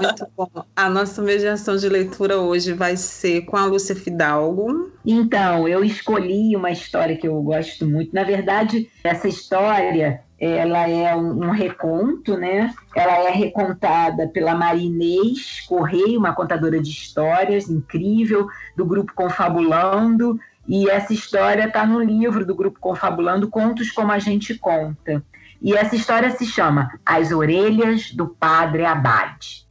Muito 0.00 0.26
bom. 0.36 0.50
A 0.74 0.88
nossa 0.88 1.22
mediação 1.22 1.76
de 1.76 1.88
leitura 1.88 2.38
hoje 2.38 2.72
vai 2.72 2.96
ser 2.96 3.42
com 3.42 3.56
a 3.56 3.66
Lúcia 3.66 3.94
Fidalgo. 3.94 4.90
Então, 5.04 5.68
eu 5.68 5.84
escolhi 5.84 6.56
uma 6.56 6.70
história 6.70 7.16
que 7.16 7.28
eu 7.28 7.40
gosto 7.42 7.86
muito. 7.86 8.14
Na 8.14 8.24
verdade, 8.24 8.90
essa 9.04 9.28
história 9.28 10.22
ela 10.38 10.86
é 10.88 11.14
um, 11.16 11.50
reconto, 11.50 12.36
né? 12.36 12.74
Ela 12.94 13.28
é 13.28 13.30
recontada 13.30 14.28
pela 14.28 14.54
Marinês 14.54 15.62
Correia, 15.66 16.18
uma 16.18 16.34
contadora 16.34 16.80
de 16.80 16.90
histórias 16.90 17.70
incrível, 17.70 18.46
do 18.76 18.84
grupo 18.84 19.14
Confabulando, 19.14 20.38
e 20.68 20.90
essa 20.90 21.14
história 21.14 21.66
está 21.66 21.86
no 21.86 22.00
livro 22.02 22.44
do 22.44 22.54
grupo 22.54 22.78
Confabulando, 22.80 23.48
Contos 23.48 23.90
Como 23.90 24.12
a 24.12 24.18
Gente 24.18 24.54
Conta. 24.58 25.22
E 25.60 25.74
essa 25.74 25.96
história 25.96 26.30
se 26.30 26.44
chama 26.44 26.98
As 27.04 27.32
Orelhas 27.32 28.12
do 28.12 28.28
Padre 28.28 28.84
Abade. 28.84 29.66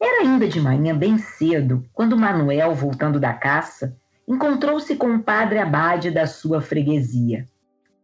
Era 0.00 0.22
ainda 0.22 0.46
de 0.46 0.60
manhã 0.60 0.96
bem 0.96 1.18
cedo, 1.18 1.84
quando 1.92 2.16
Manuel, 2.16 2.74
voltando 2.74 3.18
da 3.18 3.32
caça, 3.32 3.96
encontrou-se 4.28 4.94
com 4.96 5.14
o 5.14 5.22
padre 5.22 5.58
abade 5.58 6.10
da 6.10 6.26
sua 6.26 6.60
freguesia. 6.60 7.46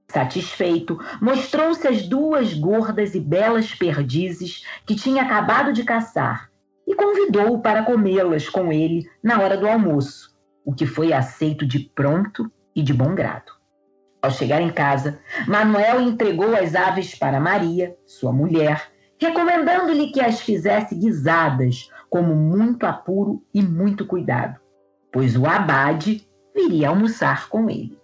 Satisfeito, 0.09 0.99
mostrou-se 1.20 1.87
as 1.87 2.07
duas 2.07 2.55
gordas 2.55 3.14
e 3.14 3.20
belas 3.20 3.74
perdizes 3.74 4.64
que 4.87 4.95
tinha 4.95 5.22
acabado 5.22 5.72
de 5.72 5.85
caçar 5.85 6.51
e 6.93 6.95
convidou-o 6.95 7.59
para 7.59 7.82
comê-las 7.84 8.51
com 8.51 8.70
ele 8.70 9.09
na 9.22 9.40
hora 9.40 9.57
do 9.57 9.66
almoço, 9.66 10.36
o 10.62 10.74
que 10.74 10.84
foi 10.84 11.11
aceito 11.11 11.66
de 11.66 11.78
pronto 11.78 12.53
e 12.76 12.82
de 12.82 12.93
bom 12.93 13.14
grado. 13.14 13.51
Ao 14.20 14.30
chegar 14.30 14.61
em 14.61 14.70
casa, 14.70 15.18
Manuel 15.49 16.03
entregou 16.03 16.55
as 16.55 16.74
aves 16.74 17.14
para 17.14 17.40
Maria, 17.40 17.97
sua 18.07 18.30
mulher, 18.30 18.93
recomendando-lhe 19.18 20.12
que 20.12 20.20
as 20.20 20.43
fizesse 20.43 20.95
guisadas, 20.95 21.88
como 22.11 22.34
muito 22.34 22.84
apuro 22.84 23.43
e 23.55 23.62
muito 23.62 24.05
cuidado, 24.05 24.61
pois 25.11 25.34
o 25.34 25.47
abade 25.47 26.28
viria 26.55 26.90
almoçar 26.90 27.49
com 27.49 27.70
ele. 27.70 27.99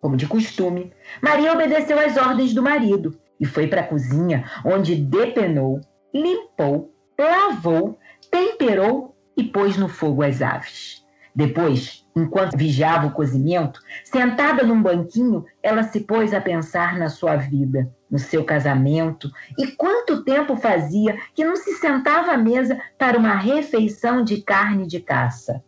Como 0.00 0.16
de 0.16 0.26
costume, 0.26 0.94
Maria 1.20 1.52
obedeceu 1.52 1.98
às 1.98 2.16
ordens 2.16 2.54
do 2.54 2.62
marido 2.62 3.18
e 3.38 3.44
foi 3.44 3.66
para 3.66 3.82
a 3.82 3.86
cozinha, 3.86 4.50
onde 4.64 4.96
depenou, 4.96 5.82
limpou, 6.14 6.90
lavou, 7.18 7.98
temperou 8.30 9.16
e 9.36 9.44
pôs 9.44 9.76
no 9.76 9.88
fogo 9.88 10.22
as 10.22 10.42
aves. 10.42 11.06
Depois, 11.34 12.06
enquanto 12.16 12.56
vigiava 12.56 13.06
o 13.06 13.12
cozimento, 13.12 13.80
sentada 14.04 14.64
num 14.64 14.82
banquinho, 14.82 15.44
ela 15.62 15.82
se 15.82 16.00
pôs 16.00 16.34
a 16.34 16.40
pensar 16.40 16.98
na 16.98 17.08
sua 17.08 17.36
vida 17.36 17.92
no 18.10 18.18
seu 18.18 18.44
casamento 18.44 19.30
e 19.58 19.66
quanto 19.68 20.24
tempo 20.24 20.56
fazia 20.56 21.18
que 21.34 21.44
não 21.44 21.56
se 21.56 21.74
sentava 21.74 22.32
à 22.32 22.38
mesa 22.38 22.80
para 22.98 23.18
uma 23.18 23.34
refeição 23.34 24.22
de 24.24 24.42
carne 24.42 24.86
de 24.86 25.00
caça. 25.00 25.62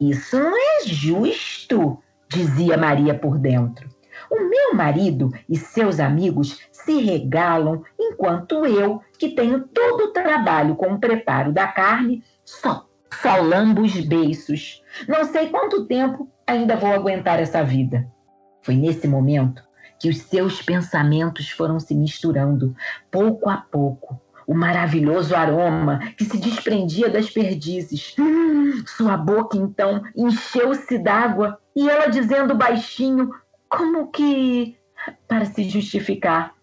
Isso 0.00 0.38
não 0.38 0.54
é 0.56 0.86
justo, 0.86 1.98
dizia 2.28 2.76
Maria 2.76 3.14
por 3.14 3.38
dentro. 3.38 3.88
O 4.30 4.48
meu 4.48 4.74
marido 4.74 5.30
e 5.48 5.56
seus 5.56 6.00
amigos 6.00 6.60
se 6.72 7.00
regalam, 7.00 7.82
enquanto 7.98 8.66
eu, 8.66 9.02
que 9.18 9.30
tenho 9.30 9.60
todo 9.60 10.04
o 10.04 10.12
trabalho 10.12 10.74
com 10.76 10.92
o 10.92 10.98
preparo 10.98 11.52
da 11.52 11.66
carne, 11.66 12.22
só, 12.44 12.86
lambo 13.42 13.82
os 13.82 13.98
beiços. 14.00 14.82
Não 15.08 15.24
sei 15.24 15.48
quanto 15.48 15.86
tempo 15.86 16.28
ainda 16.46 16.76
vou 16.76 16.92
aguentar 16.92 17.40
essa 17.40 17.62
vida. 17.62 18.06
Foi 18.62 18.76
nesse 18.76 19.06
momento 19.06 19.62
que 19.98 20.08
os 20.08 20.18
seus 20.18 20.60
pensamentos 20.60 21.50
foram 21.50 21.78
se 21.80 21.94
misturando, 21.94 22.74
pouco 23.10 23.48
a 23.48 23.56
pouco. 23.56 24.20
O 24.46 24.54
maravilhoso 24.54 25.34
aroma 25.34 26.00
que 26.18 26.24
se 26.24 26.36
desprendia 26.36 27.08
das 27.08 27.30
perdizes. 27.30 28.14
Hum, 28.18 28.84
sua 28.86 29.16
boca 29.16 29.56
então 29.56 30.02
encheu-se 30.14 30.98
d'água 30.98 31.58
e 31.74 31.88
ela 31.88 32.08
dizendo 32.08 32.54
baixinho, 32.54 33.30
como 33.76 34.10
que 34.10 34.76
para 35.28 35.44
se 35.44 35.68
justificar. 35.68 36.54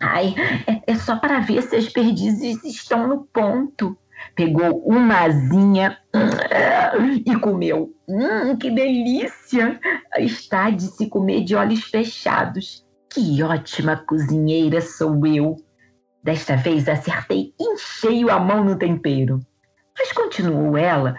Ai, 0.00 0.34
é, 0.66 0.92
é 0.92 0.94
só 0.96 1.16
para 1.16 1.40
ver 1.40 1.62
se 1.62 1.76
as 1.76 1.88
perdizes 1.88 2.62
estão 2.64 3.06
no 3.06 3.24
ponto. 3.32 3.96
Pegou 4.34 4.78
uma 4.84 5.24
asinha 5.24 5.98
e 7.24 7.36
comeu. 7.36 7.94
Hum, 8.08 8.56
que 8.56 8.70
delícia! 8.70 9.78
Está 10.18 10.70
de 10.70 10.84
se 10.84 11.08
comer 11.08 11.44
de 11.44 11.54
olhos 11.54 11.84
fechados. 11.84 12.84
Que 13.10 13.42
ótima 13.42 13.96
cozinheira 13.96 14.80
sou 14.80 15.26
eu! 15.26 15.56
Desta 16.22 16.56
vez 16.56 16.88
acertei 16.88 17.54
em 17.60 17.76
cheio 17.78 18.30
a 18.30 18.38
mão 18.38 18.64
no 18.64 18.76
tempero. 18.76 19.40
Mas 19.96 20.12
continuou 20.12 20.76
ela. 20.76 21.16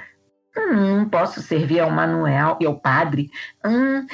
Hum, 0.57 1.07
posso 1.09 1.41
servir 1.41 1.79
ao 1.79 1.91
Manuel 1.91 2.57
e 2.59 2.65
ao 2.65 2.79
padre. 2.79 3.29
Hum, 3.63 4.05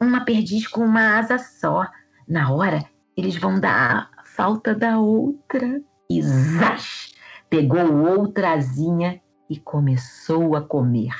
uma 0.00 0.24
perdiz 0.24 0.68
com 0.68 0.84
uma 0.84 1.18
asa 1.18 1.36
só. 1.38 1.86
Na 2.28 2.52
hora, 2.52 2.84
eles 3.16 3.36
vão 3.36 3.58
dar 3.58 4.10
falta 4.24 4.74
da 4.74 4.98
outra. 4.98 5.82
E 6.08 6.22
zás! 6.22 7.14
Pegou 7.50 7.94
outra 8.06 8.52
asinha 8.52 9.20
e 9.50 9.58
começou 9.58 10.56
a 10.56 10.62
comer. 10.62 11.14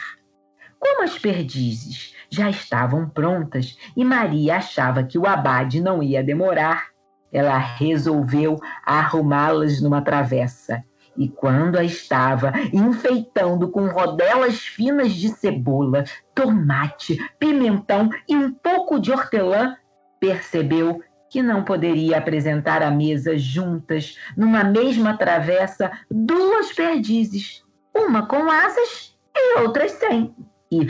Como 0.79 1.03
as 1.03 1.19
perdizes 1.19 2.15
já 2.29 2.51
estavam 2.51 3.09
prontas 3.09 3.79
e 3.97 4.05
Maria 4.05 4.57
achava 4.57 5.03
que 5.03 5.19
o 5.19 5.27
abade 5.27 5.81
não 5.81 6.03
ia 6.03 6.23
demorar, 6.23 6.89
ela 7.33 7.57
resolveu 7.57 8.57
arrumá-las 8.85 9.81
numa 9.81 10.03
travessa. 10.03 10.85
E 11.17 11.29
quando 11.29 11.79
a 11.79 11.85
estava 11.85 12.53
enfeitando 12.73 13.71
com 13.71 13.87
rodelas 13.87 14.61
finas 14.61 15.13
de 15.13 15.29
cebola, 15.29 16.05
tomate, 16.35 17.19
pimentão 17.39 18.11
e 18.29 18.35
um 18.37 18.53
pouco 18.53 18.99
de 18.99 19.13
hortelã, 19.13 19.77
percebeu 20.19 21.03
que 21.31 21.43
não 21.43 21.65
poderia 21.65 22.19
apresentar 22.19 22.83
à 22.83 22.91
mesa 22.91 23.37
juntas, 23.37 24.19
numa 24.37 24.63
mesma 24.63 25.17
travessa, 25.17 25.91
duas 26.11 26.73
perdizes, 26.73 27.65
uma 27.95 28.27
com 28.27 28.51
asas 28.51 29.17
e 29.37 29.59
outras 29.61 29.93
sem. 29.93 30.35
E 30.71 30.87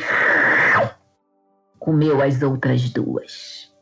comeu 1.79 2.23
as 2.23 2.43
outras 2.43 2.91
duas. 2.91 3.73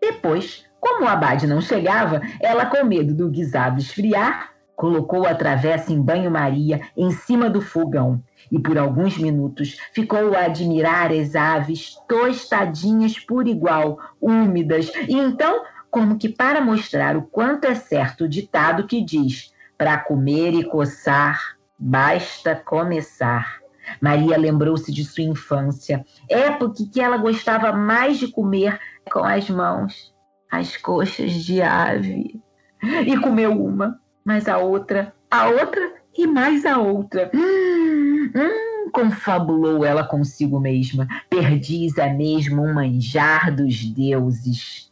Depois 0.00 0.68
como 0.80 1.04
o 1.04 1.08
abade 1.08 1.46
não 1.46 1.60
chegava, 1.60 2.22
ela, 2.40 2.66
com 2.66 2.84
medo 2.84 3.14
do 3.14 3.28
guisado 3.28 3.78
esfriar, 3.78 4.54
colocou 4.80 5.26
a 5.26 5.34
travessa 5.34 5.92
em 5.92 6.00
banho-maria 6.00 6.80
em 6.96 7.10
cima 7.10 7.50
do 7.50 7.60
fogão 7.60 8.24
e 8.50 8.58
por 8.58 8.78
alguns 8.78 9.18
minutos 9.18 9.76
ficou 9.92 10.34
a 10.34 10.46
admirar 10.46 11.12
as 11.12 11.36
aves 11.36 11.96
tostadinhas 12.08 13.18
por 13.18 13.46
igual, 13.46 13.98
úmidas, 14.18 14.90
e 15.06 15.18
então, 15.18 15.64
como 15.90 16.16
que 16.16 16.30
para 16.30 16.62
mostrar 16.62 17.14
o 17.14 17.20
quanto 17.20 17.66
é 17.66 17.74
certo 17.74 18.24
o 18.24 18.28
ditado 18.28 18.86
que 18.86 19.04
diz: 19.04 19.52
para 19.76 19.98
comer 19.98 20.54
e 20.54 20.64
coçar, 20.64 21.58
basta 21.78 22.56
começar. 22.56 23.60
Maria 24.00 24.38
lembrou-se 24.38 24.90
de 24.90 25.04
sua 25.04 25.24
infância, 25.24 26.02
época 26.26 26.84
que 26.90 27.02
ela 27.02 27.18
gostava 27.18 27.70
mais 27.70 28.18
de 28.18 28.28
comer 28.28 28.80
com 29.12 29.22
as 29.22 29.50
mãos 29.50 30.14
as 30.50 30.74
coxas 30.78 31.32
de 31.32 31.60
ave. 31.60 32.40
E 32.82 33.14
comeu 33.18 33.62
uma, 33.62 34.00
mas 34.24 34.48
a 34.48 34.58
outra, 34.58 35.14
a 35.30 35.48
outra 35.48 35.94
e 36.16 36.26
mais 36.26 36.66
a 36.66 36.78
outra. 36.78 37.30
Hum, 37.34 38.30
hum, 38.34 38.90
confabulou 38.92 39.84
ela 39.84 40.04
consigo 40.04 40.60
mesma. 40.60 41.06
Perdiz 41.28 41.96
é 41.98 42.12
mesmo 42.12 42.62
um 42.62 42.74
manjar 42.74 43.54
dos 43.54 43.84
deuses. 43.84 44.90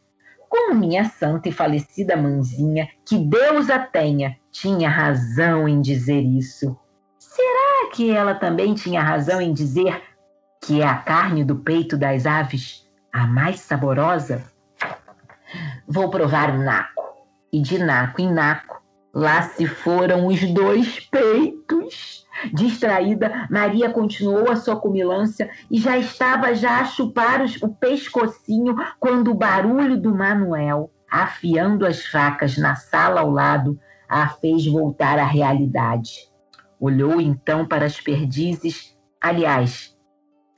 Como 0.48 0.74
minha 0.74 1.04
santa 1.04 1.48
e 1.48 1.52
falecida 1.52 2.16
mãezinha, 2.16 2.88
que 3.04 3.18
Deus 3.18 3.68
a 3.68 3.78
tenha, 3.78 4.36
tinha 4.50 4.88
razão 4.88 5.68
em 5.68 5.80
dizer 5.80 6.22
isso. 6.22 6.76
Será 7.18 7.90
que 7.92 8.10
ela 8.10 8.34
também 8.34 8.74
tinha 8.74 9.02
razão 9.02 9.40
em 9.40 9.52
dizer 9.52 10.02
que 10.62 10.80
é 10.80 10.86
a 10.86 10.96
carne 10.96 11.44
do 11.44 11.56
peito 11.56 11.96
das 11.96 12.26
aves 12.26 12.88
a 13.12 13.26
mais 13.26 13.60
saborosa? 13.60 14.42
Vou 15.86 16.10
provar 16.10 16.50
o 16.50 16.58
naco. 16.58 16.98
E 17.52 17.60
de 17.60 17.78
naco 17.78 18.20
em 18.20 18.30
naco, 18.32 18.82
lá 19.18 19.42
se 19.42 19.66
foram 19.66 20.28
os 20.28 20.40
dois 20.52 21.00
peitos. 21.10 22.24
Distraída, 22.52 23.48
Maria 23.50 23.90
continuou 23.90 24.48
a 24.48 24.54
sua 24.54 24.76
comilância 24.76 25.50
e 25.68 25.80
já 25.80 25.98
estava 25.98 26.54
já 26.54 26.78
a 26.78 26.84
chupar 26.84 27.42
os, 27.42 27.60
o 27.60 27.68
pescocinho 27.68 28.76
quando 29.00 29.32
o 29.32 29.34
barulho 29.34 30.00
do 30.00 30.14
Manuel, 30.14 30.88
afiando 31.10 31.84
as 31.84 32.06
facas 32.06 32.56
na 32.56 32.76
sala 32.76 33.22
ao 33.22 33.30
lado, 33.30 33.78
a 34.08 34.28
fez 34.28 34.64
voltar 34.66 35.18
à 35.18 35.24
realidade. 35.24 36.30
Olhou 36.78 37.20
então 37.20 37.66
para 37.66 37.86
as 37.86 38.00
perdizes, 38.00 38.96
aliás, 39.20 39.96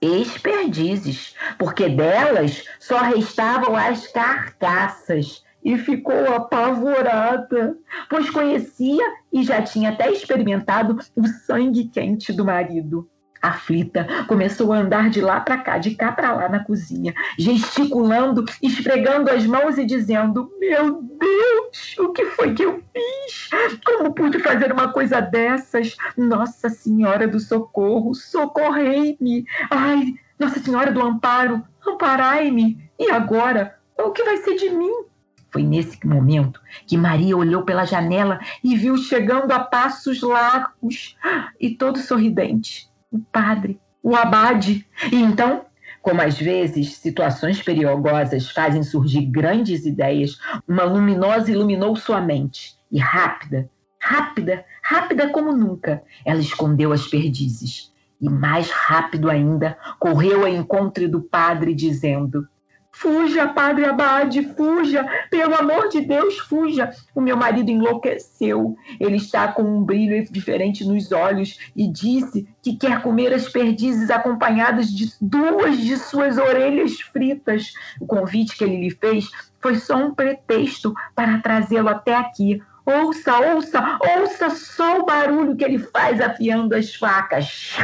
experdizes, 0.02 1.34
porque 1.58 1.88
delas 1.88 2.62
só 2.78 2.98
restavam 2.98 3.74
as 3.74 4.06
carcaças 4.08 5.42
e 5.64 5.76
ficou 5.78 6.34
apavorada, 6.34 7.76
pois 8.08 8.30
conhecia 8.30 9.04
e 9.32 9.42
já 9.42 9.62
tinha 9.62 9.90
até 9.90 10.11
experimentado 10.11 10.98
o 11.16 11.26
sangue 11.26 11.88
quente 11.88 12.32
do 12.32 12.44
marido. 12.44 13.08
Aflita, 13.42 14.06
começou 14.28 14.70
a 14.70 14.78
andar 14.78 15.08
de 15.08 15.22
lá 15.22 15.40
para 15.40 15.56
cá, 15.56 15.78
de 15.78 15.94
cá 15.94 16.12
para 16.12 16.32
lá 16.32 16.48
na 16.48 16.62
cozinha, 16.62 17.14
gesticulando, 17.38 18.44
esfregando 18.62 19.30
as 19.30 19.46
mãos 19.46 19.78
e 19.78 19.86
dizendo: 19.86 20.52
Meu 20.61 21.02
Deus, 21.02 21.96
o 21.98 22.12
que 22.12 22.26
foi 22.26 22.52
que 22.52 22.62
eu 22.62 22.82
fiz? 22.92 23.48
Como 23.84 24.12
pude 24.12 24.38
fazer 24.40 24.70
uma 24.70 24.92
coisa 24.92 25.20
dessas? 25.20 25.96
Nossa 26.18 26.68
Senhora 26.68 27.26
do 27.26 27.40
Socorro, 27.40 28.14
socorrei-me! 28.14 29.46
Ai, 29.70 30.14
Nossa 30.38 30.61
Senhora 30.61 30.92
do 30.92 31.00
Amparo, 31.00 31.62
amparai-me! 31.86 32.90
E 32.98 33.11
agora? 33.11 33.74
O 33.98 34.11
que 34.11 34.22
vai 34.22 34.36
ser 34.38 34.56
de 34.56 34.68
mim? 34.68 35.09
Foi 35.53 35.62
nesse 35.62 36.07
momento 36.07 36.61
que 36.86 36.96
Maria 36.96 37.36
olhou 37.36 37.62
pela 37.62 37.84
janela 37.84 38.38
e 38.62 38.76
viu 38.76 38.96
chegando 38.96 39.51
a 39.53 39.61
passos 39.61 40.22
largos 40.22 41.16
e 41.59 41.70
todo 41.70 41.98
sorridente 41.98 42.90
o 43.11 43.18
padre, 43.18 43.80
o 44.03 44.14
abade. 44.14 44.86
E 45.11 45.16
então, 45.16 45.66
como 46.01 46.22
às 46.22 46.38
vezes 46.38 46.96
situações 46.96 47.61
perigosas 47.61 48.51
fazem 48.51 48.82
surgir 48.82 49.26
grandes 49.26 49.84
ideias, 49.84 50.38
uma 50.66 50.84
luminosa 50.84 51.51
iluminou 51.51 51.96
sua 51.96 52.20
mente 52.20 52.76
e 52.90 52.98
rápida, 52.98 53.68
rápida, 54.01 54.64
rápida 54.82 55.28
como 55.30 55.53
nunca, 55.53 56.03
ela 56.24 56.40
escondeu 56.40 56.92
as 56.92 57.07
perdizes. 57.07 57.90
E 58.20 58.28
mais 58.28 58.70
rápido 58.70 59.30
ainda, 59.30 59.78
correu 59.98 60.42
ao 60.42 60.48
encontro 60.48 61.09
do 61.09 61.22
padre, 61.22 61.74
dizendo: 61.74 62.46
Fuja, 62.93 63.49
padre 63.49 63.84
Abade, 63.84 64.43
fuja! 64.43 65.07
Pelo 65.30 65.55
amor 65.55 65.88
de 65.88 66.01
Deus, 66.01 66.38
fuja! 66.38 66.91
O 67.14 67.20
meu 67.20 67.36
marido 67.36 67.70
enlouqueceu. 67.70 68.76
Ele 68.99 69.16
está 69.16 69.49
com 69.49 69.62
um 69.62 69.82
brilho 69.82 70.22
diferente 70.30 70.84
nos 70.84 71.11
olhos 71.12 71.59
e 71.74 71.86
disse 71.91 72.47
que 72.62 72.76
quer 72.76 73.01
comer 73.01 73.32
as 73.32 73.49
perdizes 73.49 74.11
acompanhadas 74.11 74.88
de 74.88 75.12
duas 75.20 75.78
de 75.78 75.97
suas 75.97 76.36
orelhas 76.36 77.01
fritas. 77.01 77.72
O 78.01 78.07
convite 78.07 78.57
que 78.57 78.64
ele 78.64 78.80
lhe 78.80 78.91
fez 78.91 79.30
foi 79.61 79.76
só 79.76 79.97
um 79.97 80.14
pretexto 80.14 80.93
para 81.14 81.38
trazê-lo 81.38 81.88
até 81.88 82.16
aqui. 82.16 82.61
Ouça, 82.84 83.38
ouça, 83.38 83.99
ouça 84.18 84.51
só 84.51 84.99
o 84.99 85.07
barulho 85.07 85.57
que 85.57 85.64
ele 85.64 85.78
faz 85.78 86.20
afiando 86.20 86.74
as 86.74 86.95
facas. 86.95 87.76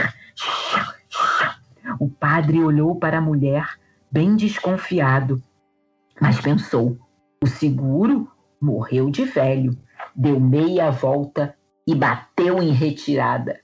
O 2.01 2.09
padre 2.09 2.61
olhou 2.61 2.97
para 2.97 3.19
a 3.19 3.21
mulher 3.21 3.65
bem 4.17 4.35
desconfiado, 4.35 5.43
mas 6.19 6.41
pensou: 6.41 6.97
o 7.45 7.47
seguro 7.47 8.27
morreu 8.59 9.11
de 9.11 9.27
velho, 9.27 9.77
deu 10.14 10.41
meia 10.41 10.91
volta 10.91 11.55
e 11.87 11.95
bateu 11.95 12.62
em 12.62 12.71
retirada. 12.71 13.61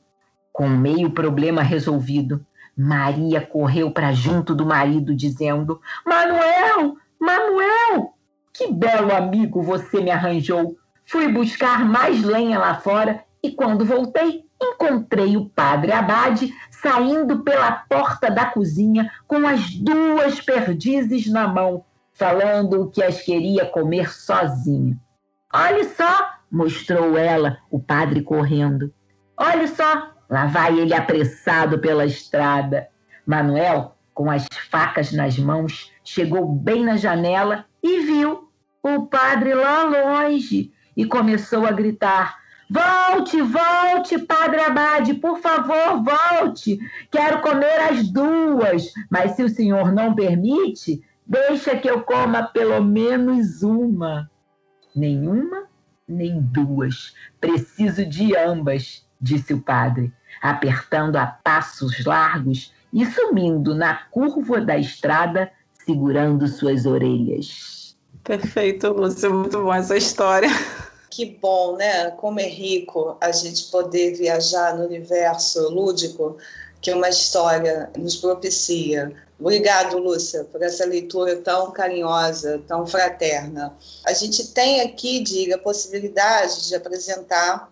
Com 0.53 0.69
meio 0.69 1.09
problema 1.09 1.63
resolvido, 1.63 2.45
Maria 2.77 3.41
correu 3.41 3.91
para 3.93 4.13
junto 4.13 4.55
do 4.55 4.67
marido, 4.67 5.17
dizendo: 5.17 5.81
Manuel, 6.05 6.99
Manuel, 7.19 8.13
que 8.53 8.71
belo 8.71 9.11
amigo 9.11 9.63
você 9.63 10.03
me 10.03 10.11
arranjou. 10.11 10.77
Fui 11.07 11.33
buscar 11.33 11.83
mais 11.83 12.23
lenha 12.23 12.59
lá 12.59 12.75
fora 12.75 13.25
e 13.43 13.53
quando 13.53 13.87
voltei, 13.87 14.45
encontrei 14.61 15.35
o 15.35 15.49
padre 15.49 15.93
Abade 15.93 16.55
saindo 16.83 17.45
pela 17.45 17.71
porta 17.71 18.29
da 18.31 18.47
cozinha 18.47 19.11
com 19.27 19.47
as 19.47 19.71
duas 19.77 20.41
perdizes 20.41 21.31
na 21.31 21.47
mão, 21.47 21.85
falando 22.13 22.91
que 22.91 23.03
as 23.03 23.23
queria 23.23 23.65
comer 23.65 24.13
sozinho. 24.13 24.99
Olhe 25.55 25.85
só, 25.85 26.33
mostrou 26.51 27.17
ela, 27.17 27.59
o 27.71 27.79
padre 27.79 28.23
correndo. 28.23 28.93
Olhe 29.37 29.69
só, 29.69 30.11
lá 30.29 30.47
vai 30.47 30.79
ele 30.79 30.93
apressado 30.93 31.79
pela 31.79 32.05
estrada. 32.05 32.89
Manuel 33.25 33.97
com 34.13 34.31
as 34.31 34.47
facas 34.71 35.13
nas 35.13 35.39
mãos, 35.39 35.91
chegou 36.05 36.47
bem 36.47 36.85
na 36.85 36.97
janela 36.97 37.65
e 37.83 38.01
viu 38.01 38.51
o 38.83 39.07
padre 39.07 39.55
lá 39.55 39.85
longe 39.85 40.73
e 40.97 41.07
começou 41.07 41.67
a 41.67 41.73
gritar: 41.73 42.42
Volte, 42.73 43.43
volte, 43.43 44.19
Padre 44.21 44.61
Abade, 44.63 45.13
por 45.15 45.39
favor, 45.41 46.03
volte. 46.03 46.79
Quero 47.11 47.43
comer 47.43 47.91
as 47.91 48.09
duas, 48.09 48.91
mas 49.11 49.33
se 49.33 49.43
o 49.43 49.49
senhor 49.51 49.93
não 49.93 50.15
permite, 50.15 51.05
deixa 51.27 51.77
que 51.77 51.91
eu 51.91 52.01
coma 52.01 52.45
pelo 52.45 52.83
menos 52.83 53.63
uma. 53.63 54.31
Nenhuma, 54.97 55.65
nem 56.09 56.41
duas. 56.41 57.15
Preciso 57.39 58.07
de 58.07 58.35
ambas, 58.35 59.07
disse 59.21 59.53
o 59.53 59.61
padre, 59.61 60.11
apertando 60.41 61.17
a 61.17 61.27
passos 61.27 62.03
largos 62.07 62.73
e 62.91 63.05
sumindo 63.05 63.75
na 63.75 63.97
curva 64.11 64.63
da 64.63 64.79
estrada, 64.79 65.53
segurando 65.85 66.49
suas 66.49 66.87
orelhas. 66.87 67.99
Perfeito, 68.25 68.89
Lúcia, 68.93 69.29
muito 69.29 69.59
boa 69.59 69.77
essa 69.77 69.95
história. 69.95 70.49
Que 71.13 71.27
bom, 71.27 71.77
né? 71.77 72.11
Como 72.13 72.41
é 72.41 72.49
rico 72.49 73.19
a 73.21 73.31
gente 73.33 73.65
poder 73.65 74.15
viajar 74.15 74.75
no 74.75 74.87
universo 74.87 75.69
lúdico 75.69 76.39
que 76.81 76.91
uma 76.91 77.11
história 77.11 77.91
nos 77.99 78.17
propicia. 78.17 79.13
Obrigado, 79.39 79.99
Lúcia, 79.99 80.45
por 80.45 80.63
essa 80.63 80.87
leitura 80.87 81.37
tão 81.37 81.71
carinhosa, 81.71 82.63
tão 82.67 82.87
fraterna. 82.87 83.77
A 84.07 84.15
gente 84.15 84.55
tem 84.55 84.81
aqui, 84.81 85.21
diga, 85.21 85.57
a 85.57 85.59
possibilidade 85.59 86.67
de 86.67 86.75
apresentar 86.75 87.71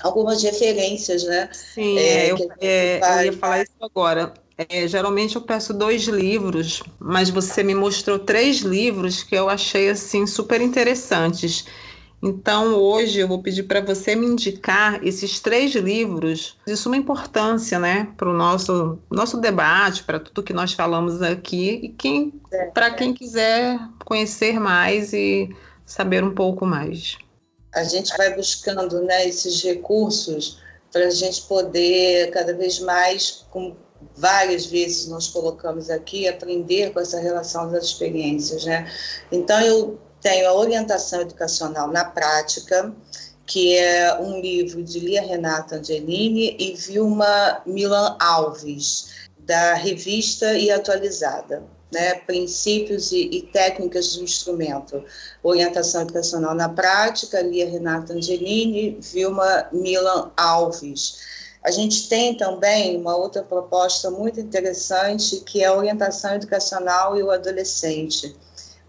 algumas 0.00 0.40
referências, 0.44 1.24
né? 1.24 1.50
Sim, 1.52 1.98
é, 1.98 2.30
eu, 2.30 2.52
é, 2.60 3.00
vai... 3.00 3.26
eu, 3.26 3.32
ia 3.32 3.38
falar 3.38 3.62
isso 3.62 3.72
agora. 3.80 4.32
É, 4.56 4.86
geralmente 4.86 5.34
eu 5.34 5.42
peço 5.42 5.74
dois 5.74 6.04
livros, 6.04 6.84
mas 7.00 7.30
você 7.30 7.64
me 7.64 7.74
mostrou 7.74 8.16
três 8.16 8.58
livros 8.58 9.24
que 9.24 9.34
eu 9.34 9.48
achei 9.48 9.90
assim 9.90 10.24
super 10.24 10.60
interessantes. 10.60 11.64
Então, 12.22 12.74
hoje 12.74 13.20
eu 13.20 13.28
vou 13.28 13.42
pedir 13.42 13.64
para 13.64 13.80
você 13.80 14.16
me 14.16 14.26
indicar 14.26 15.06
esses 15.06 15.38
três 15.38 15.74
livros 15.74 16.56
de 16.66 16.76
suma 16.76 16.96
importância, 16.96 17.78
né, 17.78 18.08
para 18.16 18.28
o 18.28 18.32
nosso, 18.32 18.98
nosso 19.10 19.38
debate, 19.38 20.02
para 20.02 20.18
tudo 20.18 20.42
que 20.42 20.52
nós 20.52 20.72
falamos 20.72 21.20
aqui, 21.22 21.80
e 21.82 21.88
quem, 21.90 22.32
é, 22.52 22.64
para 22.66 22.90
quem 22.92 23.12
quiser 23.12 23.78
conhecer 24.04 24.58
mais 24.58 25.12
e 25.12 25.54
saber 25.84 26.24
um 26.24 26.34
pouco 26.34 26.64
mais 26.64 27.18
a 27.76 27.84
gente 27.84 28.16
vai 28.16 28.34
buscando 28.34 29.02
né, 29.02 29.28
esses 29.28 29.62
recursos 29.62 30.58
para 30.90 31.06
a 31.06 31.10
gente 31.10 31.42
poder 31.42 32.30
cada 32.30 32.54
vez 32.54 32.80
mais, 32.80 33.44
como 33.50 33.76
várias 34.16 34.64
vezes 34.64 35.08
nós 35.08 35.28
colocamos 35.28 35.90
aqui, 35.90 36.26
aprender 36.26 36.90
com 36.92 37.00
essa 37.00 37.20
relação 37.20 37.70
das 37.70 37.84
experiências. 37.84 38.64
Né? 38.64 38.90
Então, 39.30 39.60
eu 39.60 39.98
tenho 40.20 40.48
a 40.48 40.54
orientação 40.54 41.20
educacional 41.20 41.88
na 41.88 42.04
prática, 42.04 42.92
que 43.46 43.76
é 43.76 44.18
um 44.20 44.40
livro 44.40 44.82
de 44.82 44.98
Lia 44.98 45.22
Renata 45.22 45.76
Angelini 45.76 46.56
e 46.58 46.74
Vilma 46.74 47.62
Milan 47.64 48.16
Alves, 48.18 49.28
da 49.38 49.74
revista 49.74 50.54
e 50.58 50.70
atualizada 50.70 51.62
né, 51.92 52.14
princípios 52.14 53.12
e, 53.12 53.28
e, 53.32 53.42
técnicas 53.42 54.16
do 54.16 54.24
instrumento. 54.24 55.02
Orientação 55.42 56.02
educacional 56.02 56.54
na 56.54 56.68
prática, 56.68 57.40
Lia 57.40 57.68
Renata 57.68 58.12
Angelini, 58.12 58.98
Vilma 59.00 59.68
Milan 59.72 60.30
Alves. 60.36 61.18
A 61.62 61.70
gente 61.70 62.08
tem 62.08 62.36
também 62.36 62.96
uma 62.96 63.16
outra 63.16 63.42
proposta 63.42 64.10
muito 64.10 64.38
interessante, 64.38 65.40
que 65.40 65.62
é 65.62 65.66
a 65.66 65.74
orientação 65.74 66.34
educacional 66.34 67.16
e 67.16 67.22
o 67.22 67.30
adolescente. 67.30 68.36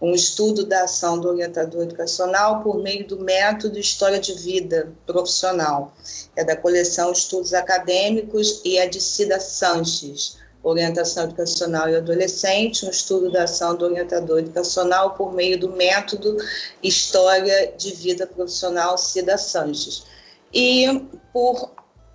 Um 0.00 0.14
estudo 0.14 0.64
da 0.64 0.84
ação 0.84 1.18
do 1.18 1.28
orientador 1.28 1.82
educacional 1.82 2.62
por 2.62 2.78
meio 2.78 3.06
do 3.06 3.18
método 3.18 3.78
História 3.78 4.20
de 4.20 4.32
Vida 4.34 4.92
Profissional. 5.06 5.92
É 6.36 6.44
da 6.44 6.56
coleção 6.56 7.10
Estudos 7.10 7.52
Acadêmicos 7.52 8.60
e 8.64 8.78
é 8.78 8.86
de 8.86 9.00
Cida 9.00 9.40
Sanches 9.40 10.38
orientação 10.62 11.24
educacional 11.24 11.88
e 11.88 11.96
adolescente, 11.96 12.84
um 12.84 12.90
estudo 12.90 13.30
da 13.30 13.44
ação 13.44 13.76
do 13.76 13.84
orientador 13.84 14.40
educacional 14.40 15.14
por 15.14 15.32
meio 15.32 15.58
do 15.58 15.70
método 15.70 16.36
História 16.82 17.72
de 17.76 17.92
Vida 17.92 18.26
Profissional 18.26 18.98
Cida 18.98 19.38
Sanches. 19.38 20.04
E, 20.52 21.06
por 21.32 21.70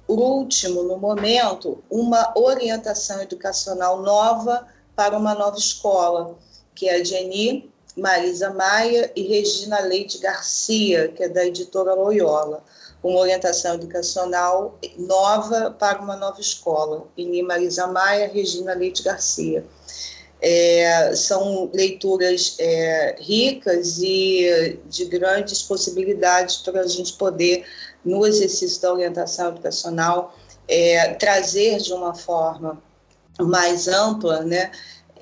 último, 0.08 0.84
no 0.84 0.98
momento, 0.98 1.84
uma 1.90 2.34
orientação 2.36 3.22
educacional 3.22 4.02
nova 4.02 4.68
para 4.96 5.18
uma 5.18 5.34
nova 5.34 5.58
escola, 5.58 6.38
que 6.76 6.88
é 6.88 6.96
a 6.96 7.04
Jenny 7.04 7.72
Marisa 7.96 8.50
Maia 8.52 9.12
e 9.16 9.24
Regina 9.24 9.80
Leite 9.82 10.18
Garcia, 10.18 11.10
que 11.10 11.24
é 11.24 11.30
da 11.30 11.46
editora 11.46 11.94
Loyola 11.94 12.64
uma 13.04 13.20
orientação 13.20 13.76
educacional 13.76 14.80
nova 14.98 15.76
para 15.78 16.02
uma 16.02 16.16
nova 16.16 16.40
escola, 16.40 17.06
em 17.18 17.44
Marisa 17.44 17.86
Maia, 17.88 18.32
Regina 18.34 18.74
Leite 18.74 19.04
Garcia. 19.04 19.66
É, 20.42 21.14
são 21.16 21.70
leituras 21.74 22.56
é, 22.60 23.16
ricas 23.20 24.00
e 24.00 24.80
de 24.90 25.06
grandes 25.06 25.62
possibilidades 25.62 26.58
para 26.58 26.82
a 26.82 26.88
gente 26.88 27.14
poder, 27.14 27.66
no 28.04 28.26
exercício 28.26 28.82
da 28.82 28.94
orientação 28.94 29.50
educacional, 29.50 30.36
é, 30.68 31.14
trazer 31.14 31.78
de 31.80 31.94
uma 31.94 32.14
forma 32.14 32.82
mais 33.40 33.88
ampla, 33.88 34.44
né, 34.44 34.72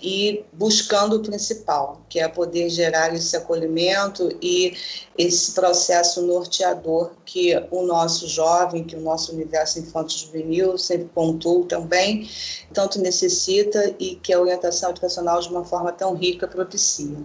e 0.02 0.44
buscando 0.54 1.18
o 1.18 1.20
principal, 1.22 2.02
que 2.10 2.20
é 2.20 2.28
poder 2.28 2.70
gerar 2.70 3.14
esse 3.14 3.36
acolhimento 3.36 4.30
e 4.42 4.74
esse 5.18 5.54
processo 5.54 6.22
norteador 6.22 7.12
que 7.26 7.54
o 7.70 7.84
nosso 7.84 8.28
jovem, 8.28 8.84
que 8.84 8.96
o 8.96 9.02
nosso 9.02 9.34
universo 9.34 9.80
infanto-juvenil 9.80 10.78
sempre 10.78 11.08
pontua 11.14 11.66
também, 11.66 12.30
tanto 12.74 13.00
necessita 13.00 13.94
e 14.00 14.16
que 14.16 14.34
a 14.34 14.40
orientação 14.40 14.90
educacional 14.90 15.40
de 15.40 15.50
uma 15.50 15.64
forma 15.64 15.92
tão 15.92 16.16
rica 16.16 16.48
propicia. 16.48 17.18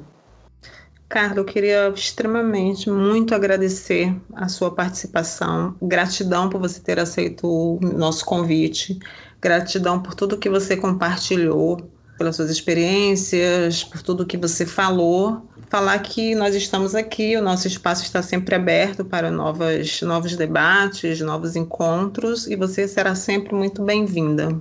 Carla, 1.08 1.38
eu 1.38 1.44
queria 1.44 1.88
extremamente 1.90 2.90
muito 2.90 3.32
agradecer 3.32 4.14
a 4.34 4.48
sua 4.48 4.74
participação, 4.74 5.76
gratidão 5.80 6.50
por 6.50 6.60
você 6.60 6.80
ter 6.80 6.98
aceito 6.98 7.46
o 7.46 7.78
nosso 7.80 8.24
convite, 8.24 8.98
gratidão 9.40 10.02
por 10.02 10.14
tudo 10.14 10.36
que 10.36 10.50
você 10.50 10.76
compartilhou, 10.76 11.78
pelas 12.16 12.36
suas 12.36 12.50
experiências, 12.50 13.84
por 13.84 14.02
tudo 14.02 14.26
que 14.26 14.36
você 14.36 14.64
falou. 14.64 15.48
Falar 15.68 15.98
que 15.98 16.34
nós 16.34 16.54
estamos 16.54 16.94
aqui, 16.94 17.36
o 17.36 17.42
nosso 17.42 17.66
espaço 17.66 18.04
está 18.04 18.22
sempre 18.22 18.54
aberto 18.54 19.04
para 19.04 19.30
novas, 19.30 20.00
novos 20.02 20.36
debates, 20.36 21.20
novos 21.20 21.56
encontros, 21.56 22.46
e 22.46 22.56
você 22.56 22.86
será 22.86 23.14
sempre 23.14 23.54
muito 23.54 23.82
bem-vinda. 23.82 24.60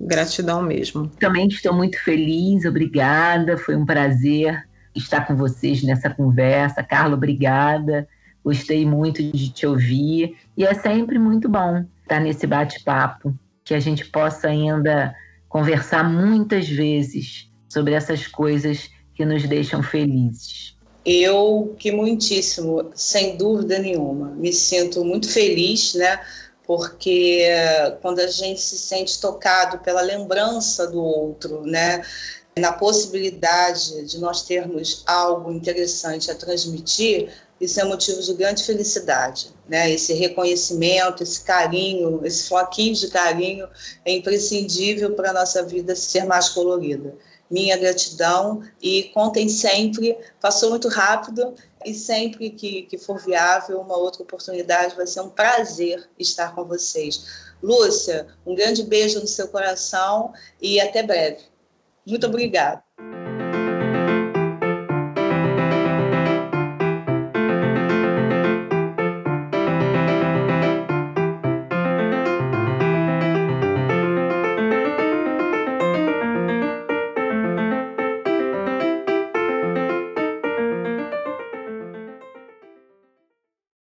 Gratidão 0.00 0.62
mesmo. 0.62 1.08
Também 1.20 1.46
estou 1.46 1.74
muito 1.74 2.02
feliz, 2.02 2.64
obrigada. 2.64 3.58
Foi 3.58 3.76
um 3.76 3.84
prazer 3.84 4.66
estar 4.94 5.26
com 5.26 5.36
vocês 5.36 5.82
nessa 5.82 6.08
conversa. 6.08 6.82
Carla, 6.82 7.14
obrigada. 7.14 8.08
Gostei 8.42 8.86
muito 8.86 9.22
de 9.22 9.50
te 9.50 9.66
ouvir. 9.66 10.36
E 10.56 10.64
é 10.64 10.72
sempre 10.72 11.18
muito 11.18 11.48
bom 11.48 11.84
estar 12.02 12.18
nesse 12.18 12.46
bate-papo, 12.46 13.38
que 13.62 13.74
a 13.74 13.80
gente 13.80 14.06
possa 14.06 14.48
ainda 14.48 15.14
conversar 15.50 16.04
muitas 16.04 16.68
vezes 16.68 17.50
sobre 17.68 17.92
essas 17.92 18.26
coisas 18.26 18.88
que 19.14 19.24
nos 19.24 19.46
deixam 19.46 19.82
felizes. 19.82 20.76
Eu 21.04 21.74
que 21.78 21.90
muitíssimo, 21.90 22.90
sem 22.94 23.36
dúvida 23.36 23.78
nenhuma, 23.78 24.28
me 24.30 24.52
sinto 24.52 25.04
muito 25.04 25.28
feliz, 25.28 25.94
né? 25.94 26.20
Porque 26.66 27.44
quando 28.00 28.20
a 28.20 28.28
gente 28.28 28.60
se 28.60 28.78
sente 28.78 29.20
tocado 29.20 29.78
pela 29.78 30.00
lembrança 30.02 30.86
do 30.86 31.02
outro, 31.02 31.66
né? 31.66 32.00
Na 32.56 32.72
possibilidade 32.72 34.04
de 34.06 34.18
nós 34.18 34.42
termos 34.42 35.02
algo 35.06 35.50
interessante 35.50 36.30
a 36.30 36.34
transmitir, 36.34 37.30
isso 37.60 37.78
é 37.78 37.84
motivo 37.84 38.22
de 38.22 38.32
grande 38.34 38.64
felicidade, 38.64 39.50
né? 39.68 39.90
Esse 39.90 40.14
reconhecimento, 40.14 41.22
esse 41.22 41.42
carinho, 41.42 42.24
esse 42.24 42.48
floquinho 42.48 42.94
de 42.94 43.08
carinho 43.08 43.68
é 44.04 44.12
imprescindível 44.12 45.14
para 45.14 45.30
a 45.30 45.34
nossa 45.34 45.62
vida 45.62 45.94
ser 45.94 46.24
mais 46.24 46.48
colorida. 46.48 47.14
Minha 47.50 47.76
gratidão 47.76 48.62
e 48.80 49.04
contem 49.12 49.48
sempre, 49.48 50.16
passou 50.40 50.70
muito 50.70 50.88
rápido 50.88 51.54
e 51.84 51.92
sempre 51.92 52.50
que, 52.50 52.82
que 52.82 52.96
for 52.96 53.18
viável 53.18 53.80
uma 53.80 53.96
outra 53.96 54.22
oportunidade 54.22 54.96
vai 54.96 55.06
ser 55.06 55.20
um 55.20 55.28
prazer 55.28 56.08
estar 56.18 56.54
com 56.54 56.64
vocês. 56.64 57.50
Lúcia, 57.62 58.26
um 58.46 58.54
grande 58.54 58.82
beijo 58.84 59.20
no 59.20 59.26
seu 59.26 59.48
coração 59.48 60.32
e 60.62 60.80
até 60.80 61.02
breve. 61.02 61.40
Muito 62.06 62.26
obrigada. 62.26 62.82